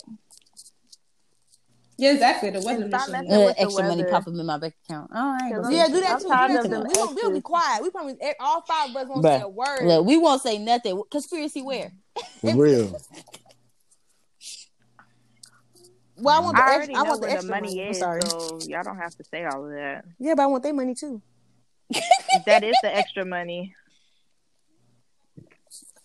[1.99, 2.51] Yeah, exactly.
[2.51, 3.27] The weather And stop machine.
[3.27, 4.11] messing uh, with the extra money weather.
[4.13, 5.11] pop up in my bank account.
[5.13, 6.25] All right, Cause Yeah, do that I'm too.
[6.25, 6.71] Do tired that of too.
[6.71, 7.83] them We won't, we'll be quiet.
[7.83, 9.85] We promise e- all five of us won't say a word.
[9.85, 11.03] Look, we won't say nothing.
[11.11, 11.91] Conspiracy where?
[12.41, 12.97] For real.
[16.19, 16.77] well, I want the I extra.
[16.77, 17.83] already I want the where the extra money money.
[17.89, 18.21] I'm is, sorry.
[18.23, 20.05] so y'all don't have to say all of that.
[20.21, 21.21] Yeah, but I want their money too.
[22.47, 23.75] that is the extra money.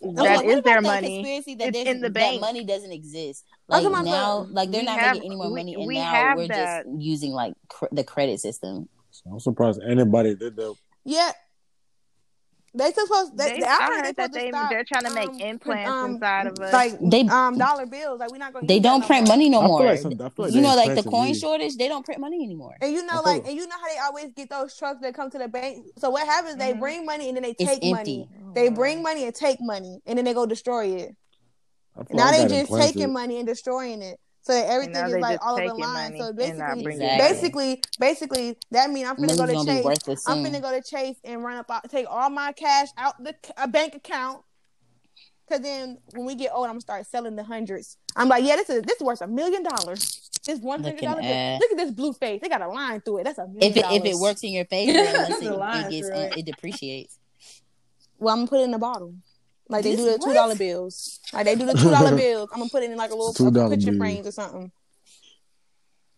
[0.04, 1.16] I'm That like, what is about their that money.
[1.24, 2.42] Conspiracy that, It's in the that bank.
[2.42, 3.46] money doesn't exist.
[3.68, 5.74] Like talking about now, the- like they're we not have- making any more we- money,
[5.76, 6.86] and we now we're that.
[6.86, 8.90] just using like cr- the credit system.
[9.32, 10.76] I'm surprised anybody did that.
[11.06, 11.32] Yeah.
[12.76, 14.70] They supposed they, They- they, I I heard, heard they that supposed they to stop,
[14.72, 16.74] they're trying to make um, implants um, inside of us.
[16.74, 18.20] like They um dollar bills.
[18.20, 18.66] Like we're not going.
[18.66, 19.80] they don't print money no I more.
[19.82, 21.34] feel like some, I feel like you they know, like the coin me.
[21.36, 22.76] shortage, they don't print money anymore.
[22.82, 25.14] And you know, I like, and you know how they always get those trucks that
[25.14, 25.86] come to the bank.
[26.00, 26.56] So what happens?
[26.56, 26.80] They Mhm.
[26.80, 27.92] bring money and then they It's take empty.
[27.92, 28.30] money.
[28.56, 31.16] They bring money and take money, and then they go destroy it.
[32.10, 32.94] Now like they got just implanted.
[32.96, 34.20] taking money and destroying it.
[34.44, 35.94] So that everything is like all over taking line.
[36.12, 37.32] money So basically, bringing it back.
[37.32, 40.24] basically, basically, that means I'm finna Money's go to gonna Chase.
[40.28, 43.68] I'm gonna go to Chase and run up, take all my cash out the a
[43.70, 44.42] bank account.
[45.50, 47.98] Cause then when we get old, I'm gonna start selling the hundreds.
[48.16, 50.30] I'm like, yeah, this is this is worth a million dollars.
[50.46, 51.38] This one hundred dollar Looking bill.
[51.38, 52.42] at- Look at this blue face.
[52.42, 53.24] They got a line through it.
[53.24, 56.08] That's a million If it if it works in your favor, unless it, it gets
[56.08, 56.38] through uh, it.
[56.40, 57.18] it depreciates.
[58.20, 59.16] Well, I'm gonna put it in a bottle.
[59.74, 61.20] Like they This do the two dollar bills.
[61.34, 62.50] Like they do the two dollar bills.
[62.54, 64.00] I'm gonna put it in like a little a $2 picture bill.
[64.00, 64.72] frames or something.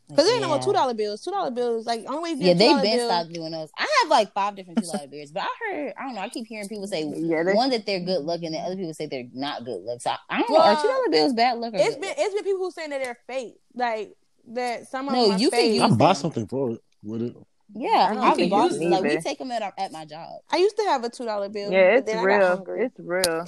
[0.09, 1.23] Cause there ain't no more two dollar bills.
[1.23, 3.69] Two dollar bills, like only way you Yeah, they $2 been bill- stopped doing those.
[3.75, 6.21] I have like five different two dollar bills, but I heard I don't know.
[6.21, 9.07] I keep hearing people say Yeah, one that they're good looking, and other people say
[9.07, 10.03] they're not good looks.
[10.03, 10.55] So I, I don't know.
[10.59, 11.73] Well, Are two dollar bills bad luck?
[11.73, 12.17] Or It's good been luck?
[12.19, 14.13] it's been people who saying that they're fake, like
[14.49, 15.73] that some of No, them are you can fake.
[15.73, 16.15] use I buy them.
[16.15, 17.35] something for it with it.
[17.73, 20.39] Yeah, I don't I've think bought like we take them at our, at my job.
[20.51, 21.71] I used to have a two dollar bill.
[21.71, 22.85] Yeah, it's then I got real.
[22.85, 23.45] It's real.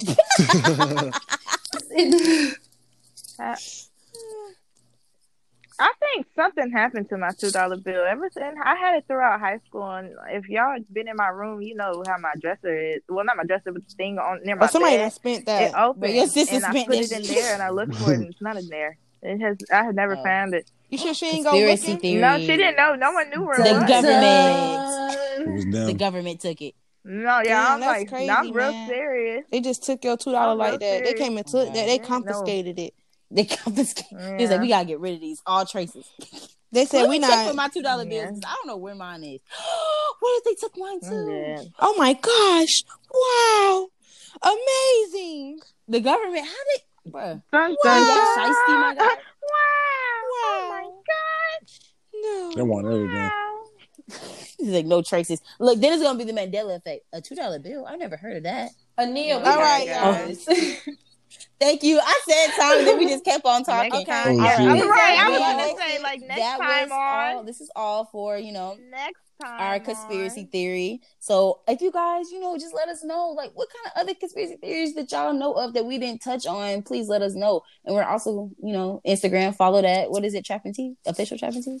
[3.38, 3.56] I,
[5.80, 8.04] I think something happened to my two dollar bill.
[8.04, 11.62] Ever since I had it throughout high school, and if y'all been in my room,
[11.62, 13.02] you know how my dresser is.
[13.08, 15.02] Well, not my dresser, but the thing on near my But somebody bed.
[15.04, 15.74] done spent It that.
[15.78, 17.94] opened, But your sister and I spent put that it in there, and I looked
[17.94, 18.98] for it, and it's not in there.
[19.22, 19.56] It has.
[19.72, 20.22] I had never Oh.
[20.22, 20.70] found it.
[20.88, 22.00] You sure she ain't go Conspiracy looking?
[22.00, 22.20] theory.
[22.22, 22.94] No, she didn't know.
[22.94, 23.88] No one knew where it The was.
[23.88, 24.84] government.
[25.40, 26.74] It was The government took it.
[27.04, 28.88] No, yeah, Damn, I'm that's like, crazy, I'm real man.
[28.88, 29.44] serious.
[29.50, 31.04] They just took your two dollar like real that.
[31.04, 31.86] They came and took that.
[31.86, 32.04] They No.
[32.04, 32.94] confiscated it.
[33.30, 34.40] They confiscated.
[34.40, 36.06] He's like, we gotta get rid of these all traces.
[36.70, 37.56] They said Let we me check for not.
[37.56, 38.40] my two dollar bills.
[38.46, 39.40] I don't know where mine is.
[40.20, 41.26] what if they took mine too?
[41.30, 41.62] Yeah.
[41.80, 42.82] Oh my gosh!
[43.10, 43.88] Wow,
[44.42, 45.60] amazing!
[45.88, 47.42] The government, how did, bruh?
[47.52, 47.76] Dun, Wow.
[47.82, 48.36] dun, Y'all dun.
[48.36, 48.76] shiesty.
[48.76, 49.06] Wow.
[50.44, 51.68] Oh my god.
[52.22, 52.52] No.
[52.54, 53.14] They want everything.
[53.14, 53.32] Wow.
[54.58, 55.40] He's like, no traces.
[55.60, 57.04] Look, then it's gonna be the Mandela effect.
[57.12, 57.86] A two dollar bill.
[57.86, 58.70] I've never heard of that.
[58.96, 60.46] A we All got right, guys.
[61.60, 62.00] Thank you.
[62.02, 63.90] I said time, then we just kept on talking.
[63.90, 64.12] Next Okay.
[64.12, 64.40] time.
[64.40, 64.56] Oh, yeah.
[64.58, 65.18] I'm right.
[65.18, 65.38] I was
[65.76, 67.36] gonna say like next that time was on.
[67.36, 67.44] all.
[67.44, 69.60] This is all for you know Next time.
[69.60, 70.46] our conspiracy on.
[70.48, 71.00] theory.
[71.20, 74.14] So if you guys, you know, just let us know like what kind of other
[74.14, 76.82] conspiracy theories that y'all know of that we didn't touch on.
[76.82, 77.62] Please let us know.
[77.84, 80.10] And we're also, you know, Instagram, follow that.
[80.10, 80.94] What is it, Trap and Tea?
[81.06, 81.80] Official Trap and Tea?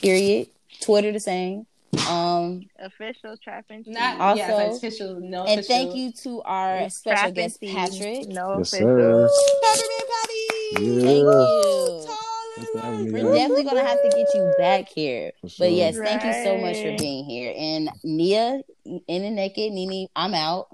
[0.00, 0.48] Period.
[0.80, 1.66] Twitter the same.
[2.08, 3.84] Um Official trapping.
[3.86, 5.20] Not Also- yeah, official.
[5.20, 5.76] No, and official.
[5.76, 8.28] thank you to our special guest Patrick.
[8.28, 8.88] No Yes, official.
[8.98, 9.28] sir.
[9.62, 10.84] Peppermint Patty.
[10.84, 11.02] Yeah.
[11.02, 12.04] Thank you.
[12.06, 12.31] Tyler.
[12.62, 15.32] Thanks for having me, We're definitely gonna have to get you back here.
[15.46, 15.66] Sure.
[15.66, 17.52] But yes, thank you so much for being here.
[17.56, 20.68] And Nia, in the naked, Nini, I'm out.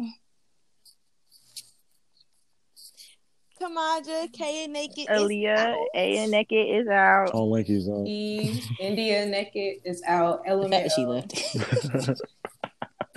[3.61, 4.99] Kamaja, K and Naked.
[4.99, 5.87] is Aaliyah, out.
[5.95, 7.31] A and Naked is out.
[7.31, 8.07] All linkies on.
[8.07, 10.45] Eve, India Naked is out.
[10.45, 11.35] The fact that she Element.
[11.97, 12.21] left.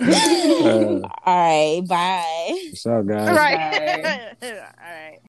[0.00, 2.58] uh, All right, bye.
[2.70, 3.36] what's up, guys?
[3.36, 4.34] Right.
[4.42, 4.50] All
[4.82, 5.18] right.